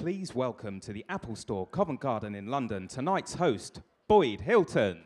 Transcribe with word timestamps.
please 0.00 0.34
welcome 0.34 0.80
to 0.80 0.94
the 0.94 1.04
Apple 1.10 1.36
Store, 1.36 1.66
Covent 1.66 2.00
Garden 2.00 2.34
in 2.34 2.46
London, 2.46 2.88
tonight's 2.88 3.34
host, 3.34 3.82
Boyd 4.08 4.40
Hilton. 4.40 5.02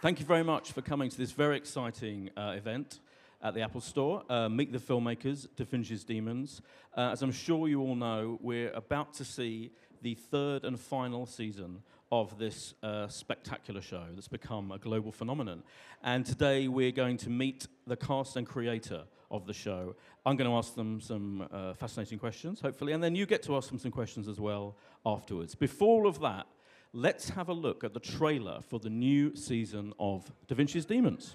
Thank 0.00 0.18
you 0.18 0.24
very 0.24 0.42
much 0.42 0.72
for 0.72 0.80
coming 0.80 1.10
to 1.10 1.18
this 1.18 1.32
very 1.32 1.58
exciting 1.58 2.30
uh, 2.38 2.54
event 2.56 3.00
at 3.42 3.52
the 3.52 3.60
Apple 3.60 3.82
Store. 3.82 4.22
Uh, 4.30 4.48
Meet 4.48 4.72
the 4.72 4.78
Filmmakers, 4.78 5.46
Da 5.56 5.66
Vinci's 5.66 6.04
Demons. 6.04 6.62
Uh, 6.96 7.10
as 7.12 7.20
I'm 7.20 7.32
sure 7.32 7.68
you 7.68 7.82
all 7.82 7.94
know, 7.94 8.38
we're 8.40 8.72
about 8.72 9.12
to 9.14 9.26
see 9.26 9.72
the 10.00 10.14
third 10.14 10.64
and 10.64 10.80
final 10.80 11.26
season 11.26 11.82
of 12.10 12.38
this 12.38 12.72
uh, 12.82 13.08
spectacular 13.08 13.82
show 13.82 14.04
that's 14.14 14.26
become 14.26 14.72
a 14.72 14.78
global 14.78 15.12
phenomenon. 15.12 15.64
And 16.02 16.24
today 16.24 16.66
we're 16.66 16.92
going 16.92 17.18
to 17.18 17.28
meet 17.28 17.66
the 17.86 17.96
cast 17.96 18.36
and 18.36 18.46
creator 18.46 19.04
of 19.32 19.46
the 19.46 19.52
show. 19.52 19.96
I'm 20.24 20.36
going 20.36 20.48
to 20.48 20.56
ask 20.56 20.76
them 20.76 21.00
some 21.00 21.48
uh, 21.50 21.74
fascinating 21.74 22.18
questions, 22.18 22.60
hopefully, 22.60 22.92
and 22.92 23.02
then 23.02 23.16
you 23.16 23.26
get 23.26 23.42
to 23.44 23.56
ask 23.56 23.68
them 23.68 23.78
some 23.78 23.90
questions 23.90 24.28
as 24.28 24.38
well 24.38 24.76
afterwards. 25.04 25.56
Before 25.56 26.02
all 26.02 26.08
of 26.08 26.20
that, 26.20 26.46
let's 26.92 27.30
have 27.30 27.48
a 27.48 27.52
look 27.52 27.82
at 27.82 27.94
the 27.94 28.00
trailer 28.00 28.60
for 28.60 28.78
the 28.78 28.90
new 28.90 29.34
season 29.34 29.92
of 29.98 30.30
Da 30.46 30.54
Vinci's 30.54 30.84
Demons. 30.84 31.34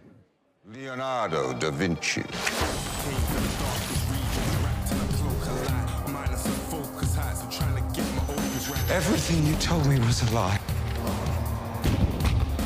Leonardo 0.74 1.54
da 1.54 1.72
Vinci. 1.72 2.24
Everything 8.90 9.46
you 9.46 9.56
told 9.56 9.86
me 9.88 10.00
was 10.00 10.30
a 10.30 10.34
lie. 10.34 10.60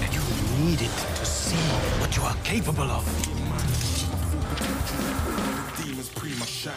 And 0.01 0.13
you 0.13 0.21
needed 0.65 0.89
to 0.89 1.25
see 1.25 1.55
what 1.99 2.15
you 2.17 2.23
are 2.23 2.35
capable 2.43 2.89
of. 2.89 3.30
The 6.63 6.69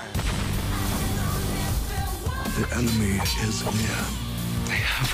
enemy 2.72 3.20
is 3.42 3.62
near. 3.64 4.04
They 4.64 4.80
have 4.80 5.12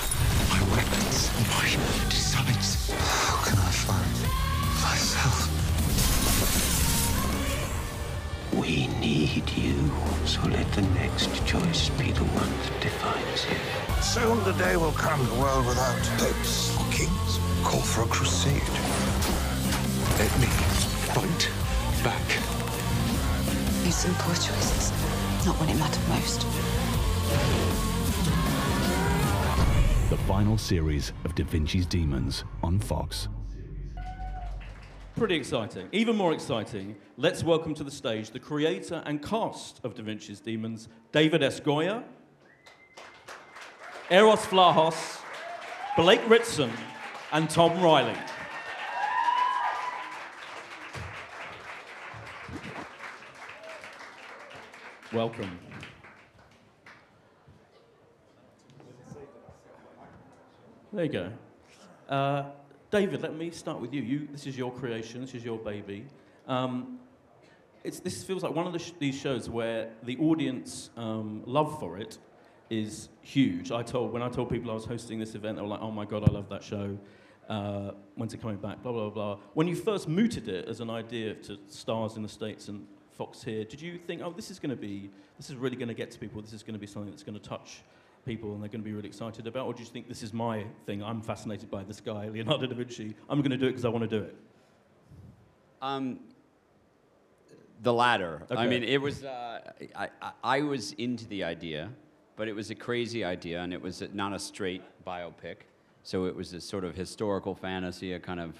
my 0.49 0.61
weapons, 0.73 1.29
my 1.51 1.67
designs. 2.07 2.89
How 2.91 3.43
can 3.43 3.57
I 3.59 3.69
find 3.69 4.15
myself? 4.81 5.51
We 8.53 8.87
need 9.01 9.49
you, 9.49 9.91
so 10.25 10.41
let 10.47 10.71
the 10.71 10.83
next 10.93 11.45
choice 11.45 11.89
be 11.89 12.13
the 12.13 12.23
one 12.23 12.49
that 12.63 12.79
defines 12.79 13.45
you. 13.49 13.57
Soon 14.01 14.41
the 14.45 14.53
day 14.53 14.77
will 14.77 14.93
come, 14.93 15.19
the 15.27 15.35
world 15.35 15.65
without 15.65 15.99
popes 16.17 16.73
or 16.77 16.85
kings. 16.93 17.39
Call 17.65 17.81
for 17.81 18.03
a 18.03 18.07
crusade. 18.07 18.63
Let 20.17 20.39
me 20.39 20.47
fight 21.11 21.49
back. 22.05 22.40
Made 23.91 23.97
some 23.97 24.15
poor 24.19 24.35
choices. 24.35 24.89
Not 25.45 25.59
when 25.59 25.67
it 25.67 25.75
mattered 25.75 26.07
most. 26.07 26.43
The 30.09 30.15
final 30.25 30.57
series 30.57 31.11
of 31.25 31.35
Da 31.35 31.43
Vinci's 31.43 31.85
Demons 31.85 32.45
on 32.63 32.79
Fox. 32.79 33.27
Pretty 35.17 35.35
exciting. 35.35 35.89
Even 35.91 36.15
more 36.15 36.31
exciting, 36.31 36.95
let's 37.17 37.43
welcome 37.43 37.73
to 37.75 37.83
the 37.83 37.91
stage 37.91 38.29
the 38.29 38.39
creator 38.39 39.03
and 39.05 39.21
cast 39.21 39.81
of 39.83 39.93
Da 39.93 40.03
Vinci's 40.03 40.39
Demons, 40.39 40.87
David 41.11 41.43
S. 41.43 41.59
Goyer, 41.59 42.01
Eros 44.09 44.45
Vlahos, 44.45 45.19
Blake 45.97 46.21
Ritson, 46.29 46.71
and 47.33 47.49
Tom 47.49 47.81
Riley. 47.81 48.15
Welcome. 55.13 55.59
There 60.93 61.03
you 61.03 61.11
go. 61.11 61.31
Uh, 62.07 62.45
David, 62.91 63.21
let 63.21 63.35
me 63.35 63.51
start 63.51 63.81
with 63.81 63.93
you. 63.93 64.01
you. 64.01 64.29
This 64.31 64.47
is 64.47 64.57
your 64.57 64.71
creation. 64.71 65.19
This 65.19 65.35
is 65.35 65.43
your 65.43 65.57
baby. 65.57 66.05
Um, 66.47 66.97
it's, 67.83 67.99
this 67.99 68.23
feels 68.23 68.41
like 68.41 68.55
one 68.55 68.67
of 68.67 68.71
the 68.71 68.79
sh- 68.79 68.93
these 68.99 69.19
shows 69.19 69.49
where 69.49 69.89
the 70.03 70.17
audience 70.19 70.91
um, 70.95 71.43
love 71.45 71.77
for 71.77 71.97
it 71.97 72.17
is 72.69 73.09
huge. 73.21 73.69
I 73.69 73.83
told 73.83 74.13
when 74.13 74.21
I 74.21 74.29
told 74.29 74.49
people 74.49 74.71
I 74.71 74.75
was 74.75 74.85
hosting 74.85 75.19
this 75.19 75.35
event, 75.35 75.57
they 75.57 75.61
were 75.61 75.67
like, 75.67 75.81
"Oh 75.81 75.91
my 75.91 76.05
god, 76.05 76.23
I 76.29 76.31
love 76.31 76.47
that 76.47 76.63
show. 76.63 76.97
Uh, 77.49 77.91
when's 78.15 78.33
it 78.33 78.41
coming 78.41 78.57
back?" 78.57 78.81
Blah 78.81 78.93
blah 78.93 79.09
blah. 79.09 79.37
When 79.55 79.67
you 79.67 79.75
first 79.75 80.07
mooted 80.07 80.47
it 80.47 80.69
as 80.69 80.79
an 80.79 80.89
idea 80.89 81.33
to 81.33 81.57
Starz 81.69 82.15
in 82.15 82.23
the 82.23 82.29
states 82.29 82.69
and 82.69 82.87
Fox 83.21 83.43
here, 83.43 83.63
did 83.63 83.79
you 83.79 83.99
think, 83.99 84.23
"Oh, 84.23 84.33
this 84.35 84.49
is 84.49 84.57
going 84.57 84.71
to 84.71 84.75
be, 84.75 85.11
this 85.37 85.51
is 85.51 85.55
really 85.55 85.75
going 85.75 85.89
to 85.89 85.93
get 85.93 86.09
to 86.09 86.17
people. 86.17 86.41
This 86.41 86.53
is 86.53 86.63
going 86.63 86.73
to 86.73 86.79
be 86.79 86.87
something 86.87 87.11
that's 87.11 87.21
going 87.21 87.39
to 87.39 87.49
touch 87.49 87.83
people 88.25 88.53
and 88.53 88.63
they're 88.63 88.69
going 88.69 88.81
to 88.81 88.89
be 88.89 88.93
really 88.93 89.07
excited 89.07 89.45
about? 89.45 89.67
Or 89.67 89.75
do 89.75 89.83
you 89.83 89.85
think 89.85 90.07
this 90.07 90.23
is 90.23 90.33
my 90.33 90.65
thing? 90.87 91.03
I'm 91.03 91.21
fascinated 91.21 91.69
by 91.69 91.83
this 91.83 92.01
guy, 92.01 92.29
Leonardo 92.29 92.65
da 92.65 92.73
Vinci. 92.73 93.13
I'm 93.29 93.41
going 93.41 93.51
to 93.51 93.57
do 93.57 93.67
it 93.67 93.73
because 93.73 93.85
I 93.85 93.89
want 93.89 94.09
to 94.09 94.19
do 94.19 94.23
it. 94.23 94.35
Um, 95.83 96.19
the 97.83 97.93
latter. 97.93 98.41
I 98.49 98.65
mean, 98.65 98.83
it 98.83 98.99
was. 98.99 99.23
Uh, 99.23 99.71
I, 99.95 100.09
I, 100.19 100.31
I 100.43 100.61
was 100.61 100.93
into 100.93 101.27
the 101.27 101.43
idea, 101.43 101.91
but 102.37 102.47
it 102.47 102.53
was 102.53 102.71
a 102.71 102.75
crazy 102.75 103.23
idea, 103.23 103.61
and 103.61 103.71
it 103.71 103.81
was 103.83 104.01
not 104.13 104.33
a 104.33 104.39
straight 104.39 104.81
biopic. 105.05 105.57
So 106.01 106.25
it 106.25 106.35
was 106.35 106.53
a 106.53 106.61
sort 106.61 106.85
of 106.85 106.95
historical 106.95 107.53
fantasy, 107.53 108.13
a 108.13 108.19
kind 108.19 108.39
of 108.39 108.55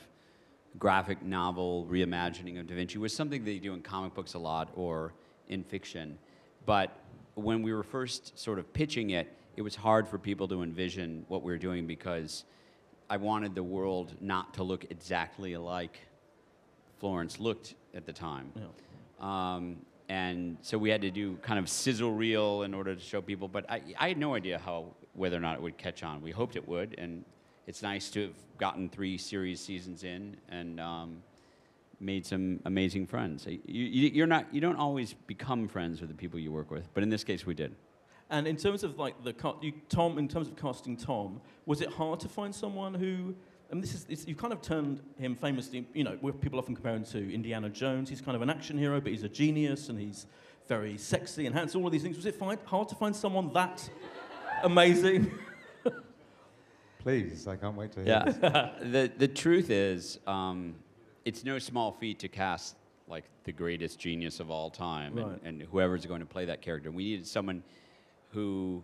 graphic 0.80 1.22
novel 1.22 1.88
reimagining 1.90 2.60
of 2.60 2.68
Da 2.68 2.76
Vinci. 2.76 2.98
Was 2.98 3.14
something 3.14 3.46
you 3.46 3.60
do 3.60 3.74
in 3.74 3.82
comic 3.82 4.14
books 4.14 4.34
a 4.34 4.40
lot 4.40 4.70
or 4.76 5.14
in 5.50 5.64
fiction. 5.64 6.18
But 6.66 6.98
when 7.36 7.62
we 7.62 7.74
were 7.74 7.84
first 7.84 8.38
sort 8.38 8.60
of 8.60 8.72
pitching 8.74 9.12
it, 9.12 9.28
it 9.58 9.62
was 9.62 9.76
hard 9.76 10.08
for 10.08 10.18
people 10.18 10.48
to 10.48 10.64
envision 10.64 11.26
what 11.28 11.44
we 11.44 11.52
were 11.52 11.58
doing 11.58 11.86
because 11.86 12.46
I 13.10 13.18
wanted 13.18 13.56
the 13.56 13.64
world 13.64 14.16
not 14.22 14.54
to 14.56 14.64
look 14.64 14.86
exactly 14.90 15.58
like 15.58 16.00
Florence 17.00 17.40
looked 17.40 17.76
at 17.94 18.06
the 18.06 18.14
time. 18.14 18.52
Um, 19.20 19.78
and 20.08 20.58
so 20.62 20.78
we 20.78 20.90
had 20.90 21.02
to 21.02 21.12
do 21.12 21.36
kind 21.38 21.60
of 21.60 21.70
sizzle 21.70 22.14
reel 22.14 22.64
in 22.64 22.74
order 22.74 22.96
to 22.96 23.02
show 23.02 23.22
people. 23.22 23.48
But 23.48 23.70
I, 23.70 23.82
I 24.00 24.08
had 24.08 24.18
no 24.18 24.36
idea 24.36 24.60
how 24.60 24.88
whether 25.14 25.36
or 25.36 25.40
not 25.42 25.56
it 25.56 25.62
would 25.62 25.78
catch 25.78 26.04
on. 26.04 26.22
We 26.22 26.32
hoped 26.32 26.56
it 26.56 26.68
would, 26.68 26.96
and 26.98 27.26
it's 27.68 27.82
nice 27.82 28.10
to 28.12 28.24
have 28.24 28.36
gotten 28.58 28.90
three 28.90 29.18
series 29.18 29.60
seasons 29.60 30.04
in 30.04 30.38
and 30.50 30.80
um, 30.80 31.24
made 32.00 32.26
some 32.26 32.60
amazing 32.66 33.06
friends. 33.08 33.46
You, 33.46 33.60
you, 33.66 34.10
you're 34.10 34.28
not, 34.28 34.46
you 34.54 34.62
don't 34.62 34.76
always 34.76 35.14
become 35.28 35.68
friends 35.68 36.02
with 36.02 36.10
the 36.10 36.16
people 36.16 36.40
you 36.40 36.52
work 36.52 36.72
with, 36.72 36.88
but 36.94 37.04
in 37.04 37.10
this 37.10 37.24
case, 37.24 37.46
we 37.46 37.54
did. 37.54 37.76
And 38.30 38.48
in 38.48 38.56
terms 38.56 38.84
of 38.84 38.98
like 38.98 39.22
the 39.24 39.36
you, 39.62 39.74
Tom, 39.90 40.18
in 40.18 40.28
terms 40.28 40.48
of 40.48 40.56
casting 40.56 40.96
Tom, 40.96 41.42
was 41.66 41.82
it 41.82 41.90
hard 41.90 42.20
to 42.22 42.30
find 42.30 42.56
someone 42.56 42.94
who? 42.94 43.36
And 43.70 43.84
this 43.84 43.94
is 43.94 44.06
it's, 44.10 44.26
you 44.26 44.36
kind 44.36 44.54
of 44.54 44.62
turned 44.62 45.02
him 45.18 45.36
famously. 45.36 45.86
You 45.94 46.06
know, 46.06 46.16
people 46.40 46.58
often 46.58 46.74
compare 46.74 46.96
him 46.96 47.04
to 47.06 47.34
Indiana 47.34 47.70
Jones. 47.70 48.10
He's 48.10 48.22
kind 48.22 48.38
of 48.38 48.42
an 48.42 48.50
action 48.50 48.78
hero, 48.78 49.02
but 49.02 49.12
he's 49.12 49.24
a 49.24 49.30
genius 49.30 49.90
and 49.90 50.00
he's 50.00 50.28
very 50.68 50.98
sexy 50.98 51.46
and 51.46 51.54
handsome. 51.54 51.82
All 51.82 51.88
of 51.88 51.94
these 51.94 52.04
things. 52.04 52.16
Was 52.16 52.26
it 52.26 52.38
hard 52.66 52.88
to 52.88 52.96
find 52.96 53.14
someone 53.14 53.52
that 53.54 53.90
amazing? 54.64 55.32
Please, 57.02 57.48
I 57.48 57.56
can't 57.56 57.76
wait 57.76 57.92
to 57.94 58.04
hear 58.04 58.24
this. 58.26 58.38
Yeah. 58.42 58.70
the 58.82 59.12
the 59.18 59.28
truth 59.28 59.70
is, 59.70 60.20
um, 60.28 60.76
it's 61.26 61.44
no 61.44 61.58
small 61.60 61.92
feat 61.92 62.20
to 62.20 62.28
cast 62.28 62.76
like 63.08 63.26
the 63.44 63.52
greatest 63.52 64.00
genius 64.00 64.40
of 64.40 64.52
all 64.52 64.70
time, 64.70 65.16
Right. 65.16 65.26
and, 65.44 65.62
and 65.62 65.62
whoever's 65.64 66.06
going 66.06 66.20
to 66.22 66.26
play 66.26 66.46
that 66.46 66.62
character. 66.62 66.92
We 66.92 67.04
needed 67.04 67.28
someone 67.28 67.64
who, 68.32 68.84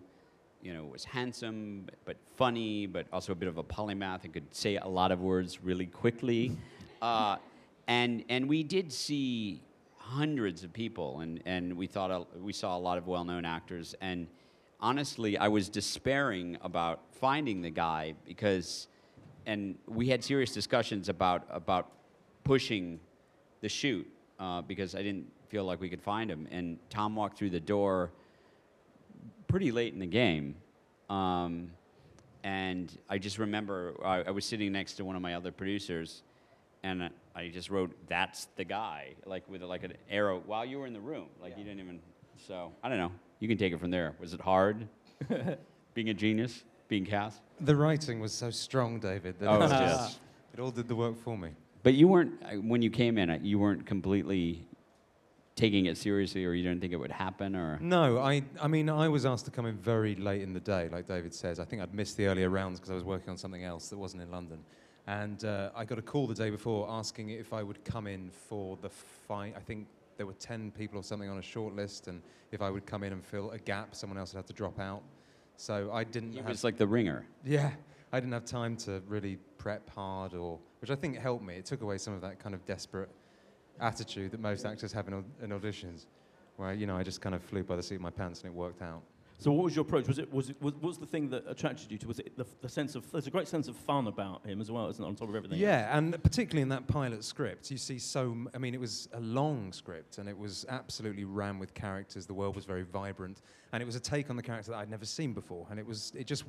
you 0.62 0.74
know, 0.74 0.86
was 0.86 1.06
handsome 1.06 1.88
but 2.06 2.18
funny, 2.36 2.88
but 2.88 3.06
also 3.14 3.32
a 3.32 3.36
bit 3.36 3.48
of 3.48 3.58
a 3.58 3.64
polymath 3.64 4.24
and 4.24 4.34
could 4.34 4.54
say 4.54 4.78
a 4.78 4.88
lot 4.88 5.12
of 5.12 5.22
words 5.22 5.64
really 5.64 5.86
quickly. 5.86 6.58
uh, 7.02 7.38
and 7.88 8.24
and 8.30 8.50
we 8.50 8.64
did 8.64 8.92
see 8.92 9.62
hundreds 9.98 10.64
of 10.64 10.74
people, 10.74 11.20
and 11.22 11.42
and 11.46 11.78
we 11.78 11.86
thought 11.86 12.10
a, 12.10 12.26
we 12.40 12.52
saw 12.52 12.76
a 12.76 12.80
lot 12.80 12.98
of 12.98 13.06
well-known 13.08 13.46
actors 13.46 13.94
and 14.02 14.28
honestly, 14.80 15.38
I 15.38 15.48
was 15.48 15.70
despairing 15.70 16.58
about 16.62 17.02
finding 17.20 17.62
the 17.62 17.70
guy 17.70 18.14
because, 18.26 18.88
and 19.46 19.76
we 19.88 20.08
had 20.08 20.24
serious 20.24 20.54
discussions 20.54 21.10
about 21.10 21.46
about 21.50 21.92
pushing 22.44 23.00
the 23.62 23.70
shoot 23.70 24.08
uh, 24.40 24.62
because 24.62 24.96
I 24.96 25.02
didn't 25.02 25.26
feel 25.50 25.66
like 25.66 25.80
we 25.82 25.90
could 25.90 26.02
find 26.02 26.30
him. 26.30 26.48
And 26.52 26.78
Tom 26.90 27.16
walked 27.16 27.38
through 27.38 27.50
the 27.50 27.60
door 27.60 28.12
pretty 29.48 29.72
late 29.72 29.94
in 29.94 30.00
the 30.00 30.06
game. 30.06 30.56
Um, 31.10 31.72
and 32.44 32.96
I 33.10 33.18
just 33.18 33.40
remember 33.40 33.96
I, 34.04 34.24
I 34.24 34.32
was 34.32 34.46
sitting 34.46 34.72
next 34.72 34.94
to 34.94 35.06
one 35.06 35.16
of 35.16 35.22
my 35.22 35.34
other 35.34 35.52
producers, 35.52 36.24
and 36.84 37.10
I 37.36 37.50
just 37.50 37.70
wrote, 37.70 37.92
"That's 38.08 38.46
the 38.56 38.64
guy," 38.64 39.16
like 39.26 39.50
with 39.50 39.62
like 39.64 39.84
an 39.84 39.94
arrow 40.10 40.42
while 40.46 40.66
you 40.66 40.80
were 40.80 40.88
in 40.88 40.94
the 40.94 41.00
room. 41.00 41.28
Like 41.42 41.58
you 41.58 41.64
didn't 41.64 41.80
even. 41.80 42.00
So 42.48 42.72
I 42.84 42.90
don't 42.90 43.00
know. 43.00 43.12
You 43.40 43.48
can 43.48 43.58
take 43.58 43.74
it 43.74 43.80
from 43.80 43.92
there. 43.92 44.14
Was 44.20 44.34
it 44.34 44.42
hard 44.42 44.88
being 45.94 46.10
a 46.10 46.14
genius, 46.14 46.64
being 46.88 47.06
cast? 47.06 47.42
The 47.62 47.76
writing 47.76 48.20
was 48.20 48.34
so 48.34 48.50
strong, 48.50 49.00
David, 49.00 49.40
that 49.40 49.48
Oh, 49.50 49.56
it, 49.56 49.60
was 49.60 49.72
just, 49.72 50.20
it 50.54 50.60
all 50.60 50.72
did 50.72 50.88
the 50.88 50.96
work 50.96 51.18
for 51.24 51.38
me. 51.38 51.50
But 51.84 51.94
you 51.94 52.08
weren't 52.08 52.34
uh, 52.44 52.56
when 52.56 52.82
you 52.82 52.90
came 52.90 53.18
in. 53.18 53.30
uh, 53.30 53.40
You 53.42 53.60
weren't 53.60 53.86
completely 53.86 54.66
taking 55.56 55.88
it 55.88 55.98
seriously, 55.98 56.46
or 56.46 56.54
you 56.54 56.62
didn't 56.64 56.82
think 56.82 56.94
it 56.94 56.98
would 56.98 57.12
happen, 57.12 57.56
or 57.56 57.80
No, 57.82 58.20
I, 58.20 58.44
I 58.62 58.68
mean, 58.68 58.90
I 58.90 59.08
was 59.10 59.26
asked 59.26 59.46
to 59.46 59.52
come 59.52 59.66
in 59.66 59.76
very 59.78 60.16
late 60.16 60.42
in 60.44 60.54
the 60.54 60.60
day, 60.60 60.88
like 60.92 61.08
David 61.08 61.34
says. 61.34 61.60
I 61.60 61.66
think 61.66 61.82
I'd 61.82 61.94
missed 61.96 62.16
the 62.18 62.28
earlier 62.28 62.50
rounds 62.50 62.80
because 62.80 62.92
I 62.92 62.94
was 62.94 63.04
working 63.04 63.30
on 63.32 63.38
something 63.38 63.64
else 63.64 63.90
that 63.90 63.98
wasn't 63.98 64.22
in 64.24 64.30
London. 64.30 64.60
And 65.08 65.44
uh, 65.46 65.72
I 65.76 65.86
got 65.86 65.98
a 65.98 66.02
call 66.04 66.28
the 66.28 66.36
day 66.36 66.50
before 66.52 66.88
asking 66.90 67.30
if 67.30 67.54
I 67.54 67.64
would 67.64 67.84
come 67.86 68.06
in 68.08 68.30
for 68.50 68.78
the 68.82 68.90
fight. 68.90 69.56
I 69.58 69.60
think 69.62 69.88
there 70.18 70.26
were 70.26 70.34
10 70.34 70.72
people 70.72 71.00
or 71.00 71.04
something 71.04 71.30
on 71.30 71.38
a 71.38 71.42
short 71.44 71.76
list, 71.76 72.08
and 72.08 72.22
if 72.52 72.62
I 72.62 72.70
would 72.70 72.86
come 72.86 73.04
in 73.04 73.14
and 73.14 73.24
fill 73.24 73.52
a 73.52 73.60
gap, 73.60 73.96
someone 73.96 74.18
else 74.18 74.34
would 74.34 74.38
have 74.38 74.46
to 74.48 74.54
drop 74.54 74.80
out. 74.80 75.04
So 75.56 75.92
I 75.92 76.04
didn't 76.04 76.34
it 76.34 76.38
have 76.38 76.48
was 76.48 76.64
like 76.64 76.78
the 76.78 76.88
ringer. 76.88 77.26
Yeah, 77.44 77.72
I 78.12 78.20
didn't 78.20 78.34
have 78.34 78.46
time 78.46 78.78
to 78.78 79.02
really 79.08 79.38
prep 79.58 79.90
hard, 79.90 80.34
or 80.34 80.60
which 80.82 80.92
I 80.92 80.96
think 80.96 81.18
helped 81.18 81.44
me. 81.44 81.56
It 81.56 81.66
took 81.66 81.82
away 81.82 81.98
some 81.98 82.14
of 82.14 82.22
that 82.22 82.40
kind 82.40 82.54
of 82.54 82.66
desperate 82.66 83.10
attitude 83.80 84.32
that 84.32 84.40
most 84.40 84.66
actors 84.66 84.92
have 84.92 85.08
in, 85.08 85.24
in 85.42 85.50
auditions, 85.50 86.06
where 86.58 86.74
you 86.74 86.88
know 86.88 86.98
I 86.98 87.04
just 87.04 87.22
kind 87.22 87.36
of 87.36 87.44
flew 87.44 87.64
by 87.64 87.76
the 87.76 87.84
seat 87.84 87.96
of 87.96 88.02
my 88.02 88.12
pants 88.12 88.42
and 88.42 88.52
it 88.52 88.56
worked 88.56 88.82
out. 88.82 89.02
So 89.40 89.52
what 89.52 89.66
was 89.66 89.76
your 89.76 89.86
approach? 89.86 90.08
Was 90.08 90.18
it 90.18 90.34
was 90.34 90.50
it 90.50 90.60
was, 90.62 90.74
was 90.76 90.98
the 90.98 91.06
thing 91.06 91.30
that 91.30 91.44
attracted 91.48 91.92
you 91.92 91.98
to? 92.00 92.08
Was 92.08 92.20
it 92.20 92.36
the, 92.36 92.46
the 92.62 92.70
sense 92.70 92.96
of 92.96 93.10
there's 93.12 93.28
a 93.28 93.32
great 93.32 93.48
sense 93.48 93.68
of 93.68 93.76
fun 93.76 94.08
about 94.08 94.44
him 94.46 94.60
as 94.60 94.72
well, 94.72 94.90
isn't 94.90 95.04
it? 95.04 95.08
On 95.08 95.16
top 95.16 95.30
of 95.30 95.36
everything. 95.36 95.58
else? 95.58 95.62
Yeah, 95.62 95.96
and 95.96 96.22
particularly 96.24 96.64
in 96.64 96.70
that 96.70 96.88
pilot 96.88 97.24
script, 97.24 97.70
you 97.70 97.78
see 97.78 98.00
so. 98.00 98.36
I 98.56 98.58
mean, 98.58 98.74
it 98.74 98.80
was 98.80 99.10
a 99.14 99.20
long 99.20 99.72
script, 99.72 100.18
and 100.18 100.28
it 100.28 100.38
was 100.38 100.66
absolutely 100.70 101.24
ran 101.24 101.60
with 101.60 101.76
characters. 101.76 102.26
The 102.26 102.34
world 102.34 102.56
was 102.56 102.66
very 102.66 102.82
vibrant, 102.82 103.42
and 103.74 103.84
it 103.84 103.86
was 103.86 103.96
a 103.96 104.00
take 104.00 104.32
on 104.32 104.38
the 104.38 104.44
character 104.44 104.72
that 104.72 104.78
I'd 104.78 104.90
never 104.90 105.06
seen 105.06 105.34
before. 105.34 105.68
And 105.70 105.80
it 105.80 105.86
was, 105.86 106.12
it 106.16 106.26
just, 106.26 106.44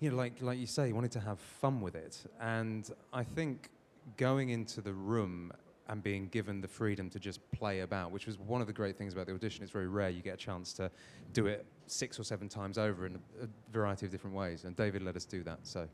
you 0.00 0.10
know, 0.10 0.16
like 0.16 0.42
like 0.42 0.58
you 0.58 0.66
say, 0.66 0.88
you 0.88 0.94
wanted 0.94 1.12
to 1.12 1.20
have 1.20 1.40
fun 1.40 1.80
with 1.80 1.94
it. 1.94 2.18
And 2.40 2.90
I 3.14 3.24
think 3.24 3.70
going 4.18 4.50
into 4.50 4.82
the 4.82 4.92
room 4.92 5.50
and 5.88 6.02
being 6.02 6.28
given 6.28 6.60
the 6.60 6.68
freedom 6.68 7.10
to 7.10 7.18
just 7.18 7.40
play 7.52 7.80
about, 7.80 8.10
which 8.10 8.26
was 8.26 8.38
one 8.38 8.60
of 8.60 8.66
the 8.66 8.72
great 8.72 8.96
things 8.96 9.12
about 9.12 9.26
the 9.26 9.34
audition. 9.34 9.62
It's 9.62 9.72
very 9.72 9.88
rare 9.88 10.10
you 10.10 10.22
get 10.22 10.34
a 10.34 10.38
chance 10.38 10.72
to 10.74 10.90
do 11.32 11.46
it 11.46 11.66
six 11.86 12.18
or 12.18 12.24
seven 12.24 12.48
times 12.48 12.78
over 12.78 13.06
in 13.06 13.16
a, 13.16 13.44
a 13.44 13.48
variety 13.72 14.06
of 14.06 14.12
different 14.12 14.36
ways, 14.36 14.64
and 14.64 14.76
David 14.76 15.02
let 15.02 15.16
us 15.16 15.24
do 15.24 15.42
that. 15.42 15.58
So. 15.62 15.88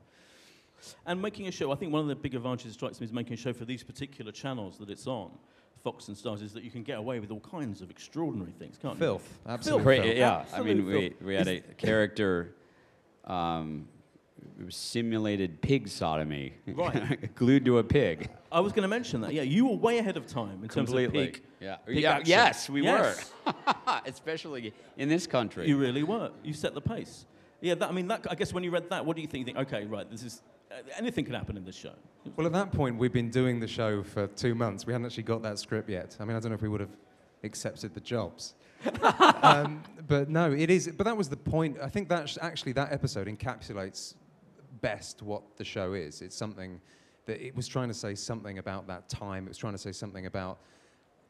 And 1.07 1.21
making 1.21 1.49
a 1.49 1.51
show, 1.51 1.73
I 1.73 1.75
think 1.75 1.93
one 1.93 2.03
of 2.03 2.09
the 2.09 2.15
big 2.15 2.35
advantages 2.35 2.73
that 2.73 2.75
strikes 2.75 3.01
me 3.01 3.07
is 3.07 3.13
making 3.13 3.35
a 3.35 3.37
show 3.37 3.53
for 3.53 3.65
these 3.65 3.83
particular 3.83 4.31
channels 4.31 4.79
that 4.79 4.91
it's 4.91 5.07
on, 5.07 5.31
Fox 5.83 6.09
and 6.09 6.17
Starz, 6.17 6.43
is 6.43 6.53
that 6.53 6.63
you 6.63 6.71
can 6.71 6.83
get 6.83 6.99
away 6.99 7.19
with 7.19 7.31
all 7.31 7.41
kinds 7.41 7.81
of 7.81 7.91
extraordinary 7.91 8.53
things, 8.53 8.79
can't 8.81 8.99
Filth, 8.99 9.39
you? 9.47 9.53
absolute 9.53 9.77
Filth. 9.77 9.85
Great, 9.85 10.17
yeah. 10.17 10.45
I 10.53 10.61
mean, 10.61 10.87
we, 10.87 11.09
filth. 11.09 11.23
we 11.23 11.35
had 11.35 11.49
a 11.49 11.61
character 11.61 12.55
um, 13.25 13.89
it 13.93 13.95
was 13.95 13.98
simulated 14.69 15.61
pig 15.61 15.89
sodomy, 15.89 16.55
Right. 16.67 17.35
glued 17.35 17.65
to 17.67 17.79
a 17.79 17.85
pig. 17.85 18.29
I 18.51 18.61
was 18.61 18.73
going 18.73 18.83
to 18.83 18.89
mention 18.89 19.21
that. 19.23 19.33
Yeah, 19.33 19.43
you 19.43 19.67
were 19.67 19.77
way 19.77 19.99
ahead 19.99 20.17
of 20.17 20.27
time 20.27 20.63
in 20.63 20.69
terms 20.69 20.91
of 20.91 20.97
Completely. 20.97 21.27
pig. 21.27 21.43
Yeah. 21.61 21.77
pig 21.77 21.99
yeah. 21.99 22.13
action. 22.13 22.29
Yes, 22.29 22.71
we 22.71 22.83
Yes. 22.83 23.31
were. 23.47 23.55
Especially 24.07 24.73
in 24.97 25.09
this 25.09 25.27
country. 25.27 25.69
You 25.69 25.79
really 25.79 26.03
were. 26.03 26.31
You 26.43 26.53
set 26.55 26.75
the 26.75 26.81
pace. 26.81 27.27
Yeah, 27.61 27.75
that, 27.75 27.89
I 27.89 27.93
mean, 27.93 28.09
that, 28.09 28.27
I 28.31 28.35
guess 28.35 28.53
when 28.53 28.63
you 28.65 28.71
read 28.71 28.89
that, 28.91 29.05
what 29.05 29.17
do 29.17 29.23
you 29.23 29.29
think? 29.29 29.47
You 29.47 29.55
think, 29.55 29.67
okay, 29.67 29.85
right, 29.85 30.09
this 30.11 30.23
is 30.23 30.43
uh, 30.71 30.77
anything 30.97 31.25
can 31.25 31.35
happen 31.35 31.57
in 31.57 31.65
this 31.65 31.75
show. 31.77 31.93
Well, 32.37 32.47
at 32.47 32.53
that 32.53 32.73
point, 32.73 32.99
we'd 32.99 33.13
been 33.13 33.31
doing 33.31 33.59
the 33.59 33.67
show 33.69 34.03
for 34.03 34.27
two 34.29 34.55
months. 34.55 34.87
We 34.87 34.93
hadn't 34.93 35.07
actually 35.07 35.23
got 35.25 35.43
that 35.43 35.59
script 35.59 35.89
yet. 35.89 36.17
I 36.21 36.25
mean, 36.25 36.37
I 36.37 36.41
don't 36.41 36.51
know 36.51 36.57
if 36.57 36.63
we 36.63 36.69
would 36.69 36.81
have 36.81 36.97
accepted 37.43 37.95
the 37.95 38.01
jobs. 38.01 38.55
um, 39.43 39.83
but 40.07 40.29
no, 40.29 40.53
it 40.53 40.71
is. 40.71 40.89
But 40.97 41.05
that 41.05 41.17
was 41.17 41.29
the 41.29 41.37
point. 41.37 41.79
I 41.83 41.89
think 41.89 42.09
that 42.11 42.29
sh- 42.29 42.39
actually 42.41 42.73
that 42.73 42.93
episode 42.93 43.27
encapsulates 43.27 44.15
best 44.81 45.23
what 45.23 45.43
the 45.57 45.65
show 45.65 45.93
is. 45.93 46.23
It's 46.23 46.37
something 46.37 46.81
that 47.27 47.45
it 47.45 47.55
was 47.55 47.69
trying 47.69 47.89
to 47.89 47.95
say 47.95 48.15
something 48.15 48.59
about 48.59 48.87
that 48.89 49.09
time. 49.09 49.45
It 49.45 49.51
was 49.51 49.59
trying 49.59 49.75
to 49.75 49.79
say 49.79 49.93
something 49.93 50.27
about 50.27 50.59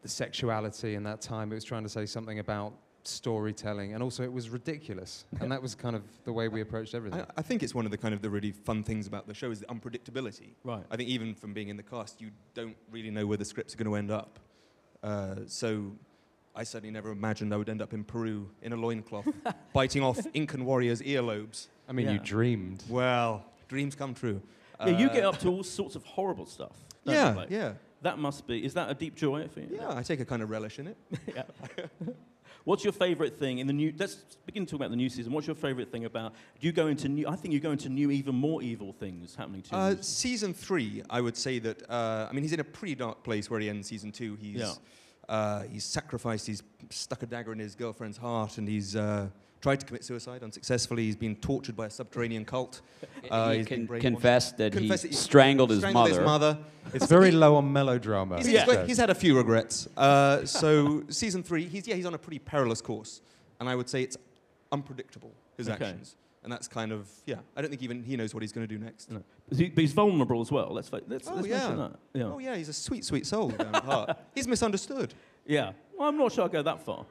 the 0.03 0.09
sexuality 0.09 0.95
in 0.95 1.03
that 1.05 1.21
time. 1.21 1.51
It 1.53 1.57
was 1.57 1.65
trying 1.65 1.83
to 1.83 1.89
say 1.89 2.07
something 2.07 2.39
about 2.39 2.73
storytelling, 3.05 3.95
and 3.95 4.03
also 4.03 4.23
it 4.23 4.33
was 4.33 4.51
ridiculous. 4.51 5.25
and 5.41 5.51
that 5.51 5.61
was 5.61 5.75
kind 5.75 5.97
of 5.97 6.03
the 6.25 6.33
way 6.33 6.49
we 6.49 6.61
approached 6.61 6.95
everything. 6.95 7.21
I, 7.21 7.27
I 7.39 7.43
think 7.43 7.63
it's 7.63 7.75
one 7.75 7.85
of 7.85 7.91
the 7.91 7.99
kind 7.99 8.15
of 8.15 8.23
the 8.23 8.31
really 8.31 8.53
fun 8.53 8.83
things 8.85 9.07
about 9.07 9.27
the 9.27 9.35
show 9.35 9.51
is 9.51 9.61
the 9.61 9.67
unpredictability. 9.67 10.55
Right. 10.63 10.85
I 10.91 10.97
think 10.97 11.09
even 11.09 11.35
from 11.35 11.53
being 11.53 11.69
in 11.69 11.77
the 11.77 11.83
cast, 11.83 12.21
you 12.21 12.31
don't 12.55 12.77
really 12.91 13.11
know 13.11 13.27
where 13.27 13.39
the 13.39 13.45
scripts 13.45 13.75
are 13.75 13.77
going 13.77 13.91
to 13.91 13.97
end 13.97 14.11
up. 14.11 14.39
Uh, 15.03 15.37
so 15.47 15.93
I 16.59 16.65
certainly 16.65 16.91
never 16.93 17.13
imagined 17.13 17.55
I 17.55 17.57
would 17.57 17.69
end 17.69 17.81
up 17.81 17.93
in 17.93 18.03
Peru 18.03 18.51
in 18.63 18.73
a 18.73 18.77
loincloth, 18.77 19.29
biting 19.73 20.03
off 20.03 20.19
Incan 20.35 20.65
warriors' 20.65 21.01
earlobes. 21.03 21.69
I 21.89 21.93
mean, 21.93 22.11
you 22.11 22.19
dreamed. 22.19 22.83
Well, 22.89 23.45
dreams 23.69 23.95
come 23.95 24.13
true. 24.13 24.43
Yeah, 24.81 24.99
you 24.99 25.07
Uh, 25.09 25.13
get 25.13 25.25
up 25.25 25.39
to 25.39 25.49
all 25.49 25.63
sorts 25.63 25.95
of 25.95 26.03
horrible 26.05 26.47
stuff. 26.47 26.73
don't 27.05 27.15
you, 27.15 27.21
Yeah, 27.21 27.33
Blake? 27.33 27.51
yeah. 27.51 27.73
That 28.03 28.19
must 28.19 28.47
be. 28.47 28.65
Is 28.65 28.75
that 28.75 28.91
a 28.91 28.95
deep 28.95 29.15
joy 29.15 29.47
for 29.49 29.61
you? 29.61 29.69
Yeah, 29.73 29.95
I 29.97 30.03
take 30.03 30.19
a 30.21 30.25
kind 30.25 30.43
of 30.43 30.51
relish 30.51 30.79
in 30.81 30.89
it. 30.89 30.97
yeah. 31.35 31.43
What's 32.65 32.83
your 32.85 32.93
favourite 32.93 33.37
thing 33.39 33.59
in 33.59 33.67
the 33.69 33.73
new? 33.73 33.93
Let's 33.97 34.17
begin 34.45 34.67
to 34.67 34.71
talk 34.71 34.79
about 34.81 34.91
the 34.91 34.97
new 34.97 35.09
season. 35.09 35.33
What's 35.33 35.47
your 35.47 35.57
favourite 35.57 35.91
thing 35.91 36.05
about? 36.05 36.33
Do 36.61 36.67
you 36.67 36.73
go 36.73 36.89
into 36.89 37.09
new? 37.09 37.27
I 37.29 37.35
think 37.37 37.55
you 37.55 37.61
go 37.61 37.71
into 37.71 37.89
new, 37.89 38.11
even 38.11 38.35
more 38.35 38.63
evil 38.63 38.93
things 38.93 39.35
happening 39.37 39.63
to 39.63 39.75
Uh, 39.77 39.97
season 40.01 40.53
three, 40.53 41.03
I 41.09 41.21
would 41.21 41.37
say 41.37 41.61
that. 41.61 41.89
Uh, 41.89 42.27
I 42.29 42.33
mean, 42.33 42.43
he's 42.43 42.53
in 42.53 42.61
a 42.61 42.65
pretty 42.65 42.95
dark 42.97 43.23
place 43.23 43.49
where 43.49 43.59
he 43.61 43.69
ends 43.71 43.89
season 43.89 44.11
two. 44.13 44.37
He's 44.41 44.57
Yeah. 44.61 44.75
Uh, 45.29 45.63
he's 45.71 45.85
sacrificed. 45.85 46.47
He's 46.47 46.63
stuck 46.91 47.23
a 47.23 47.27
dagger 47.27 47.53
in 47.53 47.59
his 47.59 47.75
girlfriend's 47.75 48.17
heart, 48.19 48.59
and 48.59 48.67
he's 48.69 48.97
uh, 48.97 49.29
tried 49.61 49.81
to 49.81 49.87
commit 49.87 50.05
suicide 50.05 50.43
unsuccessfully. 50.43 51.05
He's 51.05 51.17
been 51.17 51.37
tortured 51.37 51.77
by 51.77 51.87
a 51.87 51.91
subterranean 51.91 52.45
cult. 52.45 52.81
Uh, 53.31 53.51
he 53.51 53.59
he's 53.59 53.69
been 53.69 53.87
con- 53.87 54.01
confessed 54.01 54.57
that 54.59 54.73
Confessed 54.73 55.03
he 55.05 55.09
that 55.11 55.15
strangled 55.17 55.71
his 55.71 55.83
mother. 55.83 56.09
His 56.11 56.19
mother. 56.21 56.59
It's 56.95 57.07
very 57.07 57.31
low 57.31 57.57
on 57.57 57.71
melodrama. 57.73 58.39
He's, 58.39 58.47
he 58.47 58.53
he's- 58.59 58.87
he's 58.87 58.97
had 58.97 59.11
a 59.11 59.15
few 59.15 59.37
regrets. 59.37 59.87
Uh, 59.97 60.45
so 60.47 61.05
season 61.11 61.43
three, 61.43 61.67
he's 61.67 61.87
yeah, 61.87 61.95
he's 61.97 62.07
on 62.07 62.15
a 62.15 62.19
pretty 62.19 62.39
perilous 62.39 62.81
course, 62.81 63.21
and 63.61 63.69
I 63.69 63.75
would 63.75 63.89
say 63.91 64.03
it's 64.03 64.17
unpredictable 64.73 65.33
his 65.57 65.69
Okay. 65.69 65.85
actions, 65.87 66.17
and 66.49 66.53
that's 66.55 66.67
kind 66.67 66.93
of 66.93 67.11
yeah. 67.27 67.37
I 67.55 67.61
don't 67.61 67.69
think 67.69 67.83
even 67.83 68.03
he 68.03 68.17
knows 68.17 68.33
what 68.33 68.43
he's 68.43 68.53
going 68.53 68.67
to 68.67 68.75
do 68.75 68.83
next. 68.83 69.11
No. 69.11 69.23
But, 69.51 69.59
he, 69.59 69.69
but 69.69 69.83
he's 69.83 69.93
vulnerable 69.93 70.41
as 70.41 70.51
well. 70.51 70.71
Let's 70.73 70.89
fa- 70.89 71.03
let's, 71.07 71.29
Oh 71.29 71.35
let's 71.35 71.47
yeah. 71.47 71.59
mention 71.59 71.77
that. 71.77 71.93
Yeah. 72.15 72.25
Oh 72.25 72.39
yeah, 72.39 72.57
he's 72.57 72.71
a 72.71 72.73
sweet, 72.73 73.05
sweet 73.05 73.27
soul 73.27 73.51
down 73.51 73.75
at 73.75 73.85
heart. 73.93 74.17
He's 74.35 74.49
misunderstood. 74.49 75.13
Yeah. 75.45 75.73
Well, 75.99 76.09
I'm 76.09 76.17
not 76.17 76.33
sure 76.33 76.45
I'll 76.45 76.49
go 76.49 76.63
that 76.63 76.81
far. 76.81 77.05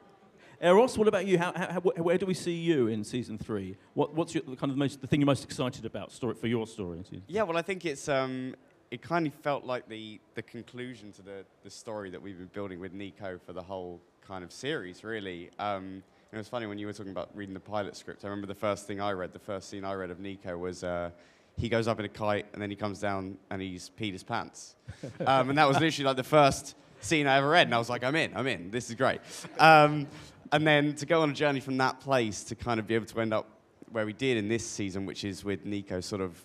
Eros, 0.60 0.98
what 0.98 1.06
about 1.06 1.24
you? 1.24 1.38
How, 1.38 1.52
how, 1.54 1.70
how, 1.74 1.80
where 1.80 2.18
do 2.18 2.26
we 2.26 2.34
see 2.34 2.54
you 2.54 2.88
in 2.88 3.04
season 3.04 3.38
three? 3.38 3.76
What, 3.94 4.14
what's 4.14 4.34
your, 4.34 4.42
kind 4.42 4.64
of 4.64 4.70
the, 4.70 4.76
most, 4.76 5.00
the 5.00 5.06
thing 5.06 5.20
you're 5.20 5.26
most 5.26 5.44
excited 5.44 5.84
about 5.84 6.10
story, 6.10 6.34
for 6.34 6.48
your 6.48 6.66
story 6.66 7.04
Yeah, 7.28 7.44
well, 7.44 7.56
I 7.56 7.62
think 7.62 7.84
it's 7.84 8.08
um, 8.08 8.56
it 8.90 9.00
kind 9.02 9.28
of 9.28 9.34
felt 9.34 9.64
like 9.64 9.88
the 9.88 10.20
the 10.34 10.42
conclusion 10.42 11.12
to 11.12 11.22
the 11.22 11.44
the 11.62 11.70
story 11.70 12.10
that 12.10 12.20
we've 12.20 12.38
been 12.38 12.50
building 12.52 12.80
with 12.80 12.92
Nico 12.92 13.38
for 13.46 13.52
the 13.52 13.62
whole 13.62 14.00
kind 14.26 14.42
of 14.42 14.50
series, 14.50 15.04
really. 15.04 15.50
Um, 15.60 16.02
it 16.32 16.36
was 16.36 16.48
funny 16.48 16.66
when 16.66 16.78
you 16.78 16.86
were 16.86 16.92
talking 16.92 17.12
about 17.12 17.30
reading 17.34 17.54
the 17.54 17.60
pilot 17.60 17.96
script. 17.96 18.24
I 18.24 18.28
remember 18.28 18.46
the 18.46 18.54
first 18.54 18.86
thing 18.86 19.00
I 19.00 19.12
read, 19.12 19.32
the 19.32 19.38
first 19.38 19.68
scene 19.70 19.84
I 19.84 19.94
read 19.94 20.10
of 20.10 20.20
Nico 20.20 20.56
was. 20.58 20.84
Uh, 20.84 21.10
he 21.58 21.68
goes 21.68 21.88
up 21.88 21.98
in 21.98 22.04
a 22.04 22.08
kite 22.08 22.46
and 22.52 22.62
then 22.62 22.70
he 22.70 22.76
comes 22.76 23.00
down 23.00 23.36
and 23.50 23.60
he's 23.60 23.90
peed 23.98 24.12
his 24.12 24.22
pants. 24.22 24.76
Um, 25.26 25.50
and 25.50 25.58
that 25.58 25.66
was 25.66 25.78
literally 25.80 26.06
like 26.06 26.16
the 26.16 26.22
first 26.22 26.76
scene 27.00 27.26
I 27.26 27.36
ever 27.38 27.48
read. 27.48 27.66
And 27.66 27.74
I 27.74 27.78
was 27.78 27.90
like, 27.90 28.04
I'm 28.04 28.14
in, 28.14 28.34
I'm 28.36 28.46
in, 28.46 28.70
this 28.70 28.88
is 28.88 28.94
great. 28.94 29.20
Um, 29.58 30.06
and 30.52 30.66
then 30.66 30.94
to 30.94 31.06
go 31.06 31.22
on 31.22 31.30
a 31.30 31.34
journey 31.34 31.60
from 31.60 31.76
that 31.78 32.00
place 32.00 32.44
to 32.44 32.54
kind 32.54 32.80
of 32.80 32.86
be 32.86 32.94
able 32.94 33.06
to 33.06 33.20
end 33.20 33.34
up 33.34 33.46
where 33.90 34.06
we 34.06 34.12
did 34.12 34.36
in 34.36 34.48
this 34.48 34.66
season, 34.66 35.04
which 35.04 35.24
is 35.24 35.44
with 35.44 35.66
Nico 35.66 36.00
sort 36.00 36.22
of 36.22 36.42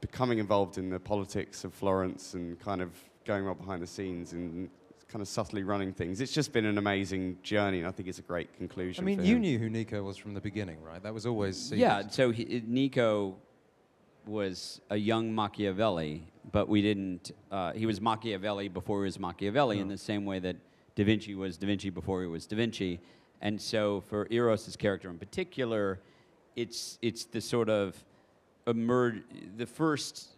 becoming 0.00 0.38
involved 0.38 0.78
in 0.78 0.90
the 0.90 0.98
politics 0.98 1.64
of 1.64 1.74
Florence 1.74 2.34
and 2.34 2.58
kind 2.58 2.80
of 2.80 2.90
going 3.24 3.44
right 3.44 3.58
behind 3.58 3.82
the 3.82 3.86
scenes 3.86 4.32
and 4.32 4.70
kind 5.08 5.22
of 5.22 5.28
subtly 5.28 5.62
running 5.62 5.92
things. 5.92 6.20
It's 6.20 6.32
just 6.32 6.52
been 6.52 6.64
an 6.64 6.78
amazing 6.78 7.38
journey, 7.42 7.78
and 7.78 7.86
I 7.86 7.90
think 7.90 8.08
it's 8.08 8.18
a 8.18 8.22
great 8.22 8.52
conclusion. 8.56 9.02
I 9.02 9.06
mean, 9.06 9.18
for 9.18 9.24
you 9.24 9.36
him. 9.36 9.42
knew 9.42 9.58
who 9.58 9.70
Nico 9.70 10.02
was 10.02 10.16
from 10.16 10.34
the 10.34 10.40
beginning, 10.40 10.82
right? 10.82 11.02
That 11.02 11.14
was 11.14 11.26
always 11.26 11.56
secret. 11.56 11.78
Yeah, 11.78 12.08
so 12.08 12.30
he, 12.30 12.62
Nico 12.66 13.36
was 14.26 14.80
a 14.90 14.96
young 14.96 15.32
Machiavelli, 15.32 16.24
but 16.50 16.68
we 16.68 16.82
didn't. 16.82 17.30
Uh, 17.50 17.72
he 17.72 17.86
was 17.86 18.00
Machiavelli 18.00 18.68
before 18.68 19.02
he 19.02 19.04
was 19.04 19.18
Machiavelli, 19.18 19.78
in 19.78 19.88
the 19.88 19.98
same 19.98 20.24
way 20.24 20.40
that 20.40 20.56
Da 20.96 21.04
Vinci 21.04 21.34
was 21.34 21.56
Da 21.56 21.66
Vinci 21.66 21.90
before 21.90 22.22
he 22.22 22.28
was 22.28 22.46
Da 22.46 22.56
Vinci. 22.56 23.00
And 23.42 23.60
so 23.60 24.00
for 24.00 24.26
Eros' 24.30 24.76
character 24.76 25.10
in 25.10 25.18
particular, 25.18 26.00
it's 26.56 26.98
it's 27.02 27.24
the 27.26 27.40
sort 27.40 27.68
of 27.68 27.94
emerge 28.66 29.22
the 29.56 29.66
first. 29.66 30.30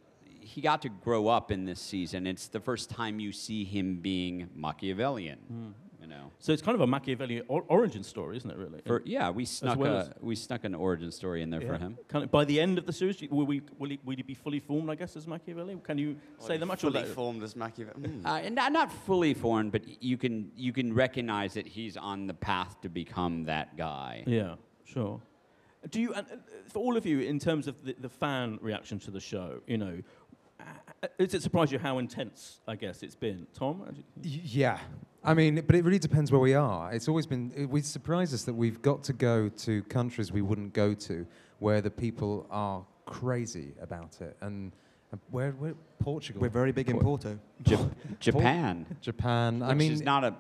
He 0.55 0.61
got 0.61 0.83
to 0.83 0.89
grow 0.89 1.29
up 1.29 1.51
in 1.51 1.65
this 1.67 1.81
season. 1.81 2.27
It's 2.27 2.49
the 2.49 2.61
first 2.61 2.89
time 2.91 3.21
you 3.21 3.33
see 3.33 3.65
him 3.65 3.97
being 3.99 4.49
Machiavellian. 4.55 5.75
You 6.01 6.07
know. 6.07 6.31
So 6.39 6.53
it's 6.53 6.63
kind 6.63 6.75
of 6.77 6.81
a 6.81 6.87
Machiavellian 6.87 7.43
or- 7.49 7.65
origin 7.69 8.03
story, 8.05 8.37
isn't 8.39 8.51
it? 8.51 8.57
Really? 8.57 8.81
For, 8.87 9.03
yeah, 9.05 9.31
we 9.31 9.43
As 9.43 9.51
snuck 9.51 9.79
well 9.79 9.97
a 9.97 9.99
as- 10.01 10.11
we 10.21 10.37
snuck 10.37 10.63
an 10.65 10.75
origin 10.75 11.11
story 11.11 11.43
in 11.43 11.51
there 11.51 11.61
for 11.61 11.77
him. 11.77 11.99
Kind 12.07 12.25
of 12.25 12.31
by 12.31 12.45
the 12.45 12.59
end 12.61 12.79
of 12.79 12.87
the 12.87 12.93
series, 12.93 13.21
will, 13.31 13.45
we, 13.45 13.61
will, 13.79 13.91
he, 13.91 13.99
will 14.05 14.17
he 14.17 14.23
be 14.23 14.35
fully 14.35 14.61
formed, 14.61 14.89
I 14.91 14.95
guess, 14.95 15.17
as 15.17 15.27
Machiavelli? 15.27 15.77
Can 15.83 15.99
you 15.99 16.17
say 16.39 16.57
that 16.57 16.65
much? 16.67 16.81
fully 16.83 17.03
that- 17.03 17.09
formed 17.09 17.43
as 17.43 17.57
Machiavelli. 17.57 18.09
Mm. 18.09 18.25
Uh, 18.25 18.29
and 18.45 18.55
not, 18.55 18.71
not 18.73 18.93
fully 19.09 19.35
formed, 19.35 19.73
but 19.73 19.83
you 20.03 20.17
can 20.17 20.51
you 20.57 20.73
can 20.73 20.95
recognize 20.95 21.53
that 21.55 21.67
he's 21.67 21.97
on 21.97 22.27
the 22.29 22.35
path 22.35 22.81
to 22.83 22.89
become 22.89 23.45
that 23.45 23.77
guy. 23.77 24.23
Yeah, 24.27 24.55
sure. 24.85 25.21
Do 25.91 26.01
you, 26.01 26.13
uh, 26.13 26.23
for 26.73 26.81
all 26.81 26.97
of 26.97 27.07
you, 27.07 27.21
in 27.21 27.39
terms 27.39 27.69
of 27.69 27.75
the, 27.85 27.95
the 28.01 28.09
fan 28.09 28.59
reaction 28.61 28.99
to 29.01 29.13
the 29.13 29.21
show, 29.21 29.61
you 29.69 29.79
know, 29.79 30.03
Is 31.19 31.33
it 31.35 31.43
surprised 31.43 31.71
you 31.71 31.79
how 31.79 31.99
intense, 31.99 32.61
I 32.67 32.75
guess, 32.75 33.03
it's 33.03 33.15
been? 33.15 33.47
Tom? 33.55 33.83
how 33.85 33.91
do 33.93 33.99
you- 33.99 34.39
Y- 34.39 34.41
Yeah. 34.45 34.79
I 35.23 35.35
mean, 35.35 35.63
but 35.67 35.77
it 35.77 35.85
really 35.85 35.99
depends 35.99 36.33
where 36.33 36.41
we 36.41 36.55
are. 36.55 36.93
It's 36.93 37.09
always 37.09 37.27
been, 37.27 37.53
it 37.57 37.67
would 37.67 37.85
surprise 37.85 38.33
us 38.35 38.45
that 38.45 38.55
we've 38.55 38.81
got 38.83 39.03
to 39.05 39.13
go 39.13 39.49
to 39.49 39.83
countries 39.85 40.33
we 40.33 40.43
wouldn't 40.43 40.73
go 40.73 40.95
to 40.95 41.27
where 41.59 41.81
the 41.81 41.91
people 41.91 42.47
are 42.51 42.85
crazy 43.05 43.75
about 43.81 44.21
it. 44.21 44.37
And 44.41 44.73
uh, 45.13 45.17
where, 45.31 45.53
where 45.53 45.75
Portugal. 46.01 46.41
We're 46.41 46.49
very 46.49 46.73
big 46.73 46.89
in 46.91 46.99
Porto. 46.99 47.39
Jap- 47.63 47.91
Japan. 48.21 48.87
Japan. 49.01 49.63
I 49.63 49.69
which 49.69 49.77
mean, 49.79 49.93
is 49.93 50.03
not 50.03 50.25
a 50.25 50.35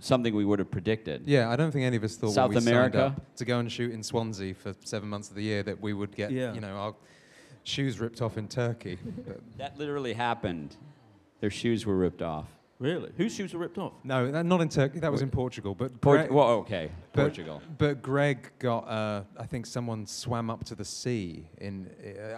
something 0.00 0.34
we 0.34 0.44
would 0.44 0.58
have 0.58 0.70
predicted. 0.70 1.22
yeah, 1.26 1.48
I 1.50 1.56
don't 1.56 1.70
think 1.70 1.84
any 1.84 1.96
of 1.96 2.04
us 2.04 2.16
thought 2.16 2.32
South 2.32 2.48
when 2.50 2.56
we 2.56 2.60
signed 2.60 2.76
America? 2.94 3.04
up 3.16 3.36
to 3.36 3.44
go 3.46 3.58
and 3.60 3.72
shoot 3.72 3.92
in 3.92 4.02
Swansea 4.02 4.52
for 4.54 4.74
seven 4.84 5.08
months 5.08 5.30
of 5.30 5.36
the 5.36 5.42
year 5.42 5.62
that 5.62 5.80
we 5.80 5.92
would 5.94 6.14
get, 6.14 6.30
Yeah. 6.32 6.52
you 6.52 6.60
know, 6.60 6.74
our 6.76 6.94
shoes 7.66 7.98
ripped 8.00 8.22
off 8.22 8.38
in 8.38 8.48
Turkey. 8.48 8.98
That 9.58 9.76
literally 9.78 10.12
happened. 10.12 10.76
Their 11.40 11.50
shoes 11.50 11.84
were 11.84 11.96
ripped 11.96 12.22
off. 12.22 12.46
Really? 12.78 13.10
Whose 13.16 13.34
shoes 13.34 13.54
were 13.54 13.60
ripped 13.60 13.78
off? 13.78 13.94
no, 14.04 14.30
that, 14.30 14.44
not 14.44 14.60
in 14.60 14.68
Turkey. 14.68 14.98
That 14.98 15.10
was 15.10 15.22
in 15.22 15.30
Portugal. 15.30 15.74
But 15.74 15.98
Port- 16.02 16.18
Greg- 16.18 16.30
well, 16.30 16.48
okay, 16.58 16.90
but- 17.12 17.22
Portugal. 17.22 17.62
But 17.78 18.02
Greg 18.02 18.50
got, 18.58 18.80
uh, 18.86 19.22
I 19.38 19.46
think 19.46 19.64
someone 19.64 20.04
swam 20.06 20.50
up 20.50 20.62
to 20.64 20.74
the 20.74 20.84
sea 20.84 21.48
in, 21.58 21.88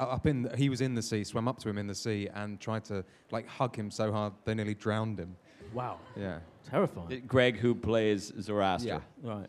uh, 0.00 0.04
up 0.04 0.26
in. 0.28 0.48
He 0.56 0.68
was 0.68 0.80
in 0.80 0.94
the 0.94 1.02
sea, 1.02 1.24
swam 1.24 1.48
up 1.48 1.58
to 1.58 1.68
him 1.68 1.76
in 1.76 1.88
the 1.88 1.94
sea, 1.94 2.28
and 2.32 2.60
tried 2.60 2.84
to 2.84 3.04
like 3.32 3.48
hug 3.48 3.74
him 3.74 3.90
so 3.90 4.12
hard 4.12 4.32
they 4.44 4.54
nearly 4.54 4.74
drowned 4.74 5.18
him. 5.18 5.36
Wow. 5.74 5.98
Yeah. 6.16 6.38
Terrifying. 6.70 7.24
Greg, 7.26 7.56
who 7.56 7.74
plays 7.74 8.32
Zoroaster. 8.40 8.88
Yeah. 8.88 9.00
Right. 9.22 9.48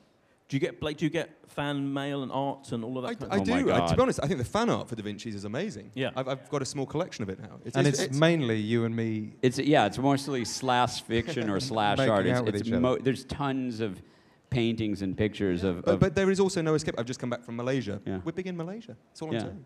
Do 0.50 0.56
you 0.56 0.60
get 0.60 0.82
like, 0.82 0.98
do 0.98 1.06
you 1.06 1.12
get 1.12 1.29
fan 1.48 1.94
mail 1.94 2.24
and 2.24 2.32
art 2.32 2.72
and 2.72 2.84
all 2.84 2.98
of 2.98 3.03
that? 3.03 3.10
I, 3.10 3.13
kind 3.13 3.32
I 3.32 3.36
of 3.38 3.41
uh, 3.48 3.51
Oh 3.51 3.56
my 3.56 3.62
do. 3.62 3.72
I, 3.84 3.88
to 3.88 3.96
be 3.96 4.01
honest, 4.01 4.20
I 4.22 4.27
think 4.27 4.39
the 4.39 4.46
fan 4.46 4.70
art 4.70 4.89
for 4.89 4.96
Da 4.96 5.03
Vinci's 5.03 5.36
is 5.36 5.46
amazing. 5.46 5.91
Yeah. 5.94 6.10
I've, 6.15 6.27
I've 6.27 6.50
got 6.50 6.62
a 6.62 6.65
small 6.65 6.88
collection 6.88 7.24
of 7.24 7.29
it 7.29 7.39
now. 7.39 7.60
and 7.75 7.86
it's, 7.88 8.12
mainly 8.20 8.58
you 8.58 8.86
and 8.86 8.96
me. 8.96 9.36
It's 9.44 9.60
yeah, 9.60 9.86
it's 9.86 10.00
mostly 10.00 10.44
slash 10.46 11.03
fiction 11.03 11.50
or 11.50 11.60
slash 11.72 12.00
art. 12.00 12.25
It's, 12.25 12.62
it's 12.62 12.70
mo- 12.70 12.98
there's 12.98 13.25
tons 13.25 13.79
of 13.79 14.01
paintings 14.50 15.03
and 15.03 15.15
pictures 15.15 15.63
of. 15.63 15.84
But, 15.86 15.94
of 15.94 16.00
but 16.00 16.15
there 16.15 16.32
is 16.32 16.39
also 16.39 16.62
no 16.63 16.74
escape. 16.74 16.96
I've 16.98 17.06
just 17.06 17.20
come 17.20 17.29
back 17.29 17.44
from 17.44 17.56
Malaysia. 17.56 18.01
Yeah. 18.06 18.20
We're 18.24 18.32
big 18.32 18.48
in 18.48 18.58
Malaysia. 18.58 18.96
That's 19.10 19.22
all 19.22 19.32
Yeah. 19.32 19.39
I'm 19.39 19.46
saying. 19.46 19.65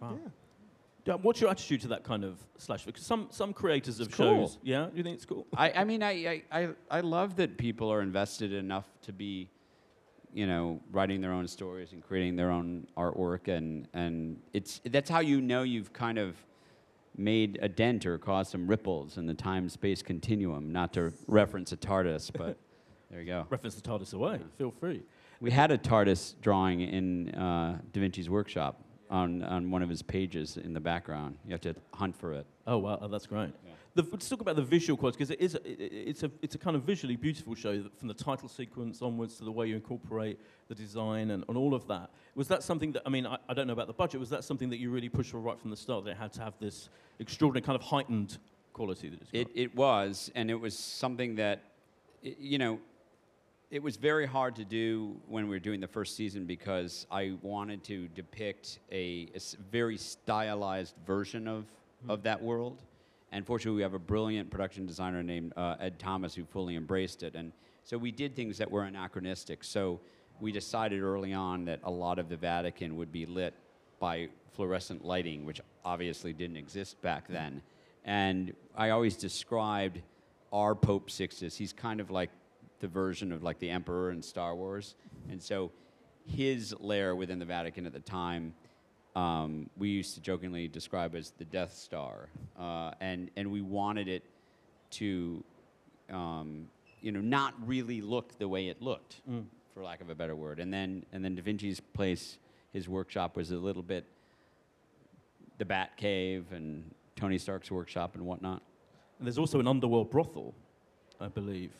Wow. 0.00 0.18
Yeah. 0.22 0.30
Yeah, 1.04 1.14
What's 1.14 1.40
your 1.40 1.50
attitude 1.50 1.80
to 1.82 1.88
that 1.88 2.04
kind 2.04 2.24
of 2.24 2.38
slash? 2.58 2.84
Because 2.86 3.04
some 3.04 3.26
some 3.30 3.52
creators 3.52 3.98
of 4.00 4.06
It's 4.06 4.16
cool. 4.16 4.46
shows, 4.46 4.58
yeah, 4.62 4.86
do 4.86 4.96
you 4.96 5.02
think 5.02 5.16
it's 5.16 5.24
cool? 5.24 5.46
I, 5.56 5.72
I 5.72 5.84
mean, 5.84 6.00
I, 6.02 6.10
I, 6.10 6.42
I, 6.60 6.68
I 6.90 7.00
love 7.00 7.34
that 7.36 7.58
people 7.58 7.92
are 7.92 8.02
invested 8.02 8.52
enough 8.52 8.86
to 9.02 9.12
be, 9.12 9.50
you 10.32 10.46
know, 10.46 10.80
writing 10.90 11.20
their 11.20 11.32
own 11.32 11.46
stories 11.46 11.92
and 11.92 12.02
creating 12.02 12.36
their 12.36 12.50
own 12.50 12.86
artwork, 12.96 13.48
and 13.48 13.88
and 13.92 14.40
it's 14.52 14.80
that's 14.86 15.10
how 15.10 15.20
you 15.20 15.40
know 15.40 15.62
you've 15.62 15.92
kind 15.92 16.18
of 16.18 16.36
made 17.16 17.58
a 17.60 17.68
dent 17.68 18.06
or 18.06 18.18
caused 18.18 18.50
some 18.50 18.66
ripples 18.66 19.18
in 19.18 19.26
the 19.26 19.34
time-space 19.34 20.02
continuum. 20.02 20.72
Not 20.72 20.94
to 20.94 21.12
reference 21.26 21.72
a 21.72 21.76
TARDIS, 21.76 22.30
but 22.32 22.56
there 23.10 23.20
you 23.20 23.26
go. 23.26 23.46
Reference 23.50 23.74
the 23.74 23.82
TARDIS 23.82 24.14
away. 24.14 24.40
Feel 24.56 24.70
free. 24.70 25.02
We 25.40 25.50
had 25.50 25.70
a 25.70 25.78
TARDIS 25.78 26.36
drawing 26.40 26.80
in 26.80 27.34
uh, 27.34 27.78
Da 27.92 28.00
Vinci's 28.00 28.30
workshop 28.30 28.80
on, 29.10 29.42
on 29.42 29.70
one 29.70 29.82
of 29.82 29.88
his 29.88 30.00
pages 30.00 30.56
in 30.56 30.72
the 30.72 30.80
background. 30.80 31.36
You 31.44 31.52
have 31.52 31.60
to 31.62 31.74
hunt 31.92 32.16
for 32.16 32.32
it. 32.32 32.46
Oh 32.66 32.78
wow, 32.78 32.98
oh, 33.02 33.08
that's 33.08 33.26
great. 33.26 33.52
The, 33.94 34.06
let's 34.10 34.28
talk 34.28 34.40
about 34.40 34.56
the 34.56 34.62
visual 34.62 34.96
quality 34.96 35.18
because 35.18 35.30
it 35.30 35.40
is 35.40 35.54
a, 35.54 35.70
it- 35.70 35.92
it's 35.92 36.22
a 36.22 36.30
it's 36.40 36.54
a 36.54 36.58
kind 36.58 36.76
of 36.76 36.82
visually 36.82 37.16
beautiful 37.16 37.54
show 37.54 37.82
from 37.98 38.08
the 38.08 38.14
title 38.14 38.48
sequence 38.48 39.02
onwards 39.02 39.36
to 39.36 39.44
the 39.44 39.52
way 39.52 39.66
you 39.66 39.74
incorporate 39.74 40.38
the 40.68 40.74
design 40.74 41.30
and, 41.30 41.44
and 41.46 41.56
all 41.58 41.74
of 41.74 41.86
that. 41.88 42.10
Was 42.34 42.48
that 42.48 42.62
something 42.62 42.92
that 42.92 43.02
I 43.04 43.10
mean 43.10 43.26
I, 43.26 43.36
I 43.48 43.54
don't 43.54 43.66
know 43.66 43.74
about 43.74 43.88
the 43.88 43.92
budget. 43.92 44.18
Was 44.18 44.30
that 44.30 44.44
something 44.44 44.70
that 44.70 44.78
you 44.78 44.90
really 44.90 45.10
pushed 45.10 45.32
for 45.32 45.40
right 45.40 45.60
from 45.60 45.70
the 45.70 45.76
start? 45.76 46.04
That 46.04 46.12
it 46.12 46.16
had 46.16 46.32
to 46.34 46.40
have 46.40 46.54
this 46.58 46.88
extraordinary 47.18 47.64
kind 47.66 47.76
of 47.76 47.82
heightened 47.82 48.38
quality 48.72 49.08
that 49.10 49.20
it's 49.20 49.30
got. 49.30 49.40
It, 49.40 49.48
it 49.54 49.74
was, 49.74 50.30
and 50.34 50.50
it 50.50 50.54
was 50.54 50.78
something 50.78 51.36
that, 51.36 51.62
you 52.22 52.58
know, 52.58 52.80
it 53.70 53.82
was 53.82 53.96
very 53.96 54.26
hard 54.26 54.56
to 54.56 54.64
do 54.64 55.16
when 55.28 55.44
we 55.44 55.50
were 55.50 55.60
doing 55.60 55.80
the 55.80 55.88
first 55.88 56.16
season 56.16 56.44
because 56.44 57.06
I 57.10 57.34
wanted 57.42 57.82
to 57.84 58.08
depict 58.08 58.80
a 58.90 59.28
very 59.70 59.96
stylized 59.96 60.94
version 61.06 61.48
of, 61.48 61.64
hmm. 62.04 62.10
of 62.10 62.22
that 62.24 62.42
world. 62.42 62.82
And 63.32 63.46
fortunately, 63.46 63.76
we 63.76 63.82
have 63.82 63.94
a 63.94 63.98
brilliant 63.98 64.50
production 64.50 64.86
designer 64.86 65.22
named 65.22 65.54
uh, 65.56 65.76
Ed 65.80 65.98
Thomas 65.98 66.34
who 66.34 66.44
fully 66.44 66.76
embraced 66.76 67.22
it. 67.22 67.34
And 67.34 67.52
so 67.82 67.96
we 67.96 68.12
did 68.12 68.36
things 68.36 68.58
that 68.58 68.70
were 68.70 68.82
anachronistic. 68.82 69.64
So 69.64 70.00
we 70.38 70.52
decided 70.52 71.00
early 71.00 71.32
on 71.32 71.64
that 71.64 71.80
a 71.82 71.90
lot 71.90 72.18
of 72.18 72.28
the 72.28 72.36
Vatican 72.36 72.96
would 72.96 73.10
be 73.10 73.24
lit 73.24 73.54
by 73.98 74.28
fluorescent 74.52 75.04
lighting, 75.04 75.46
which 75.46 75.60
obviously 75.84 76.32
didn't 76.32 76.58
exist 76.58 77.00
back 77.00 77.26
then. 77.26 77.62
And 78.04 78.54
I 78.76 78.90
always 78.90 79.16
described 79.16 80.02
our 80.52 80.74
Pope 80.74 81.10
Sixtus. 81.10 81.56
He's 81.56 81.72
kind 81.72 82.00
of 82.00 82.10
like 82.10 82.30
the 82.80 82.88
version 82.88 83.32
of 83.32 83.42
like 83.42 83.58
the 83.60 83.70
Emperor 83.70 84.10
in 84.10 84.20
Star 84.20 84.54
Wars. 84.54 84.94
And 85.30 85.42
so 85.42 85.70
his 86.26 86.74
lair 86.80 87.16
within 87.16 87.38
the 87.38 87.44
Vatican 87.44 87.86
at 87.86 87.92
the 87.92 88.00
time, 88.00 88.52
um, 89.14 89.68
we 89.76 89.88
used 89.90 90.14
to 90.14 90.20
jokingly 90.20 90.68
describe 90.68 91.14
as 91.14 91.30
the 91.38 91.44
Death 91.44 91.74
Star. 91.74 92.28
Uh, 92.58 92.92
and, 93.00 93.30
and 93.36 93.50
we 93.50 93.60
wanted 93.60 94.08
it 94.08 94.22
to, 94.92 95.42
um, 96.10 96.66
you 97.02 97.12
know, 97.12 97.20
not 97.20 97.54
really 97.66 98.00
look 98.00 98.38
the 98.38 98.48
way 98.48 98.68
it 98.68 98.80
looked, 98.80 99.20
Mm. 99.30 99.44
for 99.74 99.82
lack 99.82 100.00
of 100.00 100.10
a 100.10 100.14
better 100.14 100.34
word. 100.36 100.60
And 100.60 100.72
then, 100.72 101.04
and 101.12 101.24
then 101.24 101.34
Da 101.34 101.42
Vinci's 101.42 101.80
place, 101.80 102.38
his 102.72 102.88
workshop 102.88 103.36
was 103.36 103.50
a 103.50 103.56
little 103.56 103.82
bit 103.82 104.04
the 105.58 105.64
Bat 105.64 105.96
Cave 105.96 106.46
and 106.52 106.82
Tony 107.16 107.38
Stark's 107.38 107.70
workshop 107.70 108.14
and 108.14 108.24
whatnot. 108.24 108.62
And 109.18 109.26
there's 109.26 109.38
also 109.38 109.60
an 109.60 109.68
underworld 109.68 110.10
brothel, 110.10 110.54
I 111.20 111.28
believe. 111.28 111.70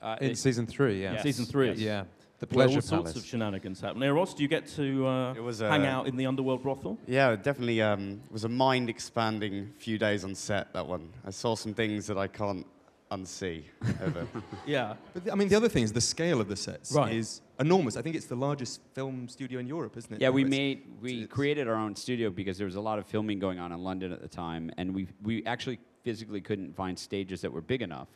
Uh, 0.00 0.16
In 0.20 0.30
it- 0.32 0.38
season 0.38 0.66
three, 0.66 1.02
yeah. 1.02 1.14
Yes, 1.14 1.22
Season 1.22 1.44
three. 1.46 1.68
yes. 1.70 1.78
Yeah. 1.78 2.04
The 2.38 2.46
Where 2.46 2.66
Pleasure 2.66 2.76
all 2.78 2.82
sorts 2.82 3.12
Palace. 3.12 3.16
of 3.16 3.26
shenanigans 3.26 3.80
happen. 3.80 4.02
Eros, 4.02 4.32
do 4.32 4.42
you 4.42 4.48
get 4.48 4.68
to 4.68 5.06
uh, 5.06 5.34
It 5.34 5.42
was, 5.42 5.58
hang 5.58 5.84
uh, 5.86 5.90
out 5.90 6.06
in 6.06 6.16
the 6.16 6.26
underworld 6.26 6.62
brothel? 6.62 6.96
Yeah, 7.06 7.30
it 7.32 7.42
definitely 7.42 7.82
um, 7.82 8.20
was 8.30 8.44
a 8.44 8.48
mind 8.48 8.88
expanding 8.88 9.72
few 9.78 9.98
days 9.98 10.22
on 10.24 10.34
set, 10.36 10.72
that 10.72 10.86
one. 10.86 11.10
I 11.26 11.30
saw 11.30 11.56
some 11.56 11.74
things 11.74 12.06
that 12.06 12.16
I 12.16 12.28
can't 12.28 12.64
unsee 13.10 13.64
ever. 14.02 14.28
Yeah. 14.66 14.94
But 15.14 15.24
the, 15.24 15.32
I 15.32 15.34
mean, 15.34 15.48
the 15.48 15.56
other 15.56 15.68
thing 15.68 15.82
is 15.82 15.92
the 15.92 16.00
scale 16.00 16.40
of 16.40 16.46
the 16.46 16.54
sets 16.54 16.92
Right. 16.92 17.12
is 17.12 17.40
enormous. 17.58 17.96
I 17.96 18.02
think 18.02 18.14
it's 18.14 18.26
the 18.26 18.36
largest 18.36 18.82
film 18.94 19.28
studio 19.28 19.58
in 19.58 19.66
Europe, 19.66 19.96
isn't 19.96 20.12
it? 20.12 20.20
Yeah, 20.20 20.30
we 20.30 20.44
made 20.44 20.84
we 21.00 21.26
created 21.26 21.66
our 21.66 21.74
own 21.74 21.96
studio 21.96 22.30
because 22.30 22.56
there 22.56 22.66
was 22.66 22.76
a 22.76 22.80
lot 22.80 23.00
of 23.00 23.06
filming 23.06 23.40
going 23.40 23.58
on 23.58 23.72
in 23.72 23.82
London 23.82 24.12
at 24.12 24.20
the 24.22 24.28
time, 24.28 24.70
and 24.76 24.94
we 24.94 25.08
we 25.22 25.44
actually 25.44 25.78
physically 26.04 26.40
couldn't 26.40 26.76
find 26.76 26.96
stages 26.96 27.40
that 27.40 27.50
were 27.50 27.62
big 27.62 27.82
enough, 27.82 28.08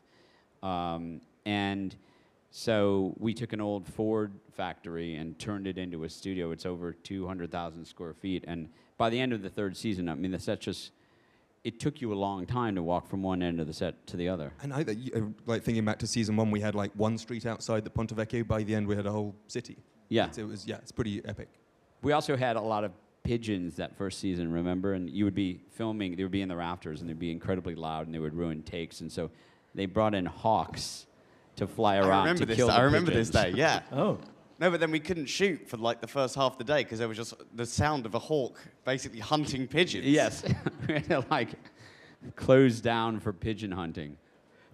um, 0.62 1.20
and 1.46 1.96
so 2.54 3.14
we 3.18 3.32
took 3.32 3.54
an 3.54 3.60
old 3.62 3.88
Ford 3.88 4.30
factory 4.52 5.16
and 5.16 5.38
turned 5.38 5.66
it 5.66 5.78
into 5.78 6.04
a 6.04 6.08
studio. 6.10 6.52
It's 6.52 6.66
over 6.66 6.92
two 6.92 7.26
hundred 7.26 7.50
thousand 7.50 7.84
square 7.86 8.12
feet, 8.12 8.44
and 8.46 8.68
by 8.98 9.08
the 9.10 9.18
end 9.18 9.32
of 9.32 9.40
the 9.42 9.48
third 9.48 9.74
season, 9.76 10.08
I 10.08 10.14
mean 10.14 10.30
the 10.30 10.38
set 10.38 10.60
just 10.60 10.92
it 11.64 11.80
took 11.80 12.00
you 12.02 12.12
a 12.12 12.14
long 12.14 12.44
time 12.44 12.74
to 12.74 12.82
walk 12.82 13.08
from 13.08 13.22
one 13.22 13.42
end 13.42 13.58
of 13.58 13.66
the 13.66 13.72
set 13.72 14.06
to 14.08 14.16
the 14.16 14.28
other. 14.28 14.52
And 14.62 14.72
I, 14.74 14.82
uh, 14.82 15.20
like 15.46 15.62
thinking 15.62 15.84
back 15.84 15.98
to 16.00 16.06
season 16.08 16.36
one, 16.36 16.50
we 16.50 16.60
had 16.60 16.74
like 16.74 16.90
one 16.94 17.16
street 17.16 17.46
outside 17.46 17.84
the 17.84 17.90
Ponte 17.90 18.14
Vecchio. 18.14 18.46
By 18.46 18.64
the 18.64 18.74
end, 18.74 18.86
we 18.86 18.96
had 18.96 19.06
a 19.06 19.12
whole 19.12 19.34
city. 19.46 19.76
Yeah. 20.08 20.24
It's- 20.24 20.38
it 20.38 20.44
was 20.44 20.66
yeah, 20.66 20.76
it's 20.78 20.92
pretty 20.92 21.24
epic. 21.24 21.48
We 22.02 22.12
also 22.12 22.36
had 22.36 22.56
a 22.56 22.60
lot 22.60 22.82
of 22.84 22.90
pigeons 23.22 23.76
that 23.76 23.96
first 23.96 24.18
season, 24.18 24.52
remember? 24.52 24.94
And 24.94 25.08
you 25.08 25.24
would 25.24 25.36
be 25.36 25.60
filming, 25.70 26.16
they 26.16 26.24
would 26.24 26.32
be 26.32 26.42
in 26.42 26.48
the 26.48 26.56
rafters 26.56 27.00
and 27.00 27.08
they'd 27.08 27.18
be 27.18 27.30
incredibly 27.30 27.76
loud 27.76 28.06
and 28.06 28.14
they 28.14 28.18
would 28.18 28.34
ruin 28.34 28.62
takes. 28.64 29.00
And 29.00 29.10
so 29.10 29.30
they 29.74 29.86
brought 29.86 30.14
in 30.16 30.26
hawks 30.26 31.06
to 31.66 31.72
fly 31.72 31.96
around 31.96 32.10
I 32.10 32.18
remember 32.18 32.40
to 32.40 32.46
this. 32.46 32.56
kill 32.56 32.68
Day. 32.68 32.74
the 32.74 32.78
I 32.80 32.82
remember 32.82 33.10
this 33.12 33.30
day. 33.30 33.52
Yeah. 33.54 33.80
Oh. 33.92 34.18
No, 34.58 34.70
but 34.70 34.78
then 34.78 34.92
we 34.92 35.00
couldn't 35.00 35.26
shoot 35.26 35.68
for 35.68 35.76
like 35.76 36.00
the 36.00 36.06
first 36.06 36.36
half 36.36 36.52
of 36.52 36.58
the 36.58 36.64
day 36.64 36.84
because 36.84 37.00
there 37.00 37.08
was 37.08 37.16
just 37.16 37.34
the 37.56 37.66
sound 37.66 38.06
of 38.06 38.14
a 38.14 38.18
hawk 38.18 38.60
basically 38.84 39.18
hunting 39.18 39.66
pigeons. 39.66 40.06
Yes. 40.06 40.44
we 40.88 40.94
had 40.94 41.04
to 41.08 41.24
like 41.30 41.48
close 42.36 42.80
down 42.80 43.18
for 43.18 43.32
pigeon 43.32 43.72
hunting. 43.72 44.16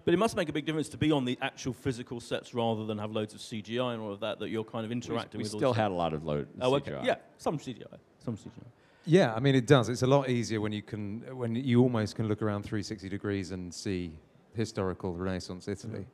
But 0.05 0.13
it 0.13 0.17
must 0.17 0.35
make 0.35 0.47
a 0.47 0.53
big 0.53 0.65
difference 0.65 0.89
to 0.89 0.97
be 0.97 1.11
on 1.11 1.25
the 1.25 1.39
actual 1.41 1.73
physical 1.73 2.19
sets 2.19 2.53
rather 2.53 2.85
than 2.85 2.99
have 2.99 3.11
loads 3.11 3.33
of 3.33 3.39
CGI 3.39 3.93
and 3.93 4.01
all 4.01 4.13
of 4.13 4.19
that, 4.19 4.37
that 4.39 4.49
you're 4.49 4.63
kind 4.63 4.85
of 4.85 4.91
interacting 4.91 5.39
we 5.39 5.43
with. 5.43 5.53
all 5.55 5.59
still 5.59 5.73
had 5.73 5.89
a 5.89 5.93
lot 5.93 6.13
of 6.13 6.23
load. 6.23 6.47
Oh, 6.61 6.75
okay. 6.75 6.91
CGI. 6.91 7.05
Yeah, 7.05 7.15
some 7.37 7.57
CGI. 7.57 7.97
Some 8.23 8.37
CGI. 8.37 8.65
Yeah, 9.05 9.33
I 9.33 9.39
mean 9.39 9.55
it 9.55 9.65
does. 9.65 9.89
It's 9.89 10.03
a 10.03 10.07
lot 10.07 10.29
easier 10.29 10.61
when 10.61 10.71
you 10.71 10.83
can 10.83 11.23
when 11.35 11.55
you 11.55 11.81
almost 11.81 12.15
can 12.15 12.27
look 12.27 12.43
around 12.43 12.61
360 12.63 13.09
degrees 13.09 13.51
and 13.51 13.73
see 13.73 14.11
historical 14.53 15.15
Renaissance 15.15 15.67
Italy. 15.67 16.05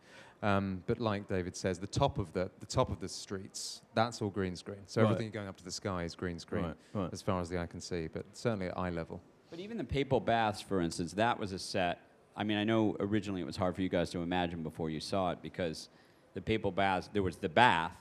Um, 0.44 0.84
but 0.86 1.00
like 1.00 1.28
David 1.28 1.56
says, 1.56 1.80
the 1.80 1.88
top 1.88 2.18
of 2.20 2.32
the 2.34 2.52
the 2.60 2.66
top 2.66 2.92
of 2.92 3.00
the 3.00 3.08
streets 3.08 3.82
that's 3.96 4.22
all 4.22 4.30
green 4.30 4.56
screen. 4.56 4.82
So 4.86 5.02
Right. 5.02 5.12
everything 5.12 5.32
going 5.32 5.48
up 5.48 5.58
to 5.58 5.64
the 5.64 5.72
sky 5.72 6.04
is 6.04 6.14
green 6.16 6.40
screen 6.40 6.66
Right, 6.66 6.76
right. 6.94 7.10
as 7.14 7.22
far 7.22 7.40
as 7.42 7.50
the 7.50 7.60
eye 7.60 7.66
can 7.66 7.82
see. 7.82 8.08
But 8.08 8.26
certainly 8.34 8.68
at 8.68 8.78
eye 8.78 8.90
level. 8.90 9.22
But 9.50 9.60
even 9.60 9.78
the 9.78 9.84
papal 9.84 10.20
baths, 10.20 10.62
for 10.62 10.82
instance, 10.82 11.14
that 11.14 11.40
was 11.40 11.52
a 11.52 11.60
set. 11.60 12.00
I 12.36 12.44
mean, 12.44 12.58
I 12.58 12.64
know 12.66 12.98
originally 13.00 13.42
it 13.42 13.46
was 13.46 13.56
hard 13.56 13.76
for 13.76 13.82
you 13.82 13.90
guys 13.90 14.10
to 14.12 14.20
imagine 14.22 14.62
before 14.62 14.90
you 14.90 15.00
saw 15.00 15.32
it 15.32 15.42
because 15.42 15.90
the 16.34 16.42
papal 16.42 16.72
baths, 16.72 17.10
there 17.14 17.24
was 17.24 17.38
the 17.38 17.48
bath, 17.50 17.94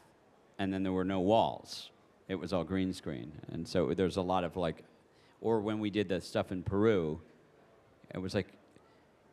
and 0.59 0.73
then 0.73 0.83
there 0.83 0.93
were 0.93 1.05
no 1.05 1.21
walls. 1.21 1.91
It 2.29 2.35
was 2.35 2.53
all 2.53 2.65
green 2.65 2.93
screen. 2.93 3.31
And 3.53 3.67
so 3.69 3.95
there's 3.95 4.17
a 4.17 4.23
lot 4.23 4.43
of 4.43 4.57
like, 4.57 4.83
or 5.41 5.61
when 5.61 5.79
we 5.79 5.91
did 5.91 6.09
the 6.09 6.21
stuff 6.21 6.51
in 6.51 6.63
Peru, 6.65 7.21
it 8.13 8.19
was 8.19 8.35
like, 8.35 8.49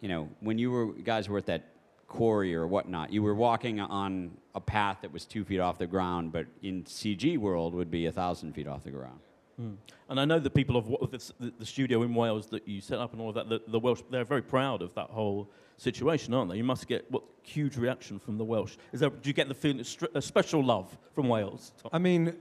you 0.01 0.07
know, 0.09 0.29
when 0.41 0.57
you 0.59 0.69
were 0.69 0.87
guys 0.93 1.27
were 1.27 1.39
at 1.39 1.45
that 1.47 1.63
quarry 2.11 2.53
or 2.53 2.67
whatnot, 2.67 3.11
you 3.11 3.23
were 3.23 3.33
walking 3.33 3.79
on 3.79 4.31
a 4.53 4.59
path 4.59 4.97
that 5.01 5.11
was 5.13 5.25
two 5.25 5.43
feet 5.45 5.59
off 5.59 5.77
the 5.77 5.87
ground, 5.87 6.31
but 6.33 6.45
in 6.61 6.83
CG 6.83 7.37
world 7.37 7.73
would 7.73 7.89
be 7.89 8.05
a 8.05 8.11
thousand 8.11 8.53
feet 8.53 8.67
off 8.67 8.83
the 8.83 8.91
ground. 8.91 9.19
Mm. 9.59 9.75
And 10.09 10.19
I 10.19 10.25
know 10.25 10.37
the 10.39 10.49
people 10.49 10.75
of 10.75 10.87
Wa- 10.89 11.05
the, 11.09 11.19
the, 11.39 11.53
the 11.59 11.65
studio 11.65 12.03
in 12.03 12.13
Wales 12.13 12.47
that 12.47 12.67
you 12.67 12.81
set 12.81 12.99
up 12.99 13.13
and 13.13 13.21
all 13.21 13.29
of 13.29 13.35
that, 13.35 13.47
the, 13.49 13.61
the 13.67 13.79
Welsh, 13.79 14.01
they're 14.11 14.25
very 14.25 14.41
proud 14.41 14.81
of 14.81 14.93
that 14.95 15.09
whole 15.09 15.49
situation, 15.77 16.33
aren't 16.33 16.51
they? 16.51 16.57
You 16.57 16.63
must 16.65 16.85
get 16.87 17.09
what 17.09 17.23
huge 17.43 17.77
reaction 17.77 18.19
from 18.19 18.37
the 18.37 18.43
Welsh. 18.43 18.75
Is 18.91 18.99
there, 18.99 19.09
do 19.09 19.29
you 19.29 19.33
get 19.33 19.47
the 19.47 19.53
feeling 19.53 19.83
str- 19.85 20.05
a 20.13 20.21
special 20.21 20.61
love 20.63 20.95
from 21.15 21.29
Wales? 21.29 21.71
Tom? 21.81 21.91
I 21.93 21.99
mean, 21.99 22.33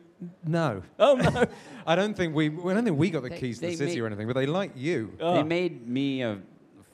no. 0.44 0.82
Oh 0.98 1.14
no! 1.14 1.46
I 1.86 1.94
don't 1.94 2.14
think 2.16 2.34
we. 2.34 2.46
I 2.48 2.74
don't 2.74 2.84
think 2.84 2.98
we 2.98 3.08
got 3.10 3.22
the 3.22 3.28
They- 3.30 3.38
keys 3.38 3.58
to 3.58 3.66
they 3.66 3.70
the 3.72 3.76
city 3.76 3.92
made- 3.94 4.00
or 4.00 4.06
anything, 4.06 4.26
but 4.26 4.34
they 4.34 4.46
like 4.46 4.72
you. 4.76 5.12
Ah. 5.20 5.34
They 5.34 5.42
made 5.44 5.86
me 5.88 6.22
a 6.22 6.38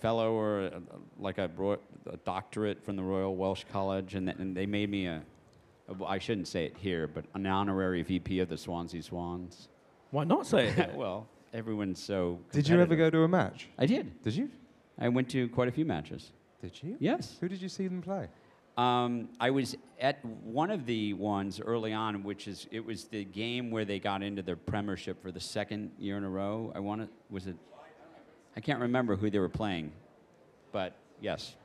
fellow 0.00 0.33
or 0.33 0.61
a, 0.66 0.83
like 1.18 1.38
a, 1.38 1.50
ro- 1.56 1.78
a 2.10 2.16
doctorate 2.18 2.82
from 2.84 2.96
the 2.96 3.02
Royal 3.02 3.34
Welsh 3.36 3.64
College, 3.72 4.14
and, 4.14 4.26
th- 4.26 4.38
and 4.38 4.56
they 4.56 4.66
made 4.66 4.90
me 4.90 5.06
a, 5.06 5.22
a- 5.88 5.94
well, 5.94 6.08
I 6.08 6.18
shouldn't 6.18 6.48
say 6.48 6.64
it 6.66 6.76
here, 6.78 7.06
but 7.06 7.25
an 7.34 7.46
honorary 7.46 8.02
VP 8.02 8.40
of 8.40 8.48
the 8.48 8.56
Swansea 8.56 9.02
Swans. 9.02 9.68
Why 10.10 10.25
not 10.25 10.46
say 10.46 10.68
it? 10.68 10.94
well, 10.94 11.26
everyone's 11.52 12.02
so. 12.02 12.38
Did 12.52 12.68
you 12.68 12.80
ever 12.80 12.96
go 12.96 13.10
to 13.10 13.22
a 13.22 13.28
match? 13.28 13.68
I 13.78 13.86
did. 13.86 14.22
Did 14.22 14.34
you? 14.36 14.50
I 14.98 15.08
went 15.08 15.28
to 15.30 15.48
quite 15.48 15.68
a 15.68 15.72
few 15.72 15.84
matches. 15.84 16.32
Did 16.62 16.82
you? 16.82 16.96
Yes. 17.00 17.36
Who 17.40 17.48
did 17.48 17.60
you 17.60 17.68
see 17.68 17.86
them 17.86 18.00
play? 18.02 18.28
Um, 18.76 19.28
I 19.40 19.50
was 19.50 19.75
at 20.00 20.22
one 20.25 20.70
of 20.70 20.84
the 20.84 21.14
ones 21.14 21.60
early 21.60 21.92
on, 21.94 22.22
which 22.22 22.46
is 22.46 22.66
it 22.70 22.84
was 22.84 23.04
the 23.04 23.25
game 23.25 23.70
where 23.70 23.84
they 23.86 23.98
got 23.98 24.22
into 24.22 24.42
their 24.42 24.56
Premiership 24.56 25.20
for 25.22 25.32
the 25.32 25.40
second 25.40 25.92
year 25.98 26.18
in 26.18 26.25
a 26.25 26.28
row. 26.28 26.72
I 26.75 26.80
want 26.80 27.02
to 27.02 27.08
was 27.30 27.46
it? 27.46 27.56
I 28.54 28.60
can't 28.60 28.80
remember 28.80 29.16
who 29.16 29.30
they 29.30 29.38
were 29.38 29.48
playing, 29.48 29.92
but 30.72 30.94
yes. 31.20 31.56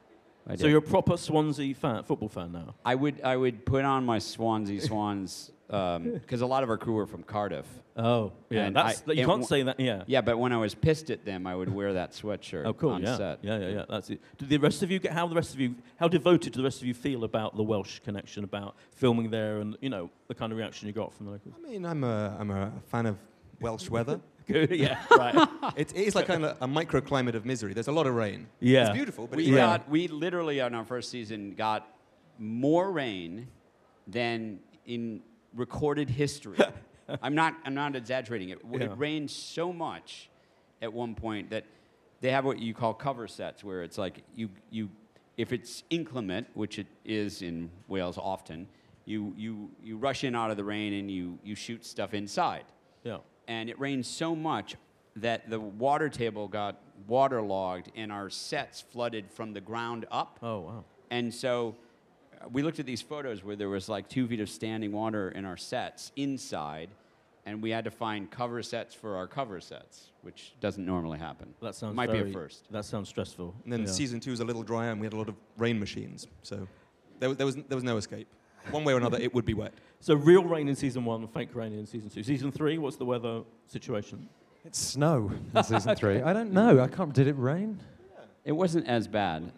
I 0.48 0.55
so 0.55 0.67
you're 0.67 0.79
a 0.79 0.81
proper 0.81 1.17
Swansea 1.17 1.74
fan, 1.75 2.03
football 2.03 2.29
fan 2.29 2.51
now. 2.51 2.75
I 2.83 2.95
would 2.95 3.21
I 3.21 3.36
would 3.38 3.65
put 3.65 3.86
on 3.86 4.05
my 4.05 4.19
Swansea 4.19 4.81
Swans 4.81 5.51
um, 5.69 6.12
because 6.13 6.41
a 6.41 6.45
lot 6.45 6.63
of 6.63 6.69
our 6.69 6.77
crew 6.77 6.93
were 6.95 7.05
from 7.05 7.24
Cardiff. 7.24 7.65
Oh, 7.95 8.31
yeah. 8.50 8.65
And 8.65 8.75
That's, 8.75 9.03
I- 9.07 9.12
you 9.12 9.17
can't 9.25 9.41
w- 9.41 9.45
say 9.45 9.63
that. 9.63 9.79
Yeah. 9.79 10.03
Yeah, 10.07 10.21
but 10.21 10.38
when 10.39 10.51
I 10.53 10.57
was 10.57 10.74
pissed 10.74 11.10
at 11.12 11.25
them, 11.25 11.45
I 11.45 11.55
would 11.55 11.69
wear 11.74 11.93
that 11.93 12.12
sweatshirt 12.13 12.65
Oh, 12.65 12.74
cool. 12.74 12.91
on 12.91 13.03
yeah. 13.03 13.17
set. 13.17 13.39
Yeah, 13.43 13.60
yeah, 13.60 13.67
yeah. 13.69 13.86
That's 13.88 14.10
it. 14.10 14.21
Do 14.38 14.45
the 14.45 14.57
rest 14.57 14.81
of 14.81 14.89
you 14.91 14.98
get 15.00 15.12
how 15.12 15.27
the 15.27 15.36
rest 15.36 15.53
of 15.53 15.60
you 15.60 15.75
how 15.98 16.07
devoted 16.07 16.53
do 16.53 16.57
the 16.57 16.63
rest 16.63 16.81
of 16.81 16.88
you 16.88 16.93
feel 16.93 17.24
about 17.24 17.55
the 17.55 17.63
Welsh 17.63 18.00
connection, 18.00 18.43
about 18.43 18.75
filming 18.95 19.29
there, 19.29 19.60
and 19.60 19.77
you 19.81 19.89
know 19.89 20.10
the 20.27 20.36
kind 20.36 20.51
of 20.51 20.57
reaction 20.57 20.88
you 20.88 20.93
got 20.93 21.13
from 21.13 21.27
the 21.27 21.33
locals? 21.33 21.53
I 21.57 21.69
mean, 21.69 21.86
I'm 21.86 22.03
a, 22.03 22.36
I'm 22.39 22.50
a 22.51 22.71
fan 22.88 23.05
of 23.05 23.17
Welsh 23.60 23.89
weather. 23.89 24.19
Good. 24.51 24.72
Yeah. 24.86 24.98
Right. 25.12 25.48
it, 25.77 25.91
it 25.96 26.01
is 26.08 26.15
like 26.15 26.27
kind 26.27 26.46
of 26.46 26.58
a 26.62 26.67
microclimate 26.67 27.36
of 27.36 27.46
misery. 27.46 27.74
There's 27.74 27.88
a 27.88 27.91
lot 27.91 28.08
of 28.08 28.15
rain. 28.15 28.48
Yeah. 28.60 28.88
It's 28.88 28.96
beautiful, 28.96 29.27
but 29.27 29.38
we 29.38 29.48
it's 29.48 29.55
got 29.55 29.89
we 29.89 30.08
literally 30.08 30.62
on 30.62 30.74
our 30.75 30.86
first 30.86 31.10
season 31.10 31.53
got 31.55 31.88
more 32.38 32.91
rain 32.91 33.48
than 34.08 34.60
in 34.86 35.22
recorded 35.55 36.10
history. 36.10 36.58
I'm 37.22 37.36
not 37.36 37.55
I'm 37.65 37.74
not 37.74 37.96
exaggerating. 37.96 38.50
It, 38.50 38.62
w 38.62 38.79
Yeah. 38.84 38.91
it 38.91 38.98
rained 38.98 39.29
so 39.31 39.72
much 39.74 40.29
at 40.81 40.91
one 40.91 41.13
point 41.15 41.50
that 41.50 41.65
they 42.22 42.31
have 42.31 42.46
what 42.46 42.60
you 42.60 42.74
call 42.74 42.93
cover 42.93 43.27
sets, 43.27 43.63
where 43.63 43.84
it's 43.84 43.98
like 43.98 44.24
you 44.36 44.50
you 44.70 44.89
if 45.38 45.51
it's 45.53 45.84
inclement, 45.89 46.48
which 46.53 46.77
it 46.79 46.88
is 47.05 47.41
in 47.41 47.70
Wales 47.88 48.17
often, 48.17 48.67
you 49.05 49.34
you 49.38 49.70
you 49.84 49.98
rush 49.98 50.24
in 50.24 50.36
out 50.36 50.51
of 50.51 50.58
the 50.58 50.63
rain 50.63 50.93
and 50.93 51.10
you 51.12 51.38
you 51.43 51.55
shoot 51.55 51.86
stuff 51.86 52.13
inside 52.13 52.65
yeah. 53.03 53.17
And 53.51 53.70
it 53.70 53.77
rained 53.79 54.05
so 54.05 54.34
much 54.34 54.75
that 55.17 55.50
the 55.50 55.60
water 55.60 56.08
table 56.08 56.48
got 56.48 56.79
waterlogged 57.05 57.91
and 57.98 58.10
our 58.10 58.29
sets 58.29 58.79
flooded 58.79 59.29
from 59.29 59.51
the 59.51 59.60
ground 59.60 60.05
up. 60.10 60.39
Oh 60.41 60.60
wow. 60.60 60.84
And 61.10 61.34
so 61.34 61.75
uh, 62.34 62.48
we 62.50 62.63
looked 62.63 62.79
at 62.79 62.86
these 62.86 63.01
photos 63.01 63.43
where 63.43 63.58
there 63.58 63.67
was 63.67 63.89
like 63.89 64.08
two 64.08 64.25
feet 64.25 64.39
of 64.39 64.50
standing 64.50 64.93
water 64.93 65.29
in 65.31 65.43
our 65.43 65.58
sets 65.58 66.13
inside, 66.15 66.89
and 67.46 67.62
we 67.62 67.72
had 67.72 67.84
to 67.84 67.91
find 67.91 68.31
cover 68.31 68.63
sets 68.63 68.95
for 68.95 69.17
our 69.17 69.28
cover 69.28 69.60
sets, 69.60 70.12
which 70.21 70.54
doesn't 70.62 70.86
normally 70.86 71.19
happen. 71.19 71.54
That 71.62 71.75
sounds 71.75 71.93
might 71.93 72.12
be 72.12 72.19
a 72.19 72.28
first. 72.28 72.71
That 72.71 72.86
sounds 72.86 73.10
stressful. 73.10 73.54
And 73.65 73.73
then 73.73 73.82
yeah. 73.82 73.88
season 73.88 74.21
two 74.21 74.32
was 74.32 74.39
a 74.39 74.45
little 74.45 74.63
drier, 74.63 74.91
and 74.91 75.02
we 75.02 75.06
had 75.08 75.13
a 75.13 75.17
lot 75.17 75.28
of 75.28 75.36
rain 75.58 75.78
machines. 75.78 76.28
So 76.43 76.69
there, 77.19 77.28
was- 77.28 77.38
there, 77.38 77.45
was, 77.45 77.56
there 77.56 77.75
was 77.75 77.84
no 77.84 77.97
escape. 77.97 78.30
One 78.69 78.84
way 78.84 78.93
or 78.93 78.97
another, 78.97 79.17
it 79.17 79.34
would 79.34 79.45
be 79.45 79.54
wet. 79.54 79.74
So 80.00 80.13
real 80.15 80.43
rain 80.43 80.67
in 80.67 80.76
season 80.76 81.04
one, 81.06 81.28
fake 81.28 81.54
rain 81.56 81.74
in 81.74 81.86
season 81.86 82.10
two. 82.10 82.24
Season 82.24 82.52
three, 82.52 82.78
what's 82.78 82.97
the 82.97 83.06
weather 83.06 83.41
situation? 83.67 84.30
It's 84.63 84.78
snow 84.80 85.32
in 85.56 85.63
season 85.63 85.95
three. 86.02 86.21
I 86.21 86.34
don't 86.34 86.52
know. 86.52 86.80
I 86.80 86.88
can't. 86.88 87.13
Did 87.13 87.28
it 87.28 87.34
rain? 87.38 87.80
It 88.45 88.52
wasn't 88.52 88.88
as 88.88 89.08
bad. 89.08 89.52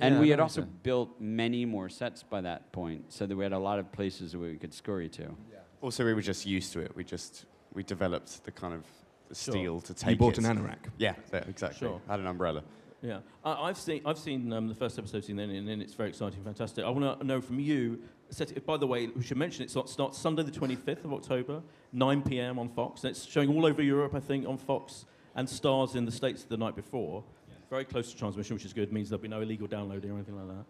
And 0.00 0.14
Yeah, 0.16 0.20
we 0.20 0.28
had 0.30 0.40
also 0.40 0.60
so. 0.62 0.66
built 0.82 1.20
many 1.20 1.64
more 1.64 1.88
sets 1.88 2.22
by 2.22 2.40
that 2.42 2.70
point, 2.72 3.12
so 3.12 3.26
that 3.26 3.36
we 3.36 3.42
had 3.44 3.52
a 3.52 3.58
lot 3.58 3.78
of 3.80 3.90
places 3.92 4.36
where 4.36 4.50
we 4.50 4.56
could 4.56 4.72
scurry 4.74 5.08
to. 5.10 5.34
Also, 5.80 6.04
we 6.04 6.12
were 6.14 6.20
just 6.22 6.44
used 6.46 6.72
to 6.72 6.80
it. 6.80 6.94
We 6.96 7.04
just 7.04 7.44
we 7.72 7.82
developed 7.84 8.44
the 8.44 8.50
kind 8.50 8.74
of 8.74 8.82
the 9.28 9.34
Sure. 9.34 9.52
steel 9.52 9.80
to 9.82 9.94
take. 9.94 10.10
You 10.10 10.16
bought 10.16 10.38
it. 10.38 10.44
an 10.44 10.56
anorak. 10.56 10.78
Yeah, 10.98 11.14
yeah, 11.32 11.38
exactly. 11.48 11.78
Sure. 11.78 12.00
Had 12.08 12.20
an 12.20 12.26
umbrella. 12.26 12.62
Yeah, 13.02 13.18
I, 13.44 13.52
I've 13.52 13.76
seen 13.78 14.02
I've 14.04 14.18
seen 14.18 14.52
um, 14.52 14.66
the 14.68 14.74
first 14.74 14.98
episode, 14.98 15.24
seen 15.24 15.38
it, 15.38 15.50
and 15.50 15.82
it's 15.82 15.94
very 15.94 16.08
exciting, 16.08 16.42
fantastic. 16.42 16.84
I 16.84 16.90
want 16.90 17.20
to 17.20 17.24
know 17.26 17.40
from 17.40 17.60
you. 17.60 18.00
Set, 18.30 18.64
by 18.66 18.76
the 18.76 18.86
way, 18.86 19.06
we 19.08 19.22
should 19.22 19.36
mention 19.36 19.64
it 19.64 19.70
starts, 19.70 20.18
Sunday 20.18 20.42
the 20.42 20.50
25th 20.50 21.04
of 21.04 21.14
October, 21.14 21.62
9 21.92 22.22
p.m. 22.22 22.58
on 22.58 22.68
Fox. 22.68 23.04
And 23.04 23.10
it's 23.10 23.24
showing 23.24 23.48
all 23.48 23.64
over 23.64 23.82
Europe, 23.82 24.14
I 24.14 24.20
think, 24.20 24.46
on 24.46 24.58
Fox, 24.58 25.06
and 25.34 25.48
Starz 25.48 25.94
in 25.96 26.04
the 26.04 26.12
states 26.12 26.44
the 26.44 26.56
night 26.56 26.76
before. 26.76 27.24
Very 27.70 27.84
close 27.84 28.10
to 28.12 28.18
transmission, 28.18 28.54
which 28.54 28.64
is 28.64 28.72
good. 28.72 28.92
Means 28.92 29.08
there'll 29.08 29.22
be 29.22 29.28
no 29.28 29.40
illegal 29.40 29.66
downloading 29.66 30.10
or 30.10 30.14
anything 30.14 30.36
like 30.36 30.56
that. 30.56 30.64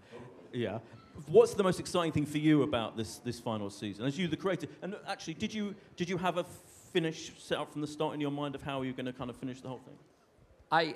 Yeah. 0.53 0.79
What's 1.27 1.55
the 1.55 1.63
most 1.63 1.81
exciting 1.81 2.13
thing 2.13 2.27
for 2.27 2.39
you 2.39 2.63
about 2.63 2.97
this 2.97 3.19
this 3.19 3.41
final 3.41 3.71
season? 3.71 4.05
As 4.05 4.19
you, 4.19 4.29
the 4.29 4.37
creator, 4.37 4.69
and 4.83 4.97
actually, 5.07 5.35
did 5.35 5.53
you 5.53 5.75
did 5.97 6.09
you 6.09 6.17
have 6.17 6.39
a 6.39 6.45
finish 6.93 7.33
set 7.39 7.59
up 7.59 7.73
from 7.73 7.81
the 7.81 7.87
start 7.87 8.15
in 8.15 8.21
your 8.21 8.31
mind 8.31 8.55
of 8.55 8.63
how 8.63 8.83
you're 8.83 8.93
going 8.93 9.07
to 9.07 9.13
kind 9.13 9.31
of 9.31 9.37
finish 9.37 9.61
the 9.61 9.69
whole 9.69 9.79
thing? 9.79 9.97
I, 10.71 10.95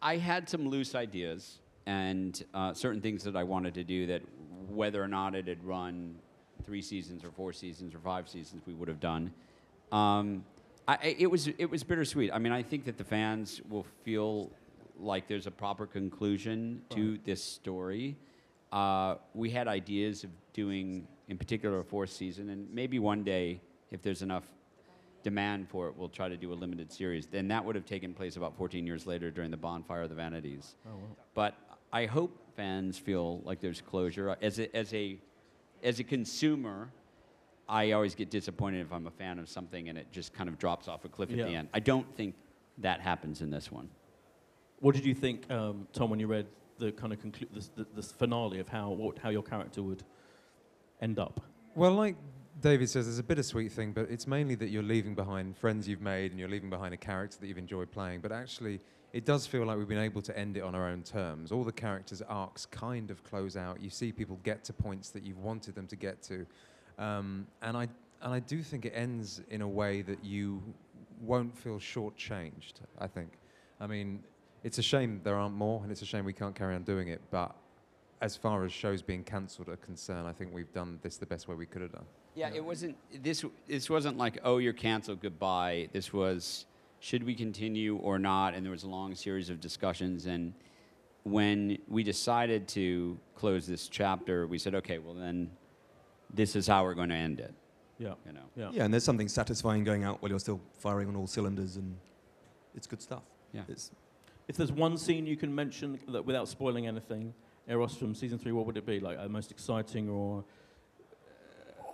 I 0.00 0.16
had 0.16 0.48
some 0.48 0.68
loose 0.68 0.94
ideas 0.94 1.58
and 1.86 2.44
uh, 2.54 2.74
certain 2.74 3.00
things 3.00 3.24
that 3.24 3.36
I 3.36 3.42
wanted 3.42 3.74
to 3.74 3.84
do 3.84 4.06
that 4.06 4.22
whether 4.68 5.02
or 5.02 5.08
not 5.08 5.34
it 5.34 5.46
had 5.46 5.62
run 5.64 6.16
three 6.64 6.82
seasons 6.82 7.24
or 7.24 7.30
four 7.30 7.52
seasons 7.52 7.94
or 7.94 7.98
five 7.98 8.28
seasons, 8.28 8.62
we 8.66 8.74
would 8.74 8.88
have 8.88 9.00
done. 9.00 9.32
Um, 9.92 10.44
I, 10.86 11.14
it, 11.18 11.30
was, 11.30 11.48
it 11.48 11.70
was 11.70 11.82
bittersweet. 11.82 12.30
I 12.32 12.38
mean, 12.38 12.52
I 12.52 12.62
think 12.62 12.84
that 12.86 12.96
the 12.96 13.04
fans 13.04 13.60
will 13.68 13.86
feel 14.04 14.50
like 14.98 15.28
there's 15.28 15.46
a 15.46 15.50
proper 15.50 15.86
conclusion 15.86 16.82
to 16.90 17.18
this 17.24 17.42
story. 17.42 18.16
Uh, 18.72 19.16
we 19.34 19.50
had 19.50 19.68
ideas 19.68 20.24
of 20.24 20.30
doing, 20.52 21.06
in 21.28 21.38
particular, 21.38 21.80
a 21.80 21.84
fourth 21.84 22.10
season, 22.10 22.50
and 22.50 22.72
maybe 22.72 22.98
one 22.98 23.22
day, 23.22 23.60
if 23.90 24.02
there's 24.02 24.22
enough 24.22 24.44
demand 25.22 25.68
for 25.68 25.88
it, 25.88 25.96
we'll 25.96 26.08
try 26.08 26.28
to 26.28 26.36
do 26.36 26.52
a 26.52 26.54
limited 26.54 26.92
series. 26.92 27.26
Then 27.26 27.48
that 27.48 27.64
would 27.64 27.74
have 27.74 27.86
taken 27.86 28.14
place 28.14 28.36
about 28.36 28.56
14 28.56 28.86
years 28.86 29.06
later 29.06 29.30
during 29.30 29.50
the 29.50 29.56
Bonfire 29.56 30.02
of 30.02 30.08
the 30.08 30.14
Vanities. 30.14 30.74
Oh, 30.86 30.90
wow. 30.90 31.16
But 31.34 31.54
I 31.92 32.06
hope 32.06 32.36
fans 32.58 32.98
feel 32.98 33.40
like 33.44 33.60
there's 33.60 33.80
closure. 33.80 34.36
As 34.42 34.58
a, 34.58 34.76
as 34.76 34.92
a, 34.92 35.16
as 35.84 36.00
a 36.00 36.04
consumer, 36.04 36.90
I 37.68 37.92
always 37.92 38.16
get 38.16 38.30
disappointed 38.30 38.80
if 38.80 38.92
I'm 38.92 39.06
a 39.06 39.12
fan 39.12 39.38
of 39.38 39.48
something 39.48 39.88
and 39.88 39.96
it 39.96 40.08
just 40.10 40.34
kind 40.34 40.48
of 40.48 40.58
drops 40.58 40.88
off 40.88 41.04
a 41.04 41.08
cliff 41.08 41.30
at 41.30 41.36
the 41.36 41.54
end. 41.54 41.68
I 41.72 41.78
don't 41.78 42.12
think 42.16 42.34
that 42.78 43.00
happens 43.00 43.42
in 43.42 43.50
this 43.50 43.70
one. 43.70 43.88
What 44.80 44.96
did 44.96 45.06
you 45.06 45.14
think, 45.14 45.48
um, 45.50 45.86
Tom, 45.92 46.10
when 46.10 46.18
you 46.18 46.26
read 46.26 46.46
the 46.78 46.90
kind 46.90 47.12
of 47.12 47.20
conclu- 47.20 47.48
the, 47.52 47.82
the, 47.84 47.86
the 47.94 48.02
finale 48.02 48.58
of 48.58 48.68
how 48.68 48.90
what, 48.90 49.18
how 49.18 49.28
your 49.28 49.42
character 49.42 49.82
would 49.82 50.02
end 51.00 51.20
up? 51.20 51.40
Well, 51.76 51.94
like 51.94 52.16
David 52.60 52.90
says, 52.90 53.06
there's 53.06 53.20
a 53.20 53.22
bittersweet 53.22 53.70
thing, 53.70 53.92
but 53.92 54.10
it's 54.10 54.26
mainly 54.26 54.56
that 54.56 54.70
you're 54.70 54.82
leaving 54.82 55.14
behind 55.14 55.56
friends 55.56 55.86
you've 55.86 56.00
made 56.00 56.32
and 56.32 56.40
you're 56.40 56.48
leaving 56.48 56.70
behind 56.70 56.92
a 56.92 56.96
character 56.96 57.38
that 57.40 57.46
you've 57.46 57.58
enjoyed 57.58 57.90
playing. 57.92 58.20
But 58.20 58.32
actually, 58.32 58.80
it 59.12 59.24
does 59.24 59.46
feel 59.46 59.64
like 59.64 59.78
we've 59.78 59.88
been 59.88 59.98
able 59.98 60.22
to 60.22 60.36
end 60.36 60.56
it 60.56 60.62
on 60.62 60.74
our 60.74 60.88
own 60.88 61.02
terms. 61.02 61.52
All 61.52 61.64
the 61.64 61.72
characters' 61.72 62.22
arcs 62.22 62.66
kind 62.66 63.10
of 63.10 63.22
close 63.22 63.56
out. 63.56 63.80
You 63.80 63.90
see 63.90 64.12
people 64.12 64.40
get 64.42 64.64
to 64.64 64.72
points 64.72 65.10
that 65.10 65.22
you've 65.22 65.38
wanted 65.38 65.74
them 65.74 65.86
to 65.86 65.96
get 65.96 66.22
to, 66.24 66.46
um, 66.98 67.46
and 67.62 67.76
I 67.76 67.88
and 68.20 68.34
I 68.34 68.40
do 68.40 68.62
think 68.62 68.84
it 68.84 68.92
ends 68.94 69.40
in 69.50 69.62
a 69.62 69.68
way 69.68 70.02
that 70.02 70.24
you 70.24 70.60
won't 71.20 71.56
feel 71.56 71.78
shortchanged. 71.78 72.74
I 72.98 73.06
think. 73.06 73.38
I 73.80 73.86
mean, 73.86 74.24
it's 74.64 74.78
a 74.78 74.82
shame 74.82 75.20
there 75.22 75.36
aren't 75.36 75.54
more, 75.54 75.82
and 75.82 75.92
it's 75.92 76.02
a 76.02 76.06
shame 76.06 76.24
we 76.24 76.32
can't 76.32 76.54
carry 76.54 76.74
on 76.74 76.82
doing 76.82 77.08
it. 77.08 77.22
But 77.30 77.54
as 78.20 78.36
far 78.36 78.64
as 78.64 78.72
shows 78.72 79.00
being 79.00 79.22
cancelled 79.24 79.68
are 79.68 79.76
concerned, 79.76 80.26
I 80.26 80.32
think 80.32 80.52
we've 80.52 80.72
done 80.72 80.98
this 81.02 81.16
the 81.16 81.26
best 81.26 81.48
way 81.48 81.54
we 81.54 81.66
could 81.66 81.82
have 81.82 81.92
done. 81.92 82.06
Yeah, 82.38 82.50
it 82.54 82.64
wasn't 82.64 82.96
this. 83.22 83.44
This 83.66 83.90
wasn't 83.90 84.16
like, 84.16 84.38
oh, 84.44 84.58
you're 84.58 84.72
canceled, 84.72 85.20
goodbye. 85.20 85.88
This 85.92 86.12
was, 86.12 86.66
should 87.00 87.24
we 87.24 87.34
continue 87.34 87.96
or 87.96 88.16
not? 88.18 88.54
And 88.54 88.64
there 88.64 88.70
was 88.70 88.84
a 88.84 88.88
long 88.88 89.16
series 89.16 89.50
of 89.50 89.60
discussions. 89.60 90.26
And 90.26 90.54
when 91.24 91.78
we 91.88 92.04
decided 92.04 92.68
to 92.68 93.18
close 93.34 93.66
this 93.66 93.88
chapter, 93.88 94.46
we 94.46 94.56
said, 94.56 94.76
okay, 94.76 94.98
well 94.98 95.14
then, 95.14 95.50
this 96.32 96.54
is 96.54 96.68
how 96.68 96.84
we're 96.84 96.94
going 96.94 97.08
to 97.08 97.16
end 97.16 97.40
it. 97.40 97.52
Yeah. 97.98 98.14
You 98.24 98.32
know. 98.34 98.46
Yeah. 98.54 98.70
Yeah, 98.72 98.84
and 98.84 98.94
there's 98.94 99.02
something 99.02 99.28
satisfying 99.28 99.82
going 99.82 100.04
out 100.04 100.22
while 100.22 100.30
you're 100.30 100.38
still 100.38 100.60
firing 100.78 101.08
on 101.08 101.16
all 101.16 101.26
cylinders, 101.26 101.74
and 101.76 101.96
it's 102.76 102.86
good 102.86 103.02
stuff. 103.02 103.24
Yeah. 103.52 103.62
It's, 103.68 103.90
if 104.46 104.56
there's 104.56 104.70
one 104.70 104.96
scene 104.96 105.26
you 105.26 105.36
can 105.36 105.52
mention 105.52 105.98
that 106.08 106.24
without 106.24 106.46
spoiling 106.46 106.86
anything, 106.86 107.34
Eros 107.66 107.96
from 107.96 108.14
season 108.14 108.38
three, 108.38 108.52
what 108.52 108.64
would 108.64 108.76
it 108.76 108.86
be? 108.86 109.00
Like 109.00 109.18
a 109.20 109.28
most 109.28 109.50
exciting 109.50 110.08
or 110.08 110.44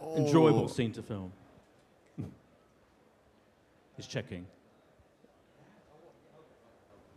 Oh. 0.06 0.16
enjoyable 0.16 0.64
Oh. 0.64 0.68
scene 0.68 0.92
to 0.92 1.02
film? 1.02 1.32
He's 3.96 4.06
checking. 4.08 4.44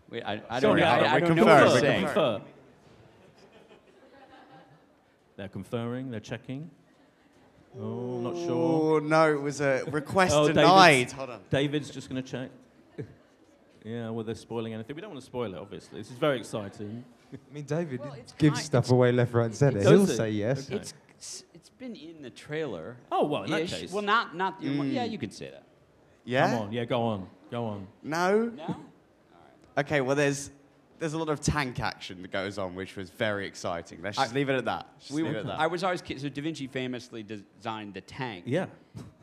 Wait, 0.09 0.23
I, 0.23 0.33
I 0.49 0.59
don't 0.59 0.61
Sorry, 0.77 0.81
know. 0.81 0.87
I- 0.87 0.99
I, 0.99 1.13
I 1.15 1.19
don't 1.19 1.35
know 1.35 1.43
what 1.45 1.59
to 1.59 1.65
I 1.65 1.79
say. 1.79 1.99
confer. 2.01 2.41
They're 5.35 5.47
conferring. 5.49 6.11
They're 6.11 6.19
checking. 6.19 6.69
Oh, 7.79 8.19
not 8.21 8.35
sure. 8.35 8.95
Oh, 8.95 8.99
no, 8.99 9.33
it 9.33 9.41
was 9.41 9.59
a 9.61 9.83
request 9.91 10.33
Oh, 10.35 10.47
denied. 10.47 10.91
David's, 10.93 11.11
Hold 11.13 11.29
on. 11.29 11.39
David's 11.49 11.89
just 11.89 12.09
going 12.09 12.23
to 12.23 12.27
check. 12.31 12.49
yeah, 13.83 14.09
well, 14.09 14.23
they're 14.23 14.33
spoiling 14.35 14.73
anything. 14.73 14.95
We 14.95 15.01
don't 15.01 15.11
want 15.11 15.19
to 15.21 15.25
spoil 15.25 15.53
it, 15.53 15.57
obviously. 15.59 15.99
This 15.99 16.09
is 16.09 16.17
very 16.17 16.37
exciting. 16.39 17.03
I 17.33 17.37
mean, 17.53 17.65
David 17.65 18.01
it's 18.17 18.33
gives 18.33 18.63
stuff 18.63 18.89
away 18.89 19.11
left, 19.11 19.33
right, 19.33 19.45
and 19.45 19.55
centre. 19.55 19.79
He'll 19.81 20.07
say 20.07 20.31
yes. 20.31 20.67
Okay. 20.67 20.77
It's, 20.77 21.43
it's 21.67 21.69
it's 21.69 21.79
been 21.79 21.95
in 21.95 22.21
the 22.21 22.29
trailer. 22.29 22.97
Oh, 23.11 23.25
well, 23.25 23.43
in 23.43 23.51
that 23.51 23.61
Ish. 23.63 23.73
case. 23.73 23.91
Well, 23.91 24.03
not 24.03 24.35
not. 24.35 24.55
Yeah, 24.61 24.71
Mm. 24.71 25.11
you 25.11 25.17
could 25.17 25.33
say 25.33 25.49
that. 25.51 25.63
Yeah? 26.25 26.49
Come 26.51 26.61
on, 26.67 26.71
yeah, 26.73 26.85
go 26.85 27.01
on, 27.01 27.27
go 27.51 27.65
on. 27.65 27.87
No? 28.03 28.45
No. 28.55 28.75
Okay, 29.79 30.01
well, 30.01 30.15
there's 30.15 30.49
there's 30.97 31.13
a 31.13 31.17
lot 31.19 31.29
of 31.29 31.39
tank 31.39 31.79
action 31.79 32.23
that 32.23 32.31
goes 32.31 32.57
on, 32.57 32.73
which 32.73 32.95
was 32.95 33.11
very 33.11 33.45
exciting. 33.45 33.99
Let's 34.01 34.17
just 34.17 34.31
I- 34.31 34.35
leave 34.35 34.49
it 34.49 34.55
at 34.55 34.65
that. 34.65 34.87
Just 34.99 35.11
We 35.11 35.21
leave 35.21 35.33
were, 35.33 35.37
it 35.37 35.41
at 35.41 35.45
that. 35.45 35.59
I 35.59 35.67
was 35.67 35.83
always 35.83 36.01
ki- 36.01 36.17
so 36.17 36.27
Da 36.29 36.41
Vinci 36.41 36.65
famously 36.65 37.21
designed 37.21 37.93
the 37.93 38.01
tank. 38.01 38.45
Yeah. 38.47 38.65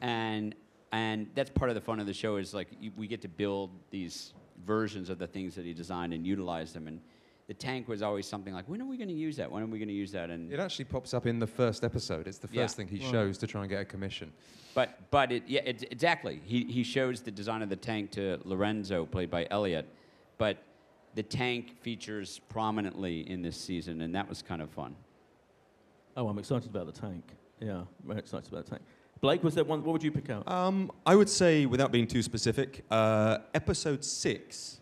And 0.00 0.54
and 0.92 1.26
that's 1.35 1.50
part 1.50 1.70
of 1.70 1.74
the 1.74 1.80
fun 1.80 1.98
of 1.98 2.07
the 2.07 2.14
show 2.14 2.37
is 2.37 2.54
like 2.54 2.68
you, 2.80 2.92
we 2.96 3.09
get 3.09 3.20
to 3.22 3.28
build 3.28 3.70
these 3.90 4.33
versions 4.64 5.11
of 5.11 5.18
the 5.18 5.26
things 5.26 5.57
that 5.57 5.64
he 5.64 5.74
designed 5.74 6.14
and 6.14 6.24
utilize 6.24 6.72
them. 6.72 6.87
And 6.87 7.00
the 7.46 7.54
tank 7.54 7.88
was 7.88 8.00
always 8.02 8.26
something 8.26 8.54
like, 8.54 8.66
when 8.68 8.80
are 8.80 8.87
we 8.87 8.96
going 8.96 9.09
to 9.09 9.14
use 9.14 9.37
that? 9.37 9.50
When 9.50 9.62
are 9.62 9.66
we 9.66 9.78
going 9.78 9.88
to 9.88 9.94
use 9.94 10.12
that? 10.12 10.30
And 10.30 10.50
It 10.52 10.59
actually 10.61 10.87
pops 10.87 11.12
up 11.12 11.26
in 11.26 11.38
the 11.38 11.46
first 11.46 11.85
episode. 11.85 12.26
It's 12.26 12.38
the 12.38 12.48
Yeah. 12.50 12.62
first 12.62 12.76
thing 12.76 12.88
he 12.88 12.98
Right. 12.98 13.11
shows 13.11 13.38
to 13.38 13.46
try 13.46 13.61
and 13.62 13.70
get 13.70 13.83
a 13.83 13.85
commission. 13.85 14.33
But 14.74 15.11
but 15.11 15.30
it 15.30 15.44
yeah 15.46 15.61
it, 15.64 15.85
exactly. 15.92 16.40
He 16.44 16.64
he 16.64 16.83
shows 16.83 17.20
the 17.20 17.30
design 17.30 17.62
of 17.62 17.68
the 17.68 17.76
tank 17.76 18.11
to 18.12 18.40
Lorenzo, 18.44 19.07
played 19.07 19.30
by 19.30 19.46
Elliot, 19.50 19.87
but 20.38 20.57
the 21.14 21.22
tank 21.22 21.76
features 21.80 22.40
prominently 22.48 23.28
in 23.30 23.42
this 23.42 23.57
season, 23.57 24.00
and 24.00 24.12
that 24.14 24.28
was 24.28 24.42
kind 24.42 24.61
of 24.61 24.70
fun. 24.70 24.96
Oh, 26.16 26.26
I'm 26.28 26.38
excited 26.38 26.70
about 26.70 26.87
the 26.87 27.00
tank. 27.00 27.24
Yeah, 27.61 27.85
very 28.04 28.18
excited 28.18 28.50
about 28.52 28.64
the 28.64 28.70
tank. 28.70 28.83
Blake, 29.20 29.44
was 29.44 29.54
there 29.54 29.64
one? 29.64 29.85
What 29.85 29.92
would 29.92 30.02
you 30.02 30.11
pick 30.11 30.28
out? 30.28 30.48
Um, 30.50 30.90
I 31.07 31.14
would 31.14 31.28
say, 31.28 31.66
without 31.66 31.92
being 31.92 32.07
too 32.09 32.22
specific, 32.22 32.85
uh, 32.90 33.38
episode 33.54 34.04
six. 34.04 34.80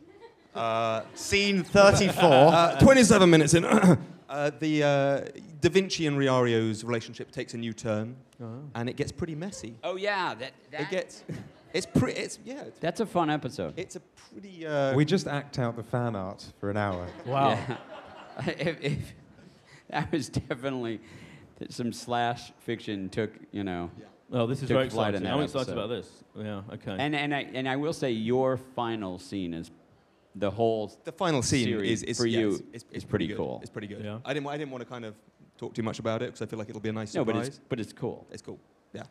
Uh, 0.55 1.03
Scene 1.15 1.63
34. 1.63 2.23
uh, 2.25 2.79
27 2.81 3.31
minutes 3.31 3.55
in. 3.55 3.65
uh, 4.29 4.51
the 4.59 4.83
uh, 4.83 5.41
Da 5.61 5.71
Vinci 5.71 6.07
and 6.07 6.19
Riario's 6.19 6.85
relationship 6.85 7.31
takes 7.31 7.55
a 7.55 7.59
new 7.59 7.73
turn, 7.73 8.17
Oh. 8.43 8.61
and 8.75 8.89
it 8.89 8.97
gets 8.97 9.13
pretty 9.13 9.35
messy. 9.35 9.77
Oh 9.85 9.97
yeah, 9.97 10.35
that, 10.35 10.53
that 10.73 10.81
It 10.81 10.91
gets. 10.91 11.25
It's 11.73 11.87
pretty. 11.87 12.21
It's 12.21 12.39
yeah. 12.45 12.63
It's, 12.63 12.79
that's 12.81 13.01
a 13.01 13.07
fun 13.07 13.31
episode. 13.31 13.75
it's 13.77 13.97
a 13.97 14.01
pretty. 14.01 14.67
Uh, 14.67 14.95
we 14.95 15.05
just 15.05 15.27
act 15.27 15.59
out 15.59 15.77
the 15.77 15.83
fan 15.83 16.17
art 16.17 16.45
for 16.61 16.71
an 16.71 16.77
hour. 16.77 17.07
Wow. 17.27 17.59
Yeah. 18.47 18.49
if, 18.59 18.81
if, 18.81 18.99
that 19.91 20.11
was 20.11 20.31
definitely 20.31 21.01
some 21.69 21.93
slash 21.93 22.51
fiction 22.61 23.11
took 23.11 23.31
you 23.51 23.63
know. 23.63 23.91
Oh, 24.33 24.47
this 24.47 24.63
is 24.63 24.69
very 24.71 24.87
exciting. 24.87 25.23
that 25.23 25.35
I'm 25.35 25.43
excited 25.43 25.73
about 25.75 25.91
this. 25.91 26.09
Yeah, 26.35 26.63
okay. 26.73 26.97
And 26.99 27.15
and 27.15 27.35
I 27.35 27.47
and 27.53 27.69
I 27.69 27.77
will 27.77 27.93
say 27.93 28.11
your 28.11 28.57
final 28.57 29.19
scene 29.19 29.53
is 29.53 29.71
the 30.35 30.51
whole 30.51 30.93
the 31.05 31.13
final 31.13 31.43
scene 31.43 31.69
is, 31.81 32.03
is 32.03 32.19
for 32.19 32.27
yeah, 32.27 32.41
you 32.41 32.49
it's, 32.51 32.61
it's, 32.73 32.85
is 32.85 32.91
it's 32.93 33.05
pretty 33.05 33.27
good. 33.27 33.37
cool. 33.37 33.59
It's 33.63 33.71
pretty 33.71 33.89
good. 33.89 34.05
Yeah. 34.05 34.19
I 34.25 34.35
didn't. 34.35 34.47
I 34.49 34.57
didn't 34.57 34.71
want 34.71 34.83
to 34.83 34.89
kind 34.89 35.05
of 35.05 35.15
talk 35.59 35.75
too 35.75 35.83
much 35.83 35.99
about 35.99 36.23
it 36.23 36.27
because 36.27 36.43
I 36.43 36.47
feel 36.47 36.59
like 36.59 36.69
it'll 36.69 36.81
be 36.81 36.89
a 36.89 36.93
nice 36.93 37.15
no, 37.15 37.23
surprise. 37.25 37.39
but 37.39 37.47
it's 37.49 37.61
but 37.69 37.81
it's 37.81 37.93
cool. 37.93 38.27
it's 38.31 38.43
cool. 38.43 38.59
Yeah. 38.93 39.03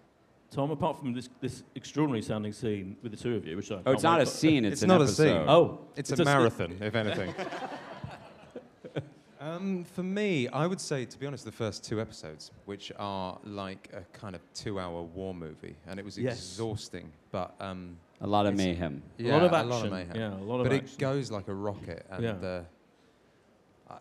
Tom, 0.49 0.69
apart 0.71 0.99
from 0.99 1.13
this, 1.13 1.29
this 1.39 1.63
extraordinary 1.75 2.21
sounding 2.21 2.51
scene 2.51 2.97
with 3.01 3.13
the 3.13 3.17
two 3.17 3.35
of 3.35 3.47
you, 3.47 3.55
which 3.55 3.71
I 3.71 3.79
Oh, 3.85 3.91
it's 3.93 4.03
not 4.03 4.19
a 4.19 4.25
scene. 4.25 4.65
It's, 4.65 4.73
It's 4.73 4.81
an 4.83 4.89
not 4.89 4.99
a 5.01 5.07
scene. 5.07 5.27
Oh, 5.47 5.79
It's, 5.95 6.11
it's 6.11 6.19
a 6.19 6.23
a 6.23 6.25
marathon, 6.25 6.75
if 6.81 6.93
anything. 6.93 7.33
um, 9.39 9.85
for 9.85 10.03
me, 10.03 10.49
I 10.49 10.67
would 10.67 10.81
say, 10.81 11.05
to 11.05 11.17
be 11.17 11.25
honest, 11.25 11.45
the 11.45 11.53
first 11.53 11.85
two 11.85 12.01
episodes, 12.01 12.51
which 12.65 12.91
are 12.99 13.39
like 13.45 13.89
a 13.93 14.01
kind 14.17 14.35
of 14.35 14.41
two-hour 14.53 15.03
war 15.03 15.33
movie, 15.33 15.77
and 15.87 15.97
it 15.99 16.03
was 16.05 16.17
Yes. 16.17 16.35
exhausting. 16.37 17.09
But 17.31 17.55
um, 17.61 17.95
A 18.21 18.27
lot 18.27 18.45
of 18.45 18.53
It's- 18.53 18.65
mayhem. 18.65 19.01
A 19.19 19.23
lot 19.23 19.41
of 19.43 19.51
a 19.51 19.55
action. 19.55 19.69
lot 19.69 19.85
of 19.85 19.91
mayhem. 19.91 20.15
Yeah, 20.15 20.33
a 20.33 20.43
lot 20.43 20.59
of 20.59 20.65
but 20.67 20.73
action. 20.73 20.93
it 20.93 20.97
goes 20.99 21.31
like 21.31 21.47
a 21.47 21.53
rocket. 21.53 22.05
And 22.11 22.23
Yeah. 22.23 22.31
uh, 22.33 22.63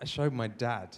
I 0.00 0.04
showed 0.04 0.32
my 0.32 0.46
dad 0.48 0.96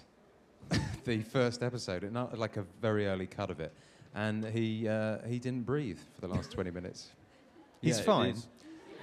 the 1.04 1.22
first 1.22 1.62
episode, 1.62 2.02
and 2.04 2.12
not 2.12 2.36
like 2.38 2.56
a 2.56 2.64
very 2.80 3.06
early 3.06 3.26
cut 3.26 3.50
of 3.50 3.60
it, 3.60 3.72
and 4.14 4.44
he 4.44 4.88
uh, 4.88 5.18
he 5.26 5.38
didn't 5.38 5.62
breathe 5.64 5.98
for 6.14 6.20
the 6.22 6.28
last 6.28 6.50
20 6.52 6.70
minutes. 6.70 7.10
He's 7.80 7.98
Yeah, 7.98 8.04
fine. 8.04 8.30
is. 8.34 8.48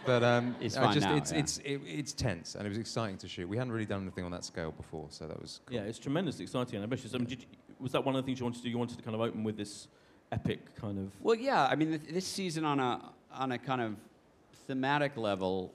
But 0.06 0.24
um, 0.24 0.56
He's 0.62 0.78
I 0.78 0.84
fine 0.84 0.94
just, 0.94 1.06
now, 1.06 1.16
it's, 1.18 1.32
yeah. 1.34 1.40
it's, 1.40 1.58
it, 1.60 1.82
it's 1.86 2.14
tense, 2.14 2.56
and 2.56 2.66
it 2.66 2.70
was 2.70 2.78
exciting 2.78 3.18
to 3.18 3.28
shoot. 3.28 3.50
We 3.50 3.58
hadn't 3.58 3.74
really 3.74 3.86
done 3.86 4.02
anything 4.02 4.24
on 4.24 4.32
that 4.32 4.46
scale 4.46 4.72
before, 4.72 5.08
so 5.10 5.28
that 5.28 5.40
was 5.40 5.60
cool. 5.66 5.76
Yeah, 5.76 5.82
it's 5.84 6.00
tremendously 6.00 6.44
exciting 6.44 6.76
and 6.76 6.84
ambitious. 6.84 7.14
Um, 7.14 7.26
did 7.26 7.42
you, 7.42 7.48
was 7.80 7.92
that 7.92 8.04
one 8.06 8.16
of 8.16 8.24
the 8.24 8.26
things 8.26 8.40
you 8.40 8.46
wanted 8.46 8.60
to 8.60 8.64
do? 8.64 8.70
You 8.70 8.78
wanted 8.78 8.98
to 8.98 9.04
kind 9.04 9.14
of 9.14 9.20
open 9.22 9.44
with 9.44 9.58
this 9.58 9.90
epic 10.32 10.74
kind 10.76 10.98
of. 11.00 11.12
Well, 11.22 11.36
yeah. 11.36 11.66
I 11.66 11.76
mean, 11.76 11.90
th- 12.00 12.14
this 12.14 12.26
season 12.26 12.64
on 12.64 12.80
a 12.80 13.12
on 13.34 13.52
a 13.52 13.58
kind 13.58 13.82
of 13.82 13.96
thematic 14.70 15.18
level, 15.18 15.74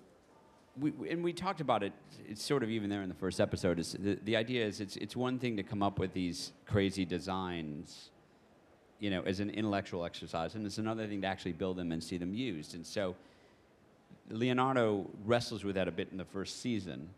we, 0.79 0.93
and 1.11 1.25
we 1.25 1.33
talked 1.33 1.61
about 1.61 1.83
it. 1.83 1.93
It's 2.29 2.43
sort 2.43 2.63
of 2.63 2.71
even 2.71 2.89
there 2.89 3.03
in 3.03 3.09
the 3.09 3.15
first 3.17 3.41
episode. 3.41 3.81
Is 3.81 3.97
the, 3.99 4.21
the 4.23 4.37
idea 4.37 4.65
is 4.65 4.81
it's 4.81 4.97
it's 4.97 5.17
one 5.17 5.41
thing 5.41 5.57
to 5.57 5.65
come 5.65 5.83
up 5.83 5.99
with 5.99 6.13
these 6.15 6.53
crazy 6.65 7.05
designs, 7.05 8.11
you 9.01 9.11
know, 9.11 9.23
as 9.23 9.41
an 9.41 9.51
intellectual 9.51 10.05
exercise, 10.05 10.55
and 10.55 10.65
it's 10.65 10.79
another 10.79 11.09
thing 11.09 11.21
to 11.23 11.27
actually 11.27 11.55
build 11.55 11.77
them 11.77 11.91
and 11.91 12.03
see 12.03 12.19
them 12.19 12.33
used. 12.33 12.77
And 12.77 12.87
so, 12.87 13.17
Leonardo 14.31 15.11
wrestles 15.25 15.65
with 15.65 15.75
that 15.75 15.89
a 15.89 15.93
bit 15.93 16.09
in 16.13 16.17
the 16.17 16.25
first 16.25 16.63
season, 16.63 17.09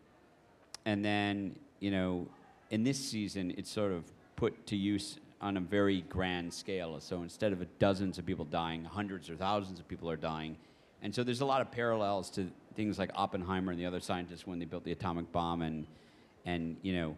and 0.85 1.05
then 1.05 1.55
you 1.79 1.91
know, 1.91 2.27
in 2.71 2.83
this 2.83 2.97
season, 2.97 3.53
it's 3.55 3.69
sort 3.69 3.91
of 3.91 4.03
put 4.35 4.65
to 4.65 4.75
use 4.75 5.19
on 5.41 5.57
a 5.57 5.59
very 5.59 6.01
grand 6.01 6.51
scale. 6.51 6.99
So 6.99 7.21
instead 7.21 7.53
of 7.53 7.63
dozens 7.77 8.17
of 8.17 8.25
people 8.25 8.45
dying, 8.45 8.83
hundreds 8.83 9.29
or 9.29 9.35
thousands 9.35 9.79
of 9.79 9.87
people 9.87 10.09
are 10.09 10.17
dying. 10.17 10.57
And 11.01 11.13
so 11.13 11.23
there's 11.23 11.41
a 11.41 11.45
lot 11.45 11.61
of 11.61 11.71
parallels 11.71 12.29
to 12.31 12.49
things 12.75 12.99
like 12.99 13.11
Oppenheimer 13.15 13.71
and 13.71 13.79
the 13.79 13.85
other 13.85 13.99
scientists 13.99 14.45
when 14.45 14.59
they 14.59 14.65
built 14.65 14.83
the 14.83 14.91
atomic 14.91 15.31
bomb 15.31 15.61
and, 15.61 15.85
and 16.45 16.77
you 16.81 16.93
know, 16.93 17.15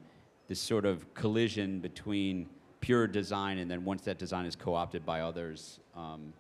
this 0.48 0.60
sort 0.60 0.86
of 0.86 1.14
collision 1.14 1.80
between 1.80 2.48
pure 2.82 3.08
design 3.08 3.58
and 3.58 3.70
then 3.70 3.84
once 3.84 4.04
that 4.04 4.18
design 4.18 4.46
is 4.46 4.56
co-opted 4.56 5.06
by 5.06 5.22
others, 5.22 5.80
um, 5.96 6.34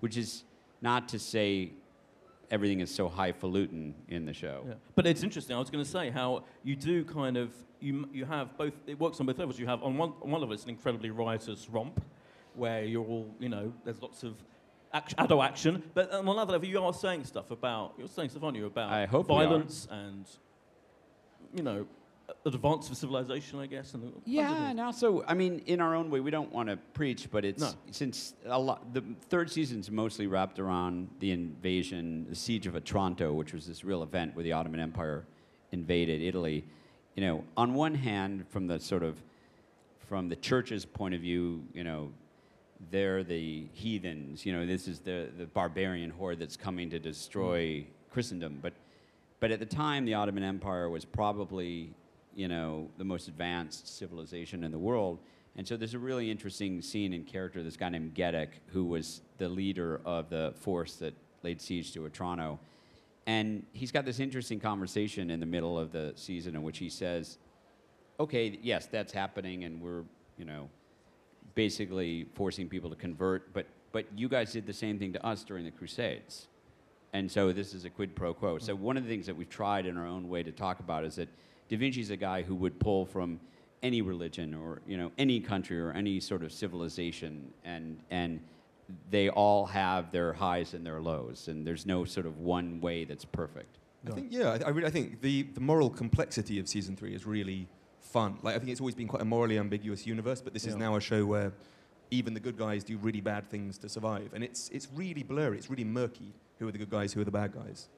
which 0.00 0.16
is 0.16 0.44
not 0.82 1.08
to 1.08 1.18
say 1.18 1.72
everything 2.50 2.80
is 2.80 2.94
so 2.94 3.08
highfalutin 3.08 3.94
in 4.08 4.24
the 4.24 4.32
show. 4.32 4.64
Yeah. 4.66 4.74
But 4.94 5.06
it's 5.06 5.22
interesting. 5.22 5.56
I 5.56 5.58
was 5.58 5.70
going 5.70 5.84
to 5.84 5.90
say 5.90 6.10
how 6.10 6.44
you 6.62 6.76
do 6.76 7.04
kind 7.04 7.36
of 7.36 7.50
you 7.80 8.08
you 8.12 8.24
have 8.24 8.56
both. 8.56 8.74
It 8.86 8.98
works 8.98 9.20
on 9.20 9.26
both 9.26 9.38
levels. 9.38 9.58
You 9.58 9.66
have 9.66 9.82
on 9.82 9.96
one 9.96 10.12
on 10.22 10.30
one 10.30 10.40
level 10.40 10.54
it's 10.54 10.64
an 10.64 10.70
incredibly 10.70 11.10
riotous 11.10 11.68
romp, 11.68 12.02
where 12.54 12.84
you're 12.84 13.04
all 13.04 13.26
you 13.38 13.48
know. 13.48 13.72
There's 13.84 14.00
lots 14.00 14.22
of 14.22 14.34
act- 14.92 15.14
adult 15.18 15.42
action, 15.44 15.82
but 15.94 16.12
um, 16.12 16.28
on 16.28 16.36
another 16.36 16.52
level 16.52 16.68
you 16.68 16.80
are 16.82 16.92
saying 16.92 17.24
stuff 17.24 17.50
about 17.50 17.94
you're 17.98 18.08
saying 18.08 18.30
stuff, 18.30 18.42
aren't 18.42 18.56
you, 18.56 18.66
about 18.66 19.08
violence 19.26 19.86
and 19.90 20.26
you 21.54 21.62
know 21.62 21.86
advance 22.44 22.90
of 22.90 22.96
civilization, 22.96 23.58
I 23.60 23.66
guess. 23.66 23.94
And 23.94 24.02
all 24.04 24.10
kinds 24.10 24.22
of 24.26 24.32
Yeah, 24.32 24.70
and 24.70 24.80
also, 24.80 25.24
I 25.28 25.34
mean, 25.34 25.62
in 25.66 25.80
our 25.80 25.94
own 25.94 26.10
way, 26.10 26.18
we 26.20 26.30
don't 26.32 26.50
want 26.52 26.68
to 26.68 26.76
preach, 26.92 27.28
but 27.30 27.44
it's 27.44 27.60
No. 27.60 27.70
since 27.92 28.34
a 28.46 28.58
lot. 28.58 28.92
The 28.94 29.02
third 29.28 29.50
season's 29.50 29.90
mostly 29.90 30.26
wrapped 30.26 30.58
around 30.58 31.08
the 31.20 31.30
invasion, 31.30 32.26
the 32.28 32.34
siege 32.34 32.66
of 32.66 32.74
Otranto, 32.74 33.32
which 33.32 33.52
was 33.52 33.66
this 33.66 33.84
real 33.84 34.02
event 34.02 34.34
where 34.34 34.42
the 34.42 34.52
Ottoman 34.52 34.80
Empire 34.80 35.24
invaded 35.72 36.20
Italy. 36.20 36.64
You 37.14 37.22
know, 37.24 37.44
on 37.56 37.74
one 37.74 37.94
hand, 37.94 38.46
from 38.48 38.66
the 38.66 38.78
sort 38.80 39.02
of 39.02 39.22
from 40.08 40.28
the 40.28 40.36
church's 40.36 40.84
point 40.84 41.14
of 41.14 41.20
view, 41.20 41.64
you 41.74 41.82
know, 41.84 42.12
they're 42.90 43.24
the 43.24 43.68
heathens. 43.72 44.44
You 44.44 44.52
know, 44.52 44.66
this 44.66 44.88
is 44.88 45.00
the 45.00 45.28
the 45.36 45.46
barbarian 45.46 46.10
horde 46.10 46.38
that's 46.38 46.56
coming 46.56 46.90
to 46.90 46.98
destroy 46.98 47.60
mm-hmm. 47.60 47.90
Christendom. 48.10 48.58
But 48.62 48.74
but 49.40 49.50
at 49.50 49.60
the 49.60 49.66
time, 49.66 50.04
the 50.04 50.14
Ottoman 50.14 50.42
Empire 50.42 50.88
was 50.88 51.04
probably, 51.04 51.92
you 52.34 52.48
know, 52.48 52.88
the 52.96 53.04
most 53.04 53.28
advanced 53.28 53.96
civilization 53.96 54.64
in 54.64 54.72
the 54.72 54.78
world. 54.78 55.18
And 55.56 55.66
so 55.66 55.76
there's 55.76 55.94
a 55.94 55.98
really 55.98 56.30
interesting 56.30 56.82
scene 56.82 57.14
and 57.14 57.26
character, 57.26 57.62
this 57.62 57.76
guy 57.78 57.88
named 57.88 58.14
Gedik, 58.14 58.48
who 58.66 58.84
was 58.84 59.22
the 59.38 59.48
leader 59.48 60.00
of 60.04 60.28
the 60.28 60.52
force 60.56 60.96
that 60.96 61.14
laid 61.42 61.62
siege 61.62 61.92
to 61.92 62.04
Otranto. 62.04 62.58
And 63.26 63.64
he's 63.72 63.90
got 63.90 64.04
this 64.04 64.20
interesting 64.20 64.60
conversation 64.60 65.30
in 65.30 65.40
the 65.40 65.46
middle 65.46 65.78
of 65.78 65.92
the 65.92 66.12
season 66.14 66.54
in 66.54 66.62
which 66.62 66.78
he 66.78 66.90
says, 66.90 67.38
okay, 68.20 68.58
yes, 68.62 68.86
that's 68.86 69.12
happening, 69.12 69.64
and 69.64 69.80
we're, 69.80 70.04
you 70.38 70.44
know, 70.44 70.68
basically 71.54 72.26
forcing 72.34 72.68
people 72.68 72.90
to 72.90 72.96
convert, 72.96 73.52
but, 73.52 73.66
but 73.92 74.06
you 74.16 74.28
guys 74.28 74.52
did 74.52 74.66
the 74.66 74.72
same 74.72 74.98
thing 74.98 75.12
to 75.12 75.26
us 75.26 75.44
during 75.44 75.64
the 75.64 75.70
Crusades. 75.70 76.48
And 77.12 77.30
so 77.30 77.52
this 77.52 77.72
is 77.72 77.84
a 77.84 77.90
quid 77.90 78.14
pro 78.14 78.34
quo. 78.34 78.58
So 78.58 78.74
one 78.74 78.96
of 78.96 79.04
the 79.04 79.08
things 79.08 79.26
that 79.26 79.36
we've 79.36 79.48
tried 79.48 79.86
in 79.86 79.96
our 79.96 80.06
own 80.06 80.28
way 80.28 80.42
to 80.42 80.52
talk 80.52 80.80
about 80.80 81.04
is 81.04 81.16
that 81.16 81.28
Da 81.68 81.78
Vinci's 81.78 82.10
a 82.10 82.16
guy 82.16 82.42
who 82.42 82.54
would 82.54 82.78
pull 82.78 83.06
from 83.06 83.40
any 83.82 84.02
religion 84.02 84.54
or 84.54 84.82
you 84.86 84.96
know 84.96 85.12
any 85.18 85.40
country 85.40 85.80
or 85.80 85.92
any 85.92 86.20
sort 86.20 86.42
of 86.42 86.52
civilization, 86.52 87.52
and 87.64 87.98
and 88.10 88.40
they 89.10 89.28
all 89.30 89.66
have 89.66 90.12
their 90.12 90.32
highs 90.32 90.74
and 90.74 90.84
their 90.84 91.00
lows, 91.00 91.48
and 91.48 91.66
there's 91.66 91.86
no 91.86 92.04
sort 92.04 92.26
of 92.26 92.38
one 92.38 92.80
way 92.80 93.04
that's 93.04 93.24
perfect. 93.24 93.78
I 94.06 94.10
think 94.10 94.28
yeah, 94.30 94.50
I, 94.50 94.66
I 94.66 94.68
really 94.68 94.86
I 94.86 94.90
think 94.90 95.20
the 95.20 95.42
the 95.54 95.60
moral 95.60 95.90
complexity 95.90 96.58
of 96.58 96.68
season 96.68 96.96
three 96.96 97.14
is 97.14 97.26
really 97.26 97.68
fun. 98.06 98.38
Like 98.42 98.54
I 98.54 98.58
think 98.58 98.70
it's 98.70 98.80
always 98.80 98.94
been 98.94 99.08
quite 99.08 99.22
a 99.22 99.24
morally 99.24 99.58
ambiguous 99.58 100.06
universe, 100.06 100.40
but 100.40 100.52
this 100.52 100.66
is 100.66 100.76
now 100.76 100.96
a 100.96 101.00
show 101.00 101.24
where 101.26 101.52
even 102.10 102.34
the 102.34 102.40
good 102.40 102.56
guys 102.56 102.84
do 102.84 102.96
really 102.98 103.20
bad 103.20 103.48
things 103.50 103.78
to 103.78 103.88
survive, 103.88 104.30
and 104.34 104.42
it's 104.44 104.68
it's 104.70 104.88
really 104.94 105.22
blurry. 105.22 105.58
It's 105.58 105.70
really 105.70 105.84
murky. 105.84 106.32
Who 106.58 106.68
are 106.68 106.72
the 106.72 106.78
good 106.78 106.90
guys? 106.90 107.12
Who 107.12 107.20
are 107.20 107.24
the 107.24 107.30
bad 107.30 107.52
guys? 107.52 107.88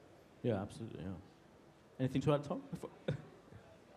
Yeah, 0.43 0.61
absolutely. 0.61 0.99
Yeah. 1.01 1.99
Anything 1.99 2.21
to 2.21 2.33
add, 2.33 2.43
Tom? 2.43 2.61
Before- 2.71 2.89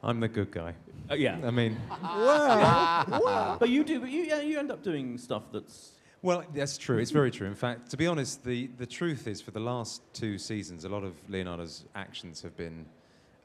I'm 0.04 0.18
the 0.20 0.28
good 0.28 0.50
guy. 0.50 0.74
Uh, 1.10 1.14
yeah. 1.14 1.38
I 1.44 1.50
mean, 1.50 1.76
Wow. 2.02 3.56
But 3.60 3.68
you 3.68 3.84
do. 3.84 4.00
But 4.00 4.10
you, 4.10 4.22
yeah, 4.22 4.40
you 4.40 4.58
end 4.58 4.70
up 4.70 4.82
doing 4.82 5.18
stuff 5.18 5.44
that's. 5.52 5.92
Well, 6.22 6.44
that's 6.54 6.78
true. 6.78 6.98
It's 6.98 7.10
very 7.10 7.30
true. 7.32 7.48
In 7.48 7.54
fact, 7.56 7.90
to 7.90 7.96
be 7.96 8.06
honest, 8.06 8.44
the, 8.44 8.68
the 8.78 8.86
truth 8.86 9.26
is, 9.26 9.40
for 9.40 9.50
the 9.50 9.58
last 9.60 10.02
two 10.12 10.38
seasons, 10.38 10.84
a 10.84 10.88
lot 10.88 11.02
of 11.02 11.14
Leonardo's 11.28 11.84
actions 11.96 12.42
have 12.42 12.56
been 12.56 12.86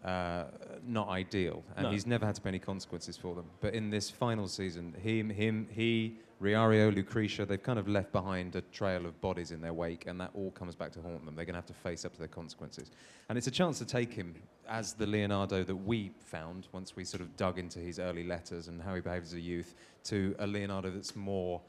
uh, 0.03 0.45
not 0.85 1.09
ideal, 1.09 1.63
and 1.75 1.85
No. 1.85 1.91
he's 1.91 2.05
never 2.05 2.25
had 2.25 2.35
to 2.35 2.41
pay 2.41 2.49
any 2.49 2.59
consequences 2.59 3.17
for 3.17 3.35
them. 3.35 3.45
But 3.61 3.73
in 3.73 3.89
this 3.89 4.09
final 4.09 4.47
season, 4.47 4.93
him, 4.93 5.29
him, 5.29 5.67
he, 5.71 6.19
Riario, 6.41 6.93
Lucrezia, 6.93 7.45
they've 7.45 7.61
kind 7.61 7.79
of 7.79 7.87
left 7.87 8.11
behind 8.11 8.55
a 8.55 8.61
trail 8.61 9.05
of 9.05 9.19
bodies 9.21 9.51
in 9.51 9.59
their 9.59 9.73
wake, 9.73 10.05
and 10.05 10.21
that 10.21 10.29
all 10.35 10.51
comes 10.51 10.75
back 10.75 10.91
to 10.93 11.01
haunt 11.01 11.25
them. 11.25 11.35
They're 11.35 11.45
going 11.45 11.55
to 11.55 11.59
have 11.59 11.65
to 11.65 11.73
face 11.73 12.05
up 12.05 12.13
to 12.13 12.19
their 12.19 12.27
consequences, 12.27 12.91
and 13.29 13.37
it's 13.37 13.47
a 13.47 13.51
chance 13.51 13.79
to 13.79 13.85
take 13.85 14.13
him 14.13 14.35
as 14.69 14.93
the 14.93 15.07
Leonardo 15.07 15.63
that 15.63 15.75
we 15.75 16.11
found 16.19 16.67
once 16.73 16.95
we 16.95 17.03
sort 17.03 17.21
of 17.21 17.35
dug 17.35 17.57
into 17.57 17.79
his 17.79 17.99
early 17.99 18.23
letters 18.23 18.67
and 18.67 18.81
how 18.81 18.93
he 18.93 19.01
behaved 19.01 19.25
as 19.25 19.33
a 19.33 19.39
youth, 19.39 19.75
to 20.03 20.35
a 20.39 20.47
Leonardo 20.47 20.89
that's 20.91 21.15
more 21.15 21.61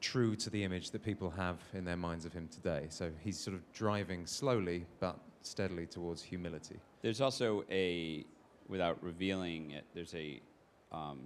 true 0.00 0.36
to 0.36 0.48
the 0.48 0.62
image 0.62 0.90
that 0.92 1.04
people 1.04 1.28
have 1.28 1.58
in 1.74 1.84
their 1.84 1.96
minds 1.96 2.24
of 2.24 2.32
him 2.32 2.48
today. 2.48 2.86
So 2.88 3.10
he's 3.20 3.38
sort 3.38 3.54
of 3.56 3.72
driving 3.72 4.26
slowly 4.26 4.86
but 5.00 5.18
steadily 5.48 5.86
towards 5.86 6.22
humility. 6.22 6.76
There's 7.02 7.20
also 7.20 7.64
a, 7.70 8.24
without 8.68 9.02
revealing 9.02 9.72
it, 9.72 9.84
there's 9.94 10.14
a, 10.14 10.40
um, 10.92 11.20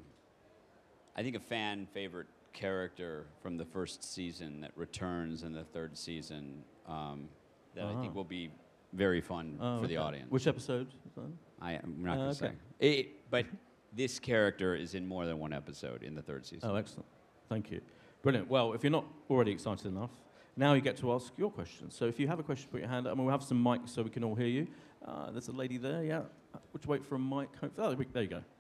I 1.17 1.23
think 1.23 1.37
a 1.37 1.41
fan 1.41 1.87
favorite 1.93 2.29
character 2.53 3.27
from 3.43 3.57
the 3.57 3.65
first 3.65 4.03
season 4.15 4.61
that 4.61 4.73
returns 4.77 5.43
in 5.43 5.53
the 5.53 5.65
third 5.65 5.97
season 5.97 6.63
um, 6.87 7.29
that 7.75 7.85
I 7.85 7.95
think 8.01 8.13
Ah. 8.13 8.17
will 8.17 8.25
be 8.25 8.51
very 8.93 9.21
fun 9.21 9.59
Oh, 9.61 9.81
for 9.81 9.87
the 9.87 9.97
audience. 9.97 10.31
Which 10.31 10.47
episode? 10.47 10.89
is? 11.17 11.23
I, 11.61 11.73
am 11.75 11.97
not 12.01 12.13
Uh, 12.13 12.17
going 12.25 12.35
to 12.35 12.45
okay. 12.47 12.55
say. 12.81 12.87
It, 13.01 13.31
but 13.31 13.47
this 13.95 14.19
character 14.19 14.75
is 14.75 14.95
in 14.95 15.07
more 15.07 15.25
than 15.27 15.39
one 15.39 15.53
episode 15.53 16.03
in 16.03 16.15
the 16.15 16.23
third 16.23 16.45
season. 16.45 16.69
Oh, 16.71 16.75
excellent. 16.75 17.07
Thank 17.49 17.71
you. 17.71 17.81
Brilliant. 18.23 18.49
Well, 18.49 18.73
if 18.75 18.83
you're 18.83 18.91
not 18.93 19.07
already 19.31 19.53
excited 19.53 19.87
enough, 19.87 20.11
now 20.57 20.75
you 20.75 20.81
get 20.81 20.97
to 20.99 21.12
ask 21.12 21.33
your 21.37 21.51
questions. 21.51 21.95
So 21.95 22.07
if 22.07 22.21
you 22.21 22.29
have 22.29 22.38
a 22.38 22.43
question, 22.43 22.69
put 22.71 22.81
your 22.81 22.88
hand 22.88 23.07
up, 23.07 23.12
and 23.12 23.23
we'll 23.23 23.33
have 23.33 23.43
some 23.43 23.62
mics 23.62 23.91
so 23.91 24.03
we 24.03 24.11
can 24.11 24.23
all 24.23 24.35
hear 24.35 24.47
you. 24.47 24.67
Uh, 25.07 25.31
there's 25.31 25.49
a 25.49 25.53
lady 25.53 25.79
there, 25.79 26.05
yeah. 26.05 26.19
Uh, 26.55 26.59
Would 26.73 26.85
you 26.85 26.91
wait 26.91 27.05
for 27.05 27.15
a 27.15 27.19
mic? 27.19 27.49
Oh, 27.79 27.95
there 27.95 28.23
you 28.23 28.29
go. 28.29 28.43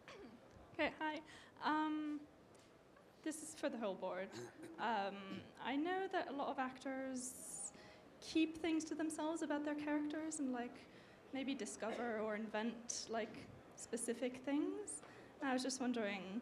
Okay, 0.74 0.90
hi. 0.98 1.20
Um, 1.62 2.18
this 3.22 3.42
is 3.42 3.54
for 3.54 3.68
the 3.68 3.76
whole 3.76 3.94
board. 3.94 4.28
Um, 4.80 5.14
I 5.64 5.76
know 5.76 6.08
that 6.10 6.28
a 6.30 6.32
lot 6.32 6.48
of 6.48 6.58
actors 6.58 7.72
keep 8.20 8.58
things 8.58 8.82
to 8.84 8.94
themselves 8.94 9.42
about 9.42 9.64
their 9.64 9.74
characters 9.74 10.40
and 10.40 10.52
like 10.52 10.74
maybe 11.34 11.54
discover 11.54 12.18
or 12.20 12.34
invent 12.36 13.06
like 13.10 13.34
specific 13.76 14.40
things. 14.44 15.02
And 15.40 15.50
I 15.50 15.52
was 15.52 15.62
just 15.62 15.80
wondering, 15.80 16.40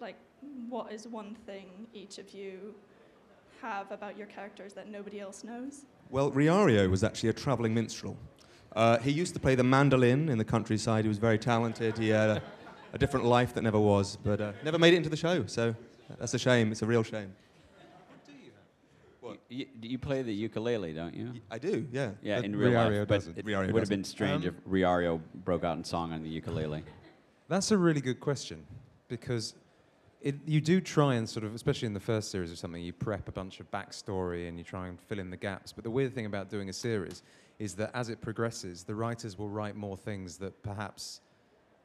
like, 0.00 0.16
what 0.68 0.92
is 0.92 1.08
one 1.08 1.34
thing 1.46 1.86
each 1.94 2.18
of 2.18 2.32
you 2.34 2.74
have 3.60 3.90
about 3.90 4.16
your 4.16 4.26
characters 4.26 4.72
that 4.74 4.88
nobody 4.88 5.20
else 5.20 5.44
knows? 5.44 5.84
Well, 6.10 6.30
Riario 6.30 6.88
was 6.90 7.02
actually 7.02 7.30
a 7.30 7.32
traveling 7.32 7.74
minstrel. 7.74 8.16
Uh, 8.74 8.98
he 8.98 9.10
used 9.10 9.34
to 9.34 9.40
play 9.40 9.54
the 9.54 9.64
mandolin 9.64 10.28
in 10.28 10.38
the 10.38 10.44
countryside. 10.44 11.04
He 11.04 11.08
was 11.08 11.18
very 11.18 11.38
talented. 11.38 11.96
He 11.96 12.10
had 12.10 12.30
a, 12.30 12.42
a 12.92 12.98
different 12.98 13.26
life 13.26 13.54
that 13.54 13.62
never 13.62 13.78
was, 13.80 14.16
but 14.16 14.40
uh, 14.40 14.52
never 14.62 14.78
made 14.78 14.92
it 14.92 14.98
into 14.98 15.08
the 15.08 15.16
show. 15.16 15.46
So 15.46 15.74
that's 16.18 16.34
a 16.34 16.38
shame. 16.38 16.70
It's 16.72 16.82
a 16.82 16.86
real 16.86 17.02
shame. 17.02 17.34
What? 18.10 18.26
Do 18.26 18.32
you, 18.32 18.50
have? 18.52 19.66
What? 19.80 19.88
you 19.90 19.98
play 19.98 20.22
the 20.22 20.32
ukulele, 20.32 20.92
don't 20.92 21.14
you? 21.14 21.32
I 21.50 21.58
do, 21.58 21.86
yeah. 21.90 22.10
Yeah, 22.22 22.36
But 22.36 22.44
in 22.44 22.56
real 22.56 22.72
Riario 22.72 22.98
life. 23.00 23.08
But 23.08 23.14
doesn't. 23.14 23.38
it 23.38 23.46
Riario 23.46 23.72
would 23.72 23.80
have 23.80 23.88
been 23.88 24.04
strange 24.04 24.46
Um, 24.46 24.54
if 24.54 24.70
Riario 24.70 25.20
broke 25.44 25.64
out 25.64 25.78
in 25.78 25.84
song 25.84 26.12
on 26.12 26.22
the 26.22 26.28
ukulele. 26.28 26.84
That's 27.48 27.70
a 27.70 27.78
really 27.78 28.00
good 28.00 28.20
question 28.20 28.64
because 29.08 29.54
it, 30.26 30.34
you 30.44 30.60
do 30.60 30.80
try 30.80 31.14
and 31.14 31.28
sort 31.28 31.44
of, 31.44 31.54
especially 31.54 31.86
in 31.86 31.94
the 31.94 32.00
first 32.00 32.32
series 32.32 32.50
or 32.50 32.56
something, 32.56 32.82
you 32.82 32.92
prep 32.92 33.28
a 33.28 33.32
bunch 33.32 33.60
of 33.60 33.70
backstory 33.70 34.48
and 34.48 34.58
you 34.58 34.64
try 34.64 34.88
and 34.88 35.00
fill 35.00 35.20
in 35.20 35.30
the 35.30 35.36
gaps. 35.36 35.72
But 35.72 35.84
the 35.84 35.90
weird 35.90 36.16
thing 36.16 36.26
about 36.26 36.50
doing 36.50 36.68
a 36.68 36.72
series 36.72 37.22
is 37.60 37.74
that 37.76 37.92
as 37.94 38.08
it 38.08 38.20
progresses, 38.20 38.82
the 38.82 38.94
writers 38.96 39.38
will 39.38 39.48
write 39.48 39.76
more 39.76 39.96
things 39.96 40.36
that 40.38 40.60
perhaps 40.64 41.20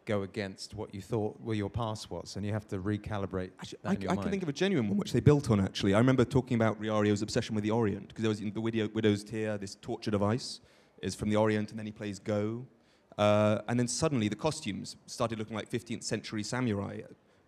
go 0.06 0.23
against 0.23 0.73
what 0.73 0.91
you 0.95 1.01
thought 1.01 1.39
were 1.39 1.54
your 1.54 1.69
past 1.69 2.10
was, 2.10 2.36
and 2.36 2.43
you 2.43 2.51
have 2.51 2.67
to 2.69 2.80
recalibrate 2.80 3.51
that 3.60 3.75
I, 3.86 3.91
I 3.91 4.15
can 4.15 4.32
think 4.32 4.41
of 4.41 4.49
a 4.49 4.54
genuine 4.54 4.89
one 4.89 4.97
which 4.97 5.13
they 5.13 5.19
built 5.19 5.51
on 5.51 5.60
actually. 5.60 5.93
I 5.93 5.99
remember 5.99 6.25
talking 6.25 6.56
about 6.56 6.82
Riario's 6.82 7.21
obsession 7.21 7.54
with 7.54 7.63
the 7.63 7.69
Orient 7.69 8.08
because 8.08 8.23
there 8.23 8.30
was 8.30 8.41
in 8.41 8.51
the 8.54 8.60
Widow, 8.60 8.89
Widow's 8.91 9.23
Tear, 9.23 9.60
this 9.60 9.75
torture 9.75 10.10
device 10.10 10.62
is 11.04 11.13
from 11.13 11.30
the 11.30 11.36
Orient, 11.36 11.69
and 11.69 11.77
then 11.77 11.86
he 11.86 11.91
plays 11.91 12.17
Go. 12.17 12.65
Uh, 13.19 13.62
and 13.67 13.80
then 13.80 13.88
suddenly 13.88 14.27
the 14.30 14.36
costumes 14.36 14.95
started 15.06 15.38
looking 15.38 15.56
like 15.56 15.69
15th 15.69 16.04
century 16.04 16.41
samurai 16.41 17.01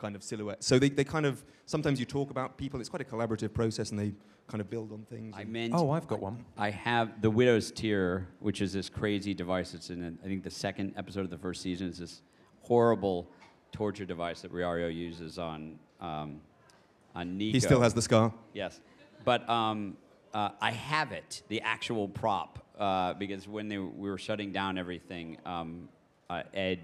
kind 0.03 0.15
of 0.17 0.23
silhouette. 0.23 0.61
So 0.61 0.77
they, 0.79 0.89
they 0.89 1.05
kind 1.05 1.25
of, 1.25 1.43
sometimes 1.65 1.97
you 1.97 2.05
talk 2.05 2.29
about 2.29 2.57
people, 2.57 2.79
it's 2.81 2.89
quite 2.89 3.01
a 3.01 3.05
collaborative 3.05 3.53
process 3.53 3.91
and 3.91 3.97
they 3.97 4.11
kind 4.47 4.59
of 4.59 4.69
build 4.69 4.91
on 4.91 5.05
things. 5.09 5.33
I 5.35 5.41
and- 5.41 5.53
meant. 5.53 5.73
Oh, 5.73 5.91
I've 5.91 6.07
got 6.07 6.19
one. 6.19 6.43
I 6.57 6.69
have 6.71 7.21
the 7.21 7.29
Widow's 7.29 7.71
Tear, 7.71 8.27
which 8.39 8.61
is 8.61 8.73
this 8.73 8.89
crazy 8.89 9.33
device 9.33 9.71
that's 9.71 9.89
in, 9.89 10.19
I 10.23 10.27
think, 10.27 10.43
the 10.43 10.49
second 10.51 10.93
episode 10.97 11.21
of 11.21 11.29
the 11.29 11.37
first 11.37 11.61
season. 11.61 11.87
It's 11.87 11.99
this 11.99 12.21
horrible 12.61 13.29
torture 13.71 14.05
device 14.05 14.41
that 14.41 14.51
Riario 14.51 14.93
uses 14.93 15.39
on 15.39 15.79
um, 16.01 16.41
on 17.15 17.37
Nico. 17.37 17.53
He 17.53 17.59
still 17.61 17.81
has 17.81 17.93
the 17.93 18.01
scar. 18.01 18.33
Yes, 18.53 18.81
but 19.23 19.47
um, 19.49 19.95
uh, 20.33 20.49
I 20.59 20.71
have 20.71 21.13
it, 21.13 21.43
the 21.47 21.61
actual 21.61 22.09
prop, 22.09 22.59
uh, 22.77 23.13
because 23.13 23.47
when 23.47 23.69
they, 23.69 23.77
we 23.77 24.09
were 24.09 24.17
shutting 24.17 24.51
down 24.51 24.77
everything, 24.77 25.37
um, 25.45 25.87
uh, 26.29 26.43
Ed 26.53 26.79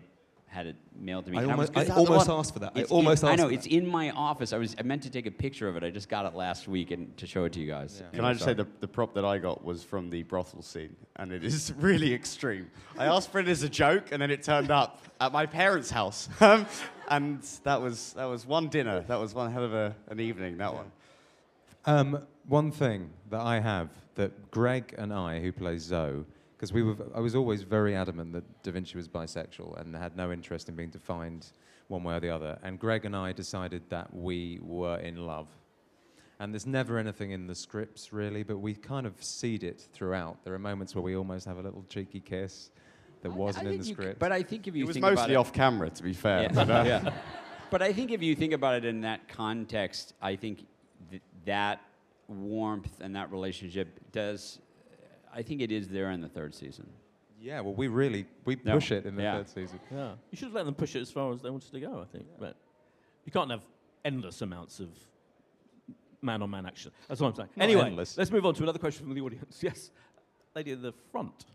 had 0.50 0.66
it 0.66 0.76
mailed 1.00 1.26
to 1.26 1.32
me. 1.32 1.38
I 1.38 1.44
And 1.44 1.52
almost- 1.52 1.74
was- 1.74 1.78
I 1.78 1.82
is 1.82 1.88
that 1.90 1.94
the 1.94 2.00
almost 2.12 2.30
asked 2.30 2.54
for 2.54 2.60
that. 2.60 2.72
I 2.76 2.80
It's 2.80 2.92
almost 2.92 3.24
in, 3.24 3.30
I 3.30 3.36
know 3.36 3.48
for 3.48 3.54
it's 3.54 3.68
in 3.68 3.88
my 3.88 4.10
office. 4.12 4.52
I 4.52 4.58
was 4.58 4.76
I 4.80 4.82
meant 4.82 5.04
to 5.04 5.10
take 5.10 5.28
a 5.28 5.32
picture 5.32 5.68
of 5.68 5.78
it. 5.78 5.84
I 5.84 5.92
just 5.92 6.10
got 6.10 6.26
it 6.26 6.36
last 6.36 6.68
week 6.68 6.92
and 6.92 7.16
to 7.18 7.28
show 7.28 7.46
it 7.46 7.54
to 7.54 7.60
you 7.60 7.68
guys. 7.68 8.02
Can 8.14 8.26
I 8.26 8.34
just 8.34 8.46
say 8.46 8.54
the, 8.54 8.68
the 8.80 8.88
prop 8.88 9.14
that 9.14 9.24
I 9.26 9.38
got 9.38 9.64
was 9.64 9.84
from 9.84 10.10
the 10.10 10.24
brothel 10.24 10.62
scene, 10.62 10.96
and 11.18 11.32
it 11.32 11.44
is 11.44 11.72
really 11.78 12.14
extreme. 12.14 12.70
I 12.98 13.06
asked 13.06 13.32
for 13.32 13.40
it 13.40 13.48
as 13.48 13.62
a 13.64 13.70
joke, 13.70 14.12
and 14.12 14.22
then 14.22 14.32
it 14.32 14.44
turned 14.44 14.72
up 14.72 15.04
at 15.22 15.32
my 15.32 15.46
parents' 15.46 15.92
house, 15.92 16.28
um, 16.42 16.66
and 17.10 17.44
that 17.64 17.82
was 17.82 18.14
that 18.14 18.26
was 18.26 18.46
one 18.46 18.68
dinner. 18.70 19.02
That 19.08 19.20
was 19.20 19.36
one 19.36 19.52
hell 19.52 19.64
of 19.64 19.74
a, 19.74 19.96
an 20.10 20.20
evening. 20.20 20.58
That 20.58 20.74
one. 20.74 20.92
Um, 21.86 22.28
one 22.48 22.72
thing 22.72 23.12
that 23.30 23.42
I 23.42 23.60
have 23.60 23.90
that 24.16 24.52
Greg 24.52 24.96
and 24.98 25.14
I, 25.14 25.40
who 25.40 25.52
plays 25.52 25.84
Zo, 25.84 26.26
because 26.60 26.74
we 26.74 26.84
were, 26.84 26.96
I 27.16 27.22
was 27.22 27.36
always 27.36 27.62
very 27.64 27.96
adamant 27.96 28.34
that 28.34 28.64
Da 28.64 28.72
Vinci 28.72 28.98
was 28.98 29.08
bisexual 29.08 29.80
and 29.80 29.96
had 29.96 30.18
no 30.18 30.30
interest 30.34 30.68
in 30.68 30.76
being 30.76 30.90
defined 30.90 31.48
one 31.88 32.04
way 32.04 32.16
or 32.16 32.20
the 32.20 32.30
other. 32.30 32.60
And 32.64 32.78
Greg 32.78 33.06
and 33.06 33.16
I 33.16 33.32
decided 33.32 33.82
that 33.90 34.14
we 34.14 34.60
were 34.62 34.98
in 34.98 35.26
love. 35.26 35.48
And 36.42 36.54
there's 36.54 36.66
never 36.68 36.98
anything 36.98 37.32
in 37.32 37.48
the 37.48 37.56
scripts 37.56 38.12
really, 38.12 38.44
but 38.44 38.58
we 38.58 38.74
kind 38.74 39.08
of 39.08 39.24
seed 39.24 39.64
it 39.64 39.88
throughout. 39.94 40.44
There 40.44 40.54
are 40.54 40.60
moments 40.60 40.94
where 40.96 41.02
we 41.02 41.16
almost 41.16 41.46
have 41.46 41.58
a 41.60 41.62
little 41.62 41.86
cheeky 41.88 42.20
kiss 42.20 42.72
that 43.22 43.32
wasn't 43.32 43.68
in 43.68 43.72
the 43.72 43.78
think 43.78 43.88
you 43.88 43.96
c- 43.96 44.02
script. 44.02 44.20
but 44.20 44.34
I 44.34 44.44
think 44.44 44.68
if 44.68 44.76
you 44.76 44.84
It 44.84 44.88
was 44.88 44.96
think 44.96 45.06
about 45.06 45.16
mostly 45.16 45.36
it- 45.36 45.38
off 45.38 45.54
camera, 45.54 45.90
to 45.90 46.04
be 46.04 46.12
fair. 46.14 46.42
Yeah. 46.44 46.52
But, 46.54 46.70
uh, 46.70 46.84
yeah. 46.88 47.14
But 47.72 47.84
I 47.84 47.94
think 47.94 48.12
if 48.12 48.22
you 48.24 48.36
think 48.36 48.52
about 48.54 48.76
it 48.76 48.84
in 48.86 49.02
that 49.02 49.28
context, 49.30 50.14
I 50.22 50.36
think 50.36 50.66
th- 51.12 51.22
that 51.46 51.80
warmth 52.28 53.00
and 53.00 53.16
that 53.16 53.32
relationship 53.32 53.88
does. 54.12 54.60
I 55.34 55.42
think 55.42 55.62
it 55.62 55.72
is 55.72 55.88
there 55.88 56.12
in 56.12 56.22
the 56.22 56.30
third 56.30 56.54
season. 56.56 56.88
yeah, 57.42 57.62
well, 57.62 57.74
we 57.74 57.88
really 57.88 58.26
we 58.46 58.58
No. 58.66 58.74
push 58.76 58.92
it 58.92 59.06
in 59.06 59.16
the 59.16 59.24
Yeah. 59.24 59.38
third 59.38 59.48
season. 59.50 59.80
Yeah. 59.92 60.16
You 60.32 60.36
should 60.38 60.46
have 60.48 60.54
let 60.56 60.66
them 60.66 60.76
push 60.76 60.96
it 60.96 61.00
as 61.02 61.10
far 61.12 61.32
as 61.32 61.42
they 61.42 61.50
wanted 61.50 61.72
to 61.72 61.80
go, 61.80 62.02
I 62.02 62.06
think. 62.06 62.26
But 62.38 62.56
you 63.26 63.32
can't 63.32 63.50
have 63.50 63.64
endless 64.04 64.42
amounts 64.42 64.80
of 64.82 64.90
man 66.22 66.42
on 66.42 66.50
man 66.50 66.66
action. 66.66 66.92
That's 67.08 67.22
what 67.22 67.30
I'm 67.30 67.36
saying. 67.36 67.50
Not 67.56 67.64
anyway, 67.64 67.86
endless. 67.86 68.18
let's 68.18 68.30
move 68.32 68.46
on 68.46 68.54
to 68.56 68.64
another 68.64 68.80
question 68.80 69.06
from 69.06 69.14
the 69.16 69.22
audience. 69.22 69.60
Yes. 69.64 69.92
Lady 70.56 70.72
at 70.74 70.82
the 70.82 70.92
front. 71.12 71.46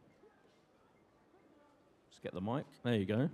Just 2.10 2.22
get 2.22 2.32
the 2.32 2.40
mic. 2.40 2.64
There 2.82 2.94
you 2.94 3.04
go. 3.04 3.28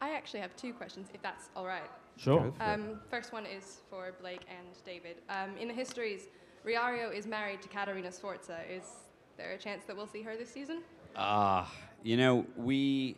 I 0.00 0.10
actually 0.10 0.40
have 0.40 0.54
two 0.56 0.72
questions, 0.74 1.08
if 1.14 1.22
that's 1.22 1.48
all 1.54 1.64
right. 1.64 1.88
Sure. 2.16 2.40
Go 2.40 2.50
for 2.50 2.62
it. 2.62 2.66
Um, 2.66 3.00
first 3.08 3.32
one 3.32 3.46
is 3.46 3.80
for 3.88 4.12
Blake 4.20 4.42
and 4.50 4.66
David. 4.84 5.22
Um, 5.30 5.56
in 5.56 5.68
the 5.68 5.74
histories, 5.74 6.28
Riario 6.66 7.12
is 7.12 7.26
married 7.26 7.60
to 7.62 7.68
Caterina 7.68 8.12
Sforza. 8.12 8.58
Is 8.70 8.84
there 9.36 9.52
a 9.52 9.58
chance 9.58 9.84
that 9.86 9.96
we'll 9.96 10.06
see 10.06 10.22
her 10.22 10.36
this 10.36 10.50
season? 10.50 10.82
Ah, 11.16 11.72
you 12.02 12.16
know, 12.16 12.46
we 12.56 13.16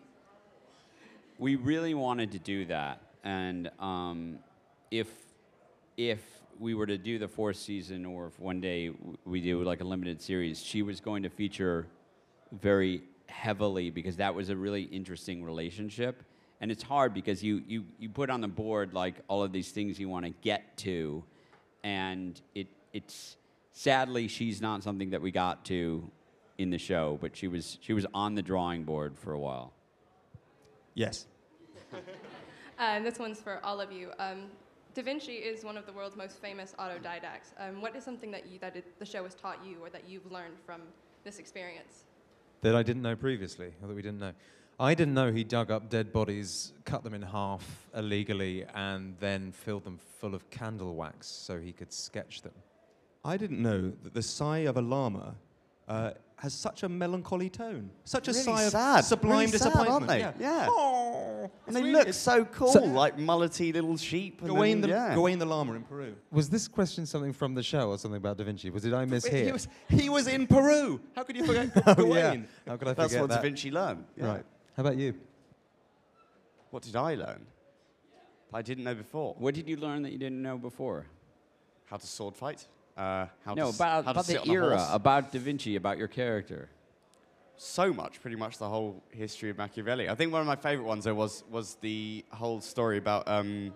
we 1.39 1.57
really 1.57 1.95
wanted 1.95 2.33
to 2.33 2.39
do 2.39 2.65
that, 2.67 3.01
and 3.23 3.71
um, 3.79 4.39
if 4.91 5.09
if 5.97 6.21
we 6.59 6.75
were 6.75 6.87
to 6.87 6.97
do 6.97 7.19
the 7.19 7.29
fourth 7.29 7.57
season, 7.57 8.05
or 8.07 8.29
if 8.29 8.39
one 8.41 8.61
day 8.61 8.91
we 9.25 9.41
do 9.41 9.63
like 9.63 9.81
a 9.81 9.85
limited 9.85 10.23
series, 10.23 10.63
she 10.63 10.83
was 10.83 11.01
going 11.01 11.23
to 11.23 11.29
feature 11.29 11.87
very 12.61 13.03
heavily 13.27 13.91
because 13.91 14.17
that 14.17 14.35
was 14.35 14.49
a 14.49 14.57
really 14.57 14.83
interesting 14.83 15.45
relationship. 15.45 16.23
And 16.61 16.71
it's 16.71 16.83
hard 16.83 17.13
because 17.13 17.43
you, 17.43 17.63
you, 17.67 17.85
you 17.99 18.09
put 18.09 18.31
on 18.31 18.41
the 18.41 18.49
board 18.49 18.95
like 18.95 19.17
all 19.29 19.43
of 19.43 19.53
these 19.53 19.71
things 19.71 19.99
you 19.99 20.09
want 20.09 20.25
to 20.25 20.31
get 20.43 20.77
to, 20.79 21.25
and 21.83 22.41
it, 22.55 22.69
it's 22.95 23.37
sadly 23.73 24.29
she's 24.29 24.63
not 24.63 24.83
something 24.83 25.11
that 25.11 25.21
we 25.21 25.31
got 25.31 25.67
to 25.67 26.11
in 26.57 26.71
the 26.71 26.79
show, 26.79 27.19
but 27.21 27.37
she 27.37 27.49
was 27.49 27.77
she 27.83 27.93
was 27.93 28.07
on 28.15 28.35
the 28.35 28.43
drawing 28.43 28.85
board 28.85 29.19
for 29.19 29.33
a 29.33 29.39
while. 29.39 29.73
Yes. 30.95 31.27
Uh, 32.77 32.83
and 32.97 33.07
this 33.07 33.21
one's 33.21 33.41
for 33.41 33.61
all 33.63 33.81
of 33.81 33.93
you. 33.93 34.11
Um, 34.19 34.47
Da 34.95 35.03
Vinci 35.05 35.35
is 35.35 35.63
one 35.65 35.77
of 35.77 35.87
the 35.87 35.93
world's 35.93 36.17
most 36.17 36.41
famous 36.43 36.75
autodidacts. 36.77 37.55
Um, 37.57 37.81
what 37.81 37.95
is 37.95 38.03
something 38.03 38.33
that, 38.33 38.49
you, 38.49 38.59
that 38.59 38.75
it, 38.75 38.99
the 38.99 39.07
show 39.07 39.23
has 39.23 39.37
taught 39.37 39.65
you 39.65 39.77
or 39.81 39.91
that 39.91 40.09
you've 40.09 40.29
learned 40.29 40.57
from 40.67 40.81
this 41.23 41.39
experience? 41.39 42.03
that 42.65 42.75
I 42.75 42.83
didn't 42.83 43.03
know 43.03 43.15
previously, 43.15 43.75
or 43.83 43.89
that 43.89 43.95
we 43.95 44.01
didn't 44.01 44.21
know. 44.21 44.33
I 44.81 44.95
didn't 44.95 45.13
know 45.13 45.31
he 45.31 45.45
dug 45.45 45.71
up 45.71 45.91
dead 45.91 46.13
bodies, 46.13 46.73
cut 46.87 47.05
them 47.05 47.13
in 47.13 47.21
half 47.21 47.87
illegally, 47.95 48.65
and 48.75 49.15
then 49.21 49.53
filled 49.53 49.85
them 49.85 50.01
full 50.19 50.35
of 50.35 50.49
candle 50.49 50.95
wax 50.95 51.29
so 51.29 51.61
he 51.61 51.73
could 51.73 51.93
sketch 51.93 52.41
them. 52.41 52.55
I 53.25 53.37
didn't 53.37 53.63
know 53.63 53.93
that 54.03 54.13
the 54.15 54.23
sigh 54.23 54.59
of 54.59 54.77
a 54.77 54.83
llama 54.83 55.35
uh, 55.89 56.11
has 56.37 56.53
such 56.53 56.83
a 56.83 56.89
melancholy 56.89 57.49
tone, 57.49 57.91
such 58.05 58.29
a 58.29 58.33
Really 58.33 58.43
sigh 58.45 58.69
sad, 58.69 58.99
of 59.01 59.05
sublime 59.07 59.33
really 59.33 59.47
sad, 59.47 59.59
disappointment. 59.73 59.91
aren't 59.91 60.07
they? 60.39 60.45
Yeah. 60.45 60.67
Oh, 60.69 61.51
And 61.67 61.75
they 61.77 61.83
look 61.83 62.13
so 62.13 62.45
cool, 62.45 62.87
like 62.89 63.17
mullety 63.17 63.73
little 63.73 63.97
sheep. 63.97 64.41
and 64.41 64.49
Gawain 64.51 64.81
the, 64.83 64.89
then, 64.89 64.97
yeah. 65.11 65.15
Gawain 65.15 65.39
the 65.39 65.47
llama 65.47 65.73
in 65.75 65.83
Peru. 65.85 66.15
Was 66.31 66.51
this 66.51 66.69
question 66.69 67.07
something 67.07 67.33
from 67.33 67.55
the 67.55 67.63
show 67.63 67.89
or 67.91 67.99
something 67.99 68.19
about 68.19 68.37
Da 68.37 68.45
Vinci? 68.45 68.69
Was 68.69 68.85
it 68.85 68.93
I 68.93 69.07
mishear? 69.07 69.45
He 69.47 69.53
was, 69.53 69.69
he 69.89 70.09
was 70.11 70.27
in 70.27 70.47
Peru. 70.47 71.01
How 71.17 71.23
could 71.23 71.37
you 71.37 71.47
forget 71.47 71.71
Oh, 71.87 71.95
Gawain? 71.95 72.47
yeah. 72.67 72.71
How 72.73 72.77
could 72.77 72.89
I 72.89 72.91
forget 72.93 72.97
That's 72.97 73.13
forget 73.15 73.21
what 73.23 73.31
Da? 73.37 73.41
Vinci 73.41 73.71
learned. 73.71 74.05
yeah. 74.17 74.27
Right. 74.27 74.45
How 74.77 74.83
about 74.83 74.97
you? 74.99 75.15
What 76.71 76.83
did 76.83 76.97
I 76.97 77.15
learn? 77.15 77.47
I 78.53 78.61
didn't 78.63 78.85
know 78.85 78.95
before. 78.95 79.35
What 79.39 79.55
did 79.55 79.67
you 79.69 79.77
learn 79.77 80.03
that 80.03 80.13
you 80.13 80.19
didn't 80.19 80.43
know 80.43 80.59
before? 80.59 81.07
How 81.87 81.97
to 81.97 82.07
sword 82.07 82.35
fight. 82.37 82.67
Uh, 82.97 83.27
how 83.45 83.55
no, 83.55 83.71
to, 83.71 83.77
about, 83.77 84.05
how 84.05 84.11
about 84.13 84.27
the 84.27 84.47
era, 84.49 84.87
about 84.93 85.33
Da 85.33 85.41
Vinci, 85.41 85.75
about 85.77 85.99
your 85.99 86.07
character. 86.09 86.69
so 87.57 87.93
much, 87.93 88.21
pretty 88.21 88.37
much 88.37 88.59
the 88.59 88.69
whole 88.69 89.03
history 89.11 89.51
of 89.51 89.59
Machiavelli. 89.59 90.09
I 90.09 90.15
think 90.15 90.33
one 90.33 90.41
of 90.41 90.47
my 90.47 90.57
favorite 90.57 90.87
ones 90.87 91.05
though 91.05 91.15
was 91.15 91.45
was 91.51 91.77
the 91.81 92.25
whole 92.31 92.61
story 92.61 92.99
about 92.99 93.27
um, 93.27 93.73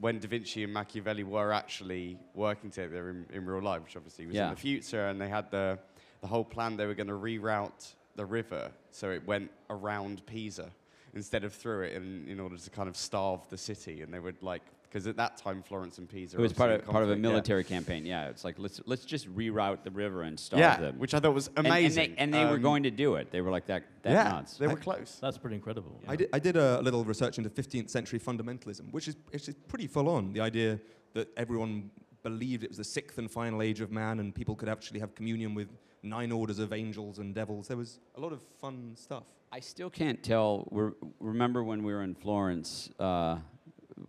when 0.00 0.18
Da 0.18 0.28
Vinci 0.28 0.64
and 0.64 0.72
Machiavelli 0.72 1.24
were 1.24 1.52
actually 1.52 2.18
working 2.34 2.70
together 2.70 3.10
in, 3.10 3.26
in 3.32 3.44
real 3.44 3.62
life, 3.62 3.82
which 3.82 3.96
obviously 3.96 4.26
was 4.26 4.34
Yeah. 4.34 4.44
in 4.48 4.54
the 4.54 4.60
future, 4.60 5.08
and 5.08 5.20
they 5.20 5.28
had 5.28 5.50
the 5.50 5.78
the 6.22 6.26
whole 6.26 6.44
plan. 6.44 6.76
They 6.76 6.86
were 6.86 6.94
going 6.94 7.08
to 7.08 7.14
reroute 7.14 7.94
the 8.16 8.24
river 8.26 8.70
so 8.90 9.10
it 9.10 9.26
went 9.26 9.50
around 9.70 10.24
Pisa 10.26 10.70
instead 11.14 11.44
of 11.44 11.52
through 11.52 11.82
it, 11.82 11.92
in, 11.94 12.26
in 12.28 12.40
order 12.40 12.56
to 12.56 12.70
kind 12.70 12.88
of 12.88 12.96
starve 12.96 13.40
the 13.50 13.56
city. 13.58 14.00
And 14.02 14.12
they 14.12 14.18
would 14.20 14.42
like 14.42 14.62
because 14.92 15.06
at 15.06 15.16
that 15.16 15.38
time 15.38 15.62
Florence 15.62 15.96
and 15.96 16.06
Pisa 16.06 16.36
It 16.36 16.40
was 16.40 16.52
part 16.52 16.70
in 16.70 16.80
of 16.80 16.84
part 16.86 17.02
of 17.02 17.08
a 17.08 17.12
conflict, 17.14 17.24
yeah. 17.24 17.30
military 17.30 17.64
campaign. 17.64 18.04
Yeah, 18.04 18.28
it's 18.28 18.44
like 18.44 18.56
let's 18.58 18.80
let's 18.84 19.06
just 19.06 19.26
reroute 19.34 19.82
the 19.84 19.90
river 19.90 20.22
and 20.22 20.38
starve 20.38 20.60
Yeah, 20.60 20.76
them. 20.78 20.98
which 20.98 21.14
I 21.14 21.20
thought 21.20 21.32
was 21.34 21.46
And- 21.48 21.58
and 21.58 21.66
they- 21.66 21.70
amazing. 21.70 22.14
And 22.18 22.32
they, 22.34 22.44
were 22.44 22.56
Um, 22.56 22.62
going 22.62 22.82
to 22.82 22.90
do 22.90 23.14
it. 23.14 23.30
They 23.30 23.40
were 23.40 23.50
like 23.50 23.66
that. 23.66 23.84
that 24.02 24.12
yeah, 24.12 24.24
nuts. 24.24 24.58
they 24.58 24.66
were 24.66 24.72
I- 24.78 24.88
close. 24.88 25.18
That's 25.20 25.38
pretty 25.38 25.56
incredible. 25.56 25.98
I 26.06 26.16
did, 26.16 26.28
I 26.32 26.38
did 26.38 26.56
a 26.56 26.80
little 26.82 27.04
research 27.04 27.38
into 27.38 27.48
15th 27.48 27.88
century 27.88 28.18
fundamentalism, 28.20 28.92
which 28.92 29.08
is, 29.08 29.16
which 29.30 29.48
is 29.48 29.54
pretty 29.68 29.86
full 29.86 30.08
on. 30.10 30.32
The 30.34 30.40
idea 30.40 30.78
that 31.14 31.28
everyone 31.38 31.90
believed 32.22 32.62
it 32.64 32.68
was 32.68 32.76
the 32.78 32.84
sixth 32.84 33.16
and 33.18 33.30
final 33.30 33.62
age 33.62 33.80
of 33.80 33.90
man 33.90 34.20
and 34.20 34.34
people 34.34 34.54
could 34.54 34.68
actually 34.68 35.00
have 35.00 35.14
communion 35.14 35.54
with 35.54 35.68
nine 36.02 36.30
orders 36.32 36.58
of 36.58 36.72
angels 36.72 37.18
and 37.18 37.34
devils. 37.34 37.68
There 37.68 37.76
was 37.78 37.98
a 38.16 38.20
lot 38.20 38.32
of 38.32 38.42
fun 38.60 38.94
stuff. 38.96 39.24
I 39.50 39.60
still 39.60 39.90
can't 39.90 40.22
tell. 40.22 40.66
We're, 40.70 40.92
remember 41.20 41.62
when 41.64 41.82
we 41.82 41.92
were 41.92 42.02
in 42.02 42.14
Florence, 42.14 42.90
uh, 42.98 43.38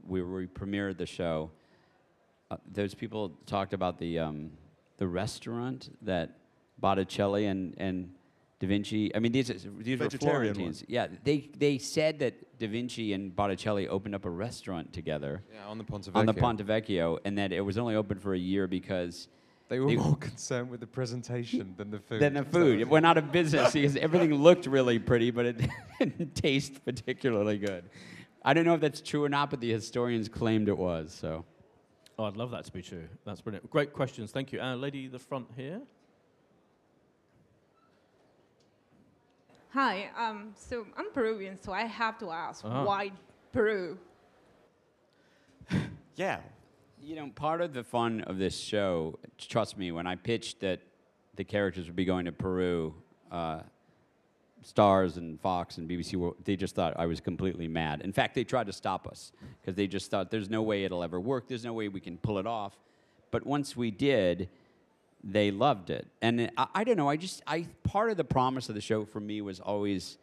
we, 0.05 0.21
we 0.21 0.47
premiered 0.47 0.97
the 0.97 1.05
show. 1.05 1.51
Uh, 2.51 2.57
those 2.71 2.93
people 2.93 3.31
talked 3.45 3.73
about 3.73 3.97
the 3.97 4.19
um, 4.19 4.51
the 4.97 5.07
restaurant 5.07 5.95
that 6.01 6.37
Botticelli 6.79 7.45
and, 7.45 7.73
and 7.77 8.11
Da 8.59 8.67
Vinci. 8.67 9.13
I 9.15 9.19
mean, 9.19 9.31
these 9.31 9.47
these 9.79 9.99
were 9.99 10.09
Florentines. 10.09 10.83
Yeah, 10.87 11.07
they 11.23 11.49
they 11.57 11.77
said 11.77 12.19
that 12.19 12.57
Da 12.59 12.67
Vinci 12.67 13.13
and 13.13 13.35
Botticelli 13.35 13.87
opened 13.87 14.15
up 14.15 14.25
a 14.25 14.29
restaurant 14.29 14.93
together. 14.93 15.43
Yeah, 15.53 15.67
on 15.67 15.77
the 15.77 15.83
Ponte 15.83 16.05
Vecchio. 16.05 16.15
On 16.15 16.25
the. 16.25 16.33
Ponte 16.33 16.65
Vecchio, 16.65 17.19
and 17.25 17.37
that 17.37 17.51
it 17.51 17.61
was 17.61 17.77
only 17.77 17.95
open 17.95 18.19
for 18.19 18.33
a 18.33 18.37
year 18.39 18.67
because 18.67 19.27
They 19.69 19.79
were 19.79 19.89
more 19.89 20.15
concerned 20.31 20.69
with 20.69 20.79
the 20.79 20.87
presentation 20.87 21.73
than 21.77 21.89
the 21.89 21.99
food. 21.99 22.19
than 22.21 22.33
the 22.33 22.43
food. 22.43 22.79
It 22.79 22.87
went 22.87 23.05
out 23.05 23.17
of 23.17 23.31
business 23.31 23.73
because 23.73 23.95
everything 23.95 24.33
looked 24.35 24.67
really 24.67 24.99
pretty, 24.99 25.31
but 25.31 25.45
it 25.45 25.61
didn't 25.99 26.35
taste 26.35 26.83
particularly 26.85 27.57
good. 27.57 27.85
I 28.45 28.53
don't 28.53 28.65
know 28.65 28.73
if 28.75 28.81
that's 28.81 29.01
true 29.01 29.23
or 29.23 29.29
not, 29.29 29.49
but 29.49 29.59
the 29.61 29.71
historians 29.71 30.27
claimed 30.29 30.67
it 30.67 30.77
was. 30.77 31.13
So, 31.13 31.45
Oh, 32.19 32.25
I'd 32.25 32.37
love 32.37 32.51
that 32.51 32.63
to 32.65 32.71
be 32.71 32.83
true. 32.83 33.07
That's 33.25 33.41
brilliant. 33.41 33.67
Great 33.71 33.91
questions. 33.91 34.31
Thank 34.31 34.51
you. 34.53 34.61
Uh, 34.61 34.75
lady, 34.75 35.07
the 35.07 35.17
front 35.17 35.47
here. 35.55 35.81
Hi, 39.71 40.11
um, 40.15 40.53
so 40.55 40.85
I'm 40.95 41.09
Peruvian, 41.11 41.57
so 41.59 41.71
I 41.73 41.85
have 41.85 42.19
to 42.19 42.29
ask, 42.29 42.63
Uh-huh. 42.63 42.83
why 42.85 43.11
Peru? 43.51 43.97
Yeah. 46.15 46.41
you 47.01 47.15
know, 47.15 47.29
part 47.33 47.59
of 47.61 47.73
the 47.73 47.83
fun 47.83 48.21
of 48.21 48.37
this 48.37 48.55
show, 48.57 49.17
trust 49.39 49.77
me, 49.77 49.91
when 49.91 50.05
I 50.05 50.15
pitched 50.15 50.59
that 50.59 50.79
the 51.35 51.43
characters 51.43 51.87
would 51.87 51.95
be 51.95 52.05
going 52.05 52.25
to 52.25 52.31
Peru, 52.31 52.93
uh, 53.31 53.61
Starz 54.63 55.17
and 55.17 55.39
Fox 55.41 55.77
and 55.77 55.89
BBC, 55.89 56.15
World, 56.15 56.35
they 56.43 56.55
just 56.55 56.75
thought 56.75 56.93
I 56.97 57.05
was 57.05 57.19
completely 57.19 57.67
mad. 57.67 58.01
In 58.01 58.13
fact, 58.13 58.35
they 58.35 58.43
tried 58.43 58.67
to 58.67 58.73
stop 58.73 59.07
us 59.07 59.31
because 59.61 59.75
they 59.75 59.87
just 59.87 60.09
thought 60.09 60.31
there's 60.31 60.49
no 60.49 60.61
way 60.61 60.83
it'll 60.83 61.03
ever 61.03 61.19
work. 61.19 61.47
There's 61.47 61.65
no 61.65 61.73
way 61.73 61.87
we 61.87 61.99
can 61.99 62.17
pull 62.17 62.37
it 62.37 62.47
off. 62.47 62.73
But 63.31 63.45
once 63.45 63.75
we 63.75 63.91
did, 63.91 64.49
they 65.23 65.51
loved 65.51 65.89
it. 65.89 66.07
And 66.21 66.51
I, 66.57 66.67
I 66.75 66.83
don't 66.83 66.97
know. 66.97 67.09
I 67.09 67.17
just 67.17 67.41
I 67.47 67.67
part 67.83 68.11
of 68.11 68.17
the 68.17 68.23
promise 68.23 68.69
of 68.69 68.75
the 68.75 68.81
show 68.81 69.05
for 69.05 69.19
me 69.19 69.41
was 69.41 69.59
always 69.59 70.17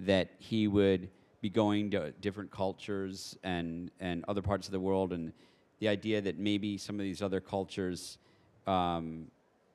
that 0.00 0.30
he 0.38 0.68
would 0.68 1.08
be 1.40 1.50
going 1.50 1.90
to 1.90 2.12
different 2.20 2.50
cultures 2.50 3.36
and 3.42 3.90
and 4.00 4.24
other 4.28 4.42
parts 4.42 4.68
of 4.68 4.72
the 4.72 4.80
world, 4.80 5.12
and 5.12 5.32
the 5.80 5.88
idea 5.88 6.20
that 6.20 6.38
maybe 6.38 6.78
some 6.78 6.96
of 6.96 7.02
these 7.02 7.22
other 7.22 7.40
cultures. 7.40 8.18
Um, 8.66 9.28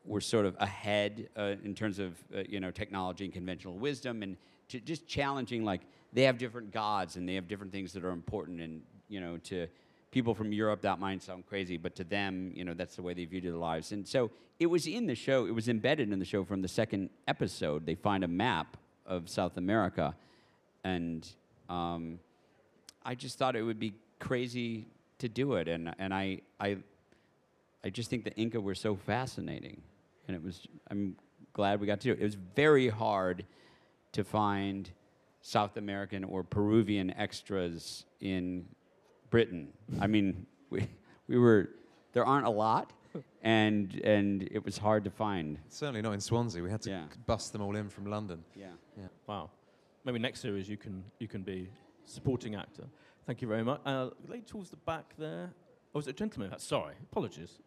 were 0.05 0.21
sort 0.21 0.45
of 0.45 0.55
ahead 0.59 1.29
uh, 1.37 1.55
in 1.63 1.73
terms 1.73 1.99
of 1.99 2.13
uh, 2.35 2.43
you 2.47 2.59
know 2.59 2.71
technology 2.71 3.25
and 3.25 3.33
conventional 3.33 3.75
wisdom, 3.75 4.23
and 4.23 4.37
just 4.67 5.07
challenging 5.07 5.63
like 5.63 5.81
they 6.13 6.23
have 6.23 6.37
different 6.37 6.71
gods 6.71 7.15
and 7.15 7.27
they 7.27 7.35
have 7.35 7.47
different 7.47 7.71
things 7.71 7.93
that 7.93 8.03
are 8.03 8.11
important, 8.11 8.61
and 8.61 8.81
you 9.09 9.19
know 9.19 9.37
to 9.37 9.67
people 10.11 10.35
from 10.35 10.53
Europe 10.53 10.81
that 10.81 10.99
might 10.99 11.23
sound 11.23 11.45
crazy, 11.47 11.75
but 11.75 11.95
to 11.95 12.03
them, 12.03 12.51
you 12.55 12.63
know 12.63 12.73
that's 12.73 12.95
the 12.95 13.01
way 13.01 13.13
they 13.13 13.25
viewed 13.25 13.43
their 13.43 13.53
lives. 13.53 13.91
And 13.91 14.07
so 14.07 14.31
it 14.59 14.67
was 14.67 14.87
in 14.87 15.07
the 15.07 15.15
show, 15.15 15.45
it 15.45 15.51
was 15.51 15.67
embedded 15.69 16.11
in 16.11 16.19
the 16.19 16.25
show 16.25 16.43
from 16.43 16.61
the 16.61 16.67
second 16.67 17.09
episode. 17.27 17.85
They 17.85 17.95
find 17.95 18.23
a 18.23 18.27
map 18.27 18.77
of 19.05 19.29
South 19.29 19.57
America, 19.57 20.15
and 20.83 21.27
um, 21.69 22.19
I 23.03 23.15
just 23.15 23.37
thought 23.37 23.55
it 23.55 23.63
would 23.63 23.79
be 23.79 23.95
crazy 24.19 24.85
to 25.19 25.27
do 25.29 25.53
it, 25.53 25.67
and 25.67 25.93
and 25.97 26.13
I 26.13 26.41
I 26.59 26.77
I 27.83 27.89
just 27.89 28.09
think 28.09 28.23
the 28.23 28.35
Inca 28.35 28.61
were 28.61 28.75
so 28.75 28.95
fascinating, 28.95 29.81
and 30.27 30.35
it 30.35 30.43
was. 30.43 30.67
I'm 30.89 31.15
glad 31.53 31.79
we 31.79 31.87
got 31.87 31.99
to 32.01 32.07
do 32.07 32.11
it. 32.13 32.19
It 32.21 32.23
was 32.23 32.37
very 32.55 32.89
hard 32.89 33.45
to 34.13 34.23
find 34.23 34.89
South 35.41 35.77
American 35.77 36.23
or 36.23 36.43
Peruvian 36.43 37.11
extras 37.11 38.05
in 38.21 38.65
Britain. 39.29 39.69
I 39.99 40.07
mean, 40.07 40.45
we 40.69 40.87
we 41.27 41.37
were 41.37 41.69
there 42.13 42.25
aren't 42.25 42.45
a 42.47 42.49
lot, 42.49 42.93
and 43.41 43.93
and 44.03 44.43
it 44.51 44.63
was 44.63 44.77
hard 44.77 45.03
to 45.03 45.09
find. 45.09 45.57
Certainly 45.69 46.01
not 46.01 46.13
in 46.13 46.21
Swansea. 46.21 46.61
We 46.63 46.69
had 46.71 46.81
to 46.83 46.89
Yeah. 46.91 47.05
bust 47.25 47.51
them 47.53 47.61
all 47.61 47.75
in 47.75 47.89
from 47.89 48.05
London. 48.05 48.43
Yeah. 48.55 48.67
Yeah. 48.97 49.07
Wow. 49.27 49.49
Maybe 50.05 50.19
next 50.19 50.41
series 50.41 50.67
you 50.69 50.77
can 50.77 51.03
you 51.19 51.27
can 51.27 51.43
be 51.43 51.69
supporting 52.05 52.55
actor. 52.55 52.83
Thank 53.25 53.41
you 53.41 53.47
very 53.47 53.63
much. 53.63 53.79
Uh, 53.85 54.09
lady 54.27 54.43
towards 54.43 54.69
the 54.69 54.75
back 54.75 55.13
there. 55.17 55.49
Oh, 55.95 55.99
was 55.99 56.07
it 56.07 56.11
a 56.11 56.13
gentleman? 56.13 56.51
Uh, 56.51 56.57
Sorry, 56.57 56.95
apologies. 57.11 57.59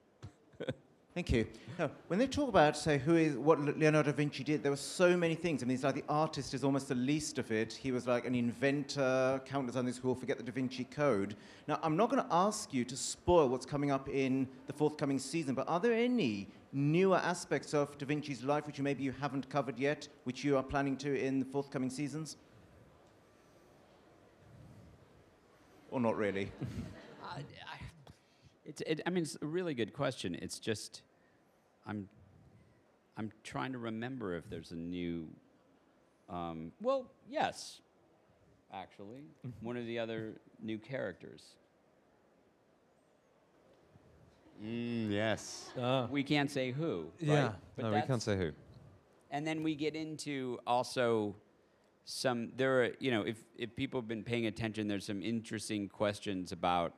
Thank 1.16 1.32
you. 1.32 1.46
Now, 1.78 1.90
when 2.08 2.18
they 2.18 2.26
talk 2.26 2.50
about, 2.50 2.76
say, 2.76 2.98
who 2.98 3.16
is 3.16 3.38
what 3.38 3.58
Leonardo 3.58 4.10
da 4.10 4.14
Vinci 4.14 4.44
did, 4.44 4.62
there 4.62 4.70
were 4.70 4.76
so 4.76 5.16
many 5.16 5.34
things. 5.34 5.62
I 5.62 5.66
mean, 5.66 5.74
it's 5.74 5.82
like 5.82 5.94
the 5.94 6.04
artist 6.10 6.52
is 6.52 6.62
almost 6.62 6.88
the 6.88 6.94
least 6.94 7.38
of 7.38 7.50
it. 7.50 7.72
He 7.72 7.90
was 7.90 8.06
like 8.06 8.26
an 8.26 8.34
inventor, 8.34 9.40
countless 9.46 9.76
others 9.76 9.96
who 9.96 10.08
will 10.08 10.14
forget 10.14 10.36
the 10.36 10.44
Da 10.44 10.52
Vinci 10.52 10.84
Code. 10.84 11.34
Now, 11.68 11.78
I'm 11.82 11.96
not 11.96 12.10
going 12.10 12.22
to 12.22 12.28
ask 12.30 12.74
you 12.74 12.84
to 12.84 12.94
spoil 12.94 13.48
what's 13.48 13.64
coming 13.64 13.90
up 13.90 14.10
in 14.10 14.46
the 14.66 14.74
forthcoming 14.74 15.18
season, 15.18 15.54
but 15.54 15.66
are 15.70 15.80
there 15.80 15.94
any 15.94 16.48
newer 16.74 17.16
aspects 17.16 17.72
of 17.72 17.96
Da 17.96 18.04
Vinci's 18.04 18.44
life 18.44 18.66
which 18.66 18.78
maybe 18.78 19.02
you 19.02 19.12
haven't 19.12 19.48
covered 19.48 19.78
yet, 19.78 20.08
which 20.24 20.44
you 20.44 20.58
are 20.58 20.62
planning 20.62 20.98
to 20.98 21.18
in 21.18 21.38
the 21.38 21.46
forthcoming 21.46 21.88
seasons? 21.88 22.36
Or 25.90 25.98
not 25.98 26.14
really? 26.18 26.52
It's, 28.66 28.82
it, 28.86 29.00
I 29.06 29.10
mean, 29.10 29.22
it's 29.22 29.36
a 29.40 29.46
really 29.46 29.74
good 29.74 29.92
question. 29.92 30.34
It's 30.34 30.58
just, 30.58 31.02
I'm, 31.86 32.08
I'm 33.16 33.30
trying 33.44 33.72
to 33.72 33.78
remember 33.78 34.34
if 34.34 34.48
there's 34.50 34.72
a 34.72 34.76
new. 34.76 35.28
Um, 36.28 36.72
well, 36.82 37.06
yes, 37.30 37.80
actually, 38.74 39.22
one 39.60 39.76
of 39.76 39.86
the 39.86 39.98
other 39.98 40.32
new 40.60 40.78
characters. 40.78 41.42
Mm, 44.64 45.10
yes. 45.10 45.70
We 46.10 46.22
can't 46.22 46.50
say 46.50 46.72
who. 46.72 47.06
Yeah. 47.20 47.42
right? 47.42 47.52
But 47.76 47.84
no, 47.84 47.92
we 47.92 48.02
can't 48.02 48.22
say 48.22 48.36
who. 48.36 48.52
And 49.30 49.46
then 49.46 49.62
we 49.62 49.74
get 49.74 49.94
into 49.94 50.58
also 50.66 51.36
some 52.08 52.52
there 52.56 52.84
are 52.84 52.90
you 53.00 53.10
know 53.10 53.22
if 53.22 53.36
if 53.58 53.74
people 53.74 54.00
have 54.00 54.08
been 54.08 54.22
paying 54.22 54.46
attention, 54.46 54.88
there's 54.88 55.04
some 55.04 55.22
interesting 55.22 55.88
questions 55.88 56.52
about 56.52 56.94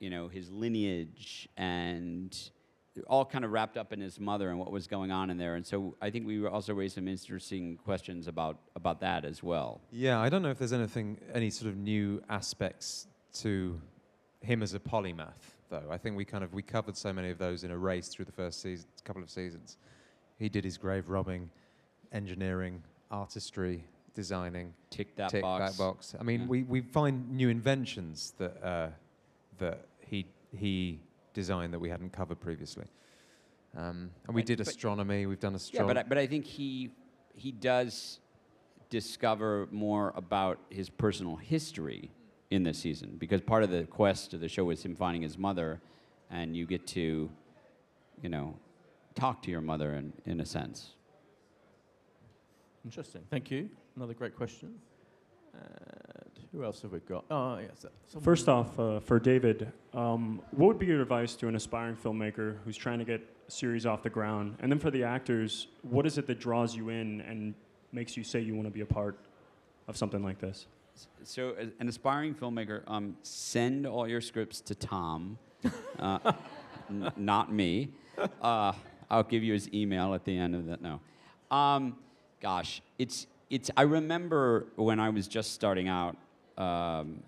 you 0.00 0.10
know 0.10 0.26
his 0.28 0.50
lineage 0.50 1.48
and 1.56 2.36
all 3.06 3.24
kind 3.24 3.44
of 3.44 3.52
wrapped 3.52 3.76
up 3.76 3.92
in 3.92 4.00
his 4.00 4.18
mother 4.18 4.50
and 4.50 4.58
what 4.58 4.72
was 4.72 4.86
going 4.88 5.12
on 5.12 5.30
in 5.30 5.38
there. 5.38 5.54
And 5.54 5.64
so 5.64 5.94
I 6.02 6.10
think 6.10 6.26
we 6.26 6.44
also 6.44 6.74
raised 6.74 6.96
some 6.96 7.06
interesting 7.06 7.76
questions 7.76 8.26
about 8.26 8.58
about 8.74 9.00
that 9.00 9.24
as 9.24 9.42
well. 9.42 9.80
Yeah, 9.92 10.18
I 10.20 10.28
don't 10.28 10.42
know 10.42 10.50
if 10.50 10.58
there's 10.58 10.72
anything, 10.72 11.18
any 11.32 11.50
sort 11.50 11.70
of 11.70 11.76
new 11.76 12.20
aspects 12.28 13.06
to 13.34 13.80
him 14.40 14.62
as 14.62 14.74
a 14.74 14.80
polymath, 14.80 15.54
though. 15.68 15.88
I 15.90 15.98
think 15.98 16.16
we 16.16 16.24
kind 16.24 16.42
of 16.42 16.52
we 16.52 16.62
covered 16.62 16.96
so 16.96 17.12
many 17.12 17.30
of 17.30 17.38
those 17.38 17.62
in 17.62 17.70
a 17.70 17.78
race 17.78 18.08
through 18.08 18.24
the 18.24 18.32
first 18.32 18.60
season, 18.60 18.88
couple 19.04 19.22
of 19.22 19.30
seasons. 19.30 19.76
He 20.38 20.48
did 20.48 20.64
his 20.64 20.76
grave 20.78 21.08
robbing, 21.10 21.50
engineering, 22.12 22.82
artistry, 23.10 23.84
designing. 24.14 24.72
Tick 24.90 25.14
that 25.16 25.30
tick 25.30 25.42
box. 25.42 25.70
that 25.76 25.78
box. 25.82 26.14
I 26.18 26.22
mean, 26.22 26.40
Yeah. 26.42 26.46
we, 26.46 26.62
we 26.64 26.80
find 26.80 27.30
new 27.30 27.48
inventions 27.50 28.34
that 28.38 28.62
uh, 28.64 28.88
that 29.58 29.86
he 30.10 30.26
he 30.56 31.00
designed 31.32 31.72
that 31.72 31.78
we 31.78 31.88
hadn't 31.88 32.12
covered 32.12 32.40
previously. 32.40 32.84
Um, 33.76 34.10
and 34.26 34.34
we 34.34 34.40
Right, 34.40 34.46
did 34.46 34.58
but- 34.58 34.66
astronomy. 34.66 35.26
We've 35.26 35.38
done 35.38 35.54
astronomy. 35.54 35.94
Yeah, 35.94 36.00
astronomy. 36.00 36.00
but 36.00 36.06
I, 36.06 36.08
but 36.08 36.18
I 36.18 36.26
think 36.26 36.44
he 36.44 36.90
he 37.34 37.52
does 37.52 38.18
discover 38.90 39.68
more 39.70 40.12
about 40.16 40.58
his 40.70 40.90
personal 40.90 41.36
history 41.36 42.10
in 42.50 42.64
this 42.64 42.78
season 42.80 43.14
because 43.18 43.40
part 43.40 43.62
of 43.62 43.70
the 43.70 43.84
quest 43.84 44.34
of 44.34 44.40
the 44.40 44.48
show 44.48 44.68
is 44.70 44.82
him 44.84 44.96
finding 44.96 45.22
his 45.22 45.38
mother, 45.38 45.80
and 46.30 46.56
you 46.56 46.66
get 46.66 46.84
to, 46.88 47.30
you 48.20 48.28
know, 48.28 48.56
talk 49.14 49.40
to 49.42 49.50
your 49.52 49.60
mother 49.60 49.94
in, 49.94 50.12
in 50.26 50.40
a 50.40 50.44
sense. 50.46 50.94
Interesting. 52.84 53.22
Thank 53.30 53.50
you. 53.52 53.70
Another 53.94 54.14
great 54.14 54.34
question. 54.34 54.74
And 55.52 56.44
who 56.52 56.64
else 56.64 56.82
have 56.82 56.92
we 56.92 57.00
got? 57.00 57.24
Oh, 57.30 57.58
yes. 57.58 57.84
uh, 57.84 57.88
someone- 58.06 58.24
First 58.24 58.48
off, 58.48 58.78
uh, 58.78 59.00
for 59.00 59.18
David, 59.18 59.72
um, 59.94 60.40
what 60.52 60.68
would 60.68 60.78
be 60.78 60.86
your 60.86 61.02
advice 61.02 61.34
to 61.36 61.48
an 61.48 61.54
aspiring 61.56 61.96
filmmaker 61.96 62.56
who's 62.64 62.76
trying 62.76 62.98
to 62.98 63.04
get 63.04 63.20
a 63.48 63.50
series 63.50 63.86
off 63.86 64.02
the 64.02 64.10
ground? 64.10 64.56
And 64.60 64.70
then 64.70 64.78
for 64.78 64.90
the 64.90 65.04
actors, 65.04 65.68
what 65.82 66.06
is 66.06 66.18
it 66.18 66.26
that 66.26 66.38
draws 66.40 66.74
you 66.74 66.88
in 66.88 67.20
and 67.22 67.54
makes 67.92 68.16
you 68.16 68.24
say 68.24 68.40
you 68.40 68.54
want 68.54 68.66
to 68.66 68.70
be 68.72 68.80
a 68.82 68.86
part 68.86 69.18
of 69.88 69.96
something 69.96 70.22
like 70.22 70.38
this? 70.38 70.66
So, 71.22 71.52
as 71.58 71.68
an 71.78 71.88
aspiring 71.88 72.34
filmmaker, 72.34 72.82
um, 72.86 73.16
send 73.22 73.86
all 73.86 74.06
your 74.06 74.20
scripts 74.20 74.60
to 74.62 74.74
Tom, 74.74 75.38
uh, 75.98 76.32
n- 76.90 77.10
not 77.16 77.50
me. 77.52 77.88
Uh, 78.42 78.72
I'll 79.08 79.22
give 79.22 79.42
you 79.42 79.54
his 79.54 79.72
email 79.72 80.12
at 80.14 80.24
the 80.24 80.36
end 80.36 80.54
of 80.54 80.66
that. 80.66 80.82
No, 80.82 81.00
um, 81.50 81.96
gosh, 82.40 82.82
it's 82.98 83.26
it's. 83.50 83.70
I 83.76 83.82
remember 83.82 84.66
when 84.76 85.00
I 85.00 85.10
was 85.10 85.28
just 85.28 85.52
starting 85.52 85.88
out. 85.88 86.16
Um, 86.56 87.22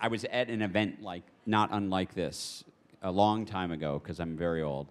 I- 0.00 0.08
was 0.08 0.24
at 0.24 0.48
an 0.48 0.62
event 0.62 1.00
like 1.02 1.22
not 1.46 1.70
unlike 1.72 2.14
this 2.14 2.64
a 3.02 3.10
long 3.10 3.46
time 3.46 3.70
ago 3.70 4.00
because 4.02 4.18
I'm 4.20 4.36
very 4.36 4.62
old, 4.62 4.88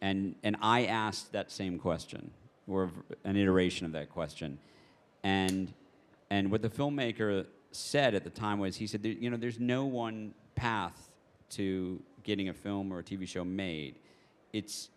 and 0.00 0.34
and 0.42 0.56
I 0.60 0.86
asked 0.86 1.32
that 1.32 1.50
same 1.50 1.78
question 1.78 2.30
or 2.66 2.90
an 3.24 3.36
iteration 3.36 3.86
of 3.86 3.92
that 3.92 4.10
question, 4.10 4.58
and 5.22 5.72
and 6.30 6.50
what 6.50 6.62
the 6.62 6.68
filmmaker 6.70 7.46
said 7.72 8.14
at 8.14 8.24
the 8.24 8.30
time 8.30 8.58
was 8.58 8.76
he 8.76 8.86
said, 8.86 9.02
"There- 9.02 9.12
you 9.12 9.30
know, 9.30 9.36
there's 9.36 9.58
no 9.60 9.84
one 9.84 10.34
path 10.54 11.10
to 11.50 12.00
getting 12.22 12.48
a 12.48 12.54
film 12.54 12.92
or 12.92 13.00
a 13.00 13.02
TV 13.04 13.26
show 13.26 13.44
made. 13.44 13.96
It's 14.52 14.88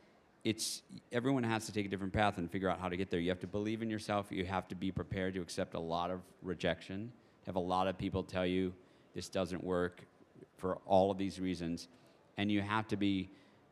it's 0.47 0.81
everyone 1.11 1.43
has 1.43 1.65
to 1.65 1.73
take 1.73 1.85
a 1.85 1.89
different 1.89 2.13
path 2.13 2.37
and 2.37 2.49
figure 2.49 2.69
out 2.69 2.79
how 2.79 2.87
to 2.87 2.95
get 2.95 3.11
there. 3.11 3.19
You 3.19 3.29
have 3.29 3.39
to 3.41 3.47
believe 3.47 3.81
in 3.81 3.89
yourself. 3.89 4.27
You 4.29 4.45
have 4.45 4.65
to 4.69 4.75
be 4.75 4.93
prepared 4.93 5.33
to 5.33 5.41
accept 5.41 5.73
a 5.73 5.79
lot 5.79 6.09
of 6.09 6.21
rejection. 6.41 7.11
Have 7.45 7.57
a 7.57 7.65
lot 7.75 7.89
of 7.89 7.97
people 7.97 8.23
tell 8.23 8.45
you 8.45 8.73
this 9.13 9.27
doesn't 9.27 9.61
work 9.61 10.05
for 10.57 10.77
all 10.85 11.11
of 11.11 11.17
these 11.17 11.37
reasons, 11.37 11.89
and 12.37 12.49
you 12.49 12.61
have 12.61 12.87
to 12.87 12.95
be 12.95 13.29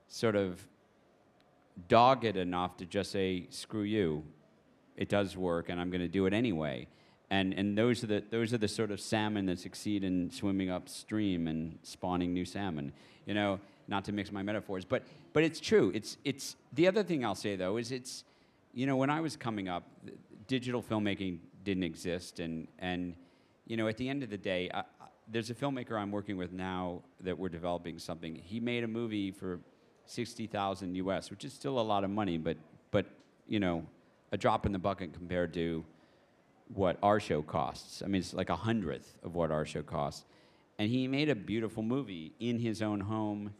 sort 0.09 0.35
of 0.35 0.67
dogged 1.87 2.35
enough 2.35 2.75
to 2.77 2.85
just 2.85 3.09
say, 3.09 3.47
"Screw 3.51 3.83
you, 3.83 4.25
it 4.97 5.07
does 5.07 5.37
work, 5.37 5.69
and 5.69 5.79
I'm 5.79 5.89
going 5.89 6.01
to 6.01 6.09
do 6.09 6.25
it 6.25 6.33
anyway." 6.33 6.87
And 7.29 7.53
and 7.53 7.77
those 7.77 8.03
are 8.03 8.07
the 8.07 8.23
those 8.31 8.53
are 8.53 8.57
the 8.57 8.67
sort 8.67 8.91
of 8.91 8.99
salmon 8.99 9.45
that 9.45 9.59
succeed 9.59 10.03
in 10.03 10.29
swimming 10.29 10.69
upstream 10.69 11.47
and 11.47 11.79
spawning 11.83 12.33
new 12.33 12.43
salmon. 12.43 12.91
You 13.25 13.33
know, 13.33 13.59
not 13.87 14.05
to 14.05 14.11
mix 14.11 14.31
my 14.31 14.41
metaphors, 14.43 14.85
but 14.85 15.03
but 15.33 15.43
it's 15.43 15.59
true. 15.59 15.91
It's 15.93 16.17
it's 16.23 16.55
the 16.73 16.87
other 16.87 17.03
thing 17.03 17.23
I'll 17.25 17.35
say 17.35 17.55
though 17.55 17.77
is 17.77 17.91
it's 17.91 18.23
you 18.73 18.85
know 18.87 18.95
when 18.97 19.09
I 19.09 19.21
was 19.21 19.35
coming 19.37 19.67
up, 19.69 19.83
digital 20.47 20.81
filmmaking 20.83 21.39
didn't 21.63 21.83
exist, 21.83 22.39
and 22.39 22.67
and 22.79 23.15
you 23.67 23.77
know 23.77 23.87
at 23.87 23.97
the 23.97 24.09
end 24.09 24.23
of 24.23 24.29
the 24.29 24.37
day. 24.37 24.69
I, 24.73 24.79
I- 24.79 24.83
there's 25.27 25.49
a 25.49 25.55
filmmaker 25.55 25.93
I'm 25.99 26.11
working 26.11 26.37
with 26.37 26.53
now 26.53 27.01
that 27.21 27.35
we're 27.35 27.49
developing 27.49 27.97
something. 27.97 28.35
He 28.35 28.59
made 28.59 28.83
a 28.83 28.87
movie 28.87 29.31
for 29.31 29.59
60,000 30.05 30.93
US, 30.97 31.31
which 31.31 31.43
is 31.43 31.51
still 31.51 31.79
a 31.79 31.81
lot 31.81 32.03
of 32.03 32.11
money, 32.11 32.37
but 32.37 32.57
but 32.91 33.07
you 33.47 33.59
know, 33.59 33.83
a 34.31 34.37
drop 34.37 34.67
in 34.67 34.71
the 34.71 34.77
bucket 34.77 35.13
compared 35.13 35.51
to 35.55 35.83
what 36.73 36.97
our 37.01 37.19
show 37.19 37.41
costs. 37.41 38.03
I 38.03 38.05
mean, 38.07 38.21
it's 38.21 38.35
like 38.35 38.49
a 38.51 38.55
hundredth 38.55 39.17
of 39.23 39.33
what 39.35 39.49
our 39.51 39.65
show 39.65 39.81
costs. 39.81 40.25
And 40.77 40.89
he 40.89 41.07
made 41.07 41.29
a 41.29 41.35
beautiful 41.35 41.83
movie 41.83 42.33
in 42.39 42.59
his 42.59 42.81
own 42.81 42.99
home 42.99 43.53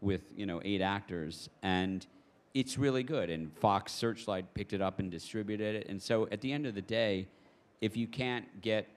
with, 0.00 0.22
you 0.36 0.46
know, 0.46 0.60
eight 0.64 0.80
actors. 0.80 1.48
And 1.62 2.06
it's 2.54 2.78
really 2.78 3.02
good. 3.02 3.30
And 3.30 3.52
Fox 3.58 3.92
Searchlight 3.92 4.54
picked 4.54 4.72
it 4.72 4.80
up 4.80 4.98
and 4.98 5.10
distributed 5.10 5.74
it. 5.76 5.88
And 5.88 6.00
so 6.00 6.28
at 6.30 6.40
the 6.40 6.52
end 6.52 6.66
of 6.66 6.74
the 6.74 6.82
day, 6.82 7.26
if 7.80 7.96
you 7.96 8.06
can't 8.06 8.60
get 8.60 8.88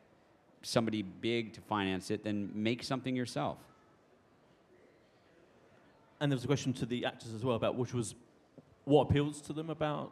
somebody 0.64 1.02
big 1.02 1.54
to 1.54 1.62
finance 1.62 2.12
it, 2.12 2.24
then 2.24 2.52
make 2.54 2.84
something 2.84 3.16
yourself. 3.16 3.58
And 6.20 6.32
there 6.32 6.36
was 6.36 6.44
a 6.44 6.48
question 6.48 6.74
to 6.74 6.86
the 6.86 7.06
actors 7.06 7.34
as 7.34 7.44
well 7.44 7.56
about 7.56 7.76
which 7.76 7.94
was 7.94 8.16
what 8.86 9.10
appeals 9.10 9.42
to 9.42 9.54
them 9.54 9.70
about 9.70 10.12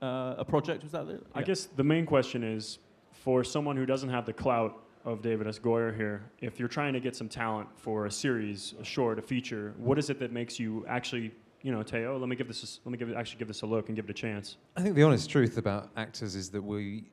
uh, 0.00 0.34
a 0.38 0.44
project. 0.44 0.82
Was 0.82 0.92
that 0.92 1.08
it? 1.08 1.24
I 1.34 1.40
Yeah. 1.40 1.46
guess 1.46 1.66
the 1.66 1.82
main 1.84 2.06
question 2.06 2.44
is 2.44 2.78
for 3.10 3.42
someone 3.42 3.76
who 3.76 3.86
doesn't 3.86 4.10
have 4.10 4.26
the 4.26 4.32
clout 4.32 4.83
of 5.04 5.20
David 5.20 5.46
S. 5.46 5.58
Goyer 5.58 5.94
here, 5.94 6.22
if 6.40 6.58
you're 6.58 6.68
trying 6.68 6.94
to 6.94 7.00
get 7.00 7.14
some 7.14 7.28
talent 7.28 7.68
for 7.76 8.06
a 8.06 8.10
series, 8.10 8.74
a 8.80 8.84
short, 8.84 9.18
a 9.18 9.22
feature, 9.22 9.74
what 9.76 9.98
is 9.98 10.08
it 10.08 10.18
that 10.18 10.32
makes 10.32 10.58
you 10.58 10.84
actually, 10.88 11.30
you 11.62 11.72
know, 11.72 11.84
say, 11.84 12.04
oh, 12.06 12.16
let 12.16 12.28
me 12.28 12.36
give 12.36 12.48
this, 12.48 12.62
a 12.62 12.88
let 12.88 12.92
me 12.92 12.98
give 12.98 13.10
it, 13.10 13.16
actually 13.16 13.38
give 13.38 13.48
this 13.48 13.62
a 13.62 13.66
look 13.66 13.88
and 13.88 13.96
give 13.96 14.06
it 14.06 14.10
a 14.10 14.14
chance? 14.14 14.56
I 14.76 14.82
think 14.82 14.94
the 14.94 15.02
honest 15.02 15.28
truth 15.28 15.58
about 15.58 15.90
actors 15.96 16.34
is 16.34 16.50
that 16.50 16.62
we. 16.62 17.10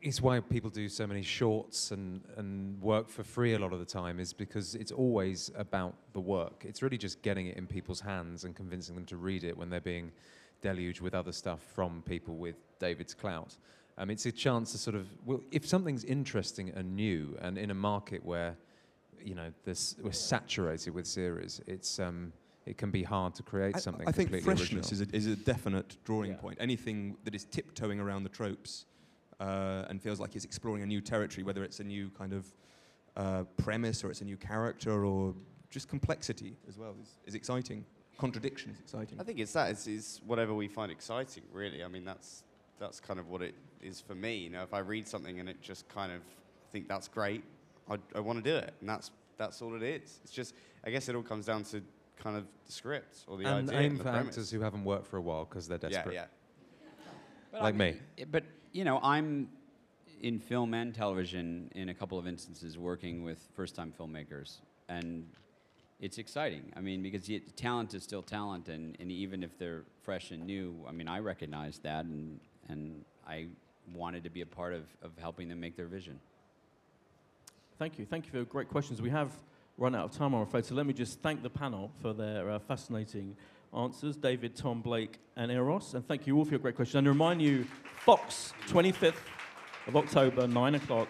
It's 0.00 0.22
why 0.22 0.38
people 0.38 0.70
do 0.70 0.88
so 0.88 1.08
many 1.08 1.22
shorts 1.22 1.90
and, 1.90 2.22
and 2.36 2.80
work 2.80 3.08
for 3.08 3.24
free 3.24 3.54
a 3.54 3.58
lot 3.58 3.72
of 3.72 3.80
the 3.80 3.84
time, 3.84 4.20
is 4.20 4.32
because 4.32 4.76
it's 4.76 4.92
always 4.92 5.50
about 5.56 5.94
the 6.12 6.20
work. 6.20 6.64
It's 6.64 6.82
really 6.82 6.98
just 6.98 7.20
getting 7.20 7.48
it 7.48 7.56
in 7.56 7.66
people's 7.66 8.00
hands 8.00 8.44
and 8.44 8.54
convincing 8.54 8.94
them 8.94 9.06
to 9.06 9.16
read 9.16 9.42
it 9.42 9.56
when 9.56 9.70
they're 9.70 9.80
being 9.80 10.12
deluged 10.62 11.00
with 11.00 11.14
other 11.14 11.32
stuff 11.32 11.60
from 11.74 12.02
people 12.06 12.36
with 12.36 12.54
David's 12.78 13.12
clout. 13.12 13.56
Um, 13.98 14.10
it's 14.10 14.26
a 14.26 14.32
chance 14.32 14.70
to 14.72 14.78
sort 14.78 14.94
of, 14.94 15.08
well, 15.26 15.40
if 15.50 15.66
something's 15.66 16.04
interesting 16.04 16.70
and 16.70 16.94
new, 16.94 17.36
and 17.42 17.58
in 17.58 17.72
a 17.72 17.74
market 17.74 18.24
where, 18.24 18.56
you 19.20 19.34
know, 19.34 19.52
this, 19.64 19.96
we're 20.00 20.12
saturated 20.12 20.94
with 20.94 21.04
series, 21.04 21.60
it's, 21.66 21.98
um, 21.98 22.32
it 22.64 22.78
can 22.78 22.92
be 22.92 23.02
hard 23.02 23.34
to 23.34 23.42
create 23.42 23.74
I- 23.74 23.80
something 23.80 24.06
I 24.08 24.12
think 24.12 24.30
freshness 24.30 24.60
original. 24.60 24.84
is 24.84 25.00
a, 25.00 25.16
is 25.16 25.26
a 25.26 25.34
definite 25.34 25.96
drawing 26.04 26.30
Yeah. 26.30 26.36
point. 26.36 26.58
Anything 26.60 27.16
that 27.24 27.34
is 27.34 27.44
tiptoeing 27.44 27.98
around 27.98 28.22
the 28.22 28.28
tropes 28.28 28.86
uh, 29.40 29.86
and 29.90 30.00
feels 30.00 30.20
like 30.20 30.36
it's 30.36 30.44
exploring 30.44 30.84
a 30.84 30.86
new 30.86 31.00
territory, 31.00 31.42
whether 31.42 31.64
it's 31.64 31.80
a 31.80 31.84
new 31.84 32.08
kind 32.10 32.32
of 32.32 32.46
uh, 33.16 33.42
premise 33.56 34.04
or 34.04 34.10
it's 34.12 34.20
a 34.20 34.24
new 34.24 34.36
character 34.36 35.04
or 35.04 35.34
just 35.70 35.88
complexity 35.88 36.56
as 36.68 36.78
well, 36.78 36.94
is, 37.02 37.08
is 37.26 37.34
exciting. 37.34 37.84
contradiction 38.16 38.70
is 38.70 38.78
exciting. 38.78 39.20
I 39.20 39.24
think 39.24 39.40
it's 39.40 39.54
that. 39.54 39.70
It's, 39.70 39.88
it's 39.88 40.20
whatever 40.24 40.54
we 40.54 40.68
find 40.68 40.92
exciting, 40.92 41.42
really. 41.52 41.82
I 41.82 41.88
mean, 41.88 42.04
that's 42.04 42.44
that's 42.78 43.00
kind 43.00 43.18
of 43.20 43.28
what 43.28 43.42
it 43.42 43.54
is 43.82 44.00
for 44.00 44.14
me. 44.14 44.36
You 44.36 44.50
know, 44.50 44.62
if 44.62 44.72
I 44.74 44.78
read 44.80 45.06
something 45.08 45.40
and 45.40 45.48
it 45.48 45.60
just 45.60 45.88
kind 45.88 46.12
of 46.12 46.20
think 46.72 46.88
that's 46.88 47.08
great, 47.08 47.44
I, 47.90 47.96
I 48.14 48.20
want 48.20 48.42
to 48.42 48.50
do 48.50 48.56
it, 48.56 48.74
and 48.80 48.88
that's 48.88 49.10
that's 49.36 49.62
all 49.62 49.74
it 49.76 49.82
is. 49.82 50.18
It's 50.24 50.32
just, 50.32 50.54
I 50.84 50.90
guess, 50.90 51.08
it 51.08 51.14
all 51.14 51.22
comes 51.22 51.46
down 51.46 51.62
to 51.64 51.80
kind 52.22 52.36
of 52.36 52.44
the 52.66 52.72
script 52.72 53.18
or 53.28 53.36
the 53.38 53.46
and 53.46 53.68
idea 53.68 53.80
aim 53.80 53.90
and 53.92 54.00
the 54.00 54.04
for 54.04 54.10
premise. 54.10 54.28
actors 54.30 54.50
who 54.50 54.60
haven't 54.60 54.84
worked 54.84 55.06
for 55.06 55.16
a 55.16 55.20
while 55.20 55.44
because 55.44 55.68
they're 55.68 55.78
desperate. 55.78 56.14
yeah. 56.14 56.24
But 57.52 57.62
like 57.62 57.74
I 57.74 57.78
me. 57.78 57.84
mean, 57.92 58.00
i- 58.20 58.24
But 58.24 58.44
you 58.72 58.84
know, 58.84 58.98
I'm 59.02 59.48
in 60.20 60.38
film 60.40 60.74
and 60.74 60.92
television 60.94 61.70
in 61.76 61.88
a 61.90 61.94
couple 61.94 62.18
of 62.18 62.26
instances 62.26 62.76
working 62.76 63.22
with 63.22 63.38
first-time 63.54 63.92
filmmakers, 63.98 64.56
and 64.88 65.24
it's 66.00 66.18
exciting. 66.18 66.72
I 66.76 66.80
mean, 66.80 67.02
because 67.02 67.28
y 67.28 67.40
talent 67.56 67.94
is 67.94 68.02
still 68.02 68.22
talent, 68.22 68.68
and, 68.68 68.96
and 69.00 69.10
even 69.12 69.42
if 69.44 69.56
they're 69.58 69.84
fresh 70.02 70.30
and 70.32 70.44
new, 70.44 70.84
I 70.88 70.92
mean, 70.92 71.08
I 71.08 71.20
recognize 71.20 71.78
that, 71.80 72.04
and 72.04 72.40
and 72.68 73.04
I 73.26 73.46
wanted 73.94 74.24
to 74.24 74.30
be 74.30 74.42
a 74.42 74.46
part 74.46 74.72
of, 74.72 74.82
of 75.02 75.12
helping 75.18 75.48
them 75.48 75.60
make 75.60 75.76
their 75.76 75.86
vision. 75.86 76.18
Thank 77.78 77.98
you. 77.98 78.04
Thank 78.04 78.26
you 78.26 78.32
for 78.32 78.44
great 78.44 78.68
questions. 78.68 79.00
We 79.00 79.10
have 79.10 79.30
run 79.76 79.94
out 79.94 80.04
of 80.04 80.12
time, 80.12 80.34
I'm 80.34 80.42
afraid. 80.42 80.64
So 80.64 80.74
let 80.74 80.86
me 80.86 80.92
just 80.92 81.20
thank 81.20 81.42
the 81.42 81.50
panel 81.50 81.92
for 82.02 82.12
their 82.12 82.50
uh, 82.50 82.58
fascinating 82.58 83.36
answers 83.76 84.16
David, 84.16 84.56
Tom, 84.56 84.82
Blake, 84.82 85.18
and 85.36 85.50
Eros. 85.50 85.94
And 85.94 86.06
thank 86.06 86.26
you 86.26 86.36
all 86.36 86.44
for 86.44 86.50
your 86.50 86.58
great 86.58 86.74
questions. 86.74 86.96
And 86.96 87.04
to 87.04 87.10
remind 87.10 87.40
you, 87.40 87.66
Fox, 88.00 88.52
25th 88.68 89.14
of 89.86 89.96
October, 89.96 90.46
9 90.46 90.74
o'clock, 90.74 91.08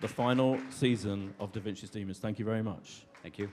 the 0.00 0.08
final 0.08 0.58
season 0.70 1.32
of 1.40 1.52
Da 1.52 1.60
Vinci's 1.60 1.90
Demons. 1.90 2.18
Thank 2.18 2.38
you 2.38 2.44
very 2.44 2.62
much. 2.62 3.06
Thank 3.22 3.38
you. 3.38 3.50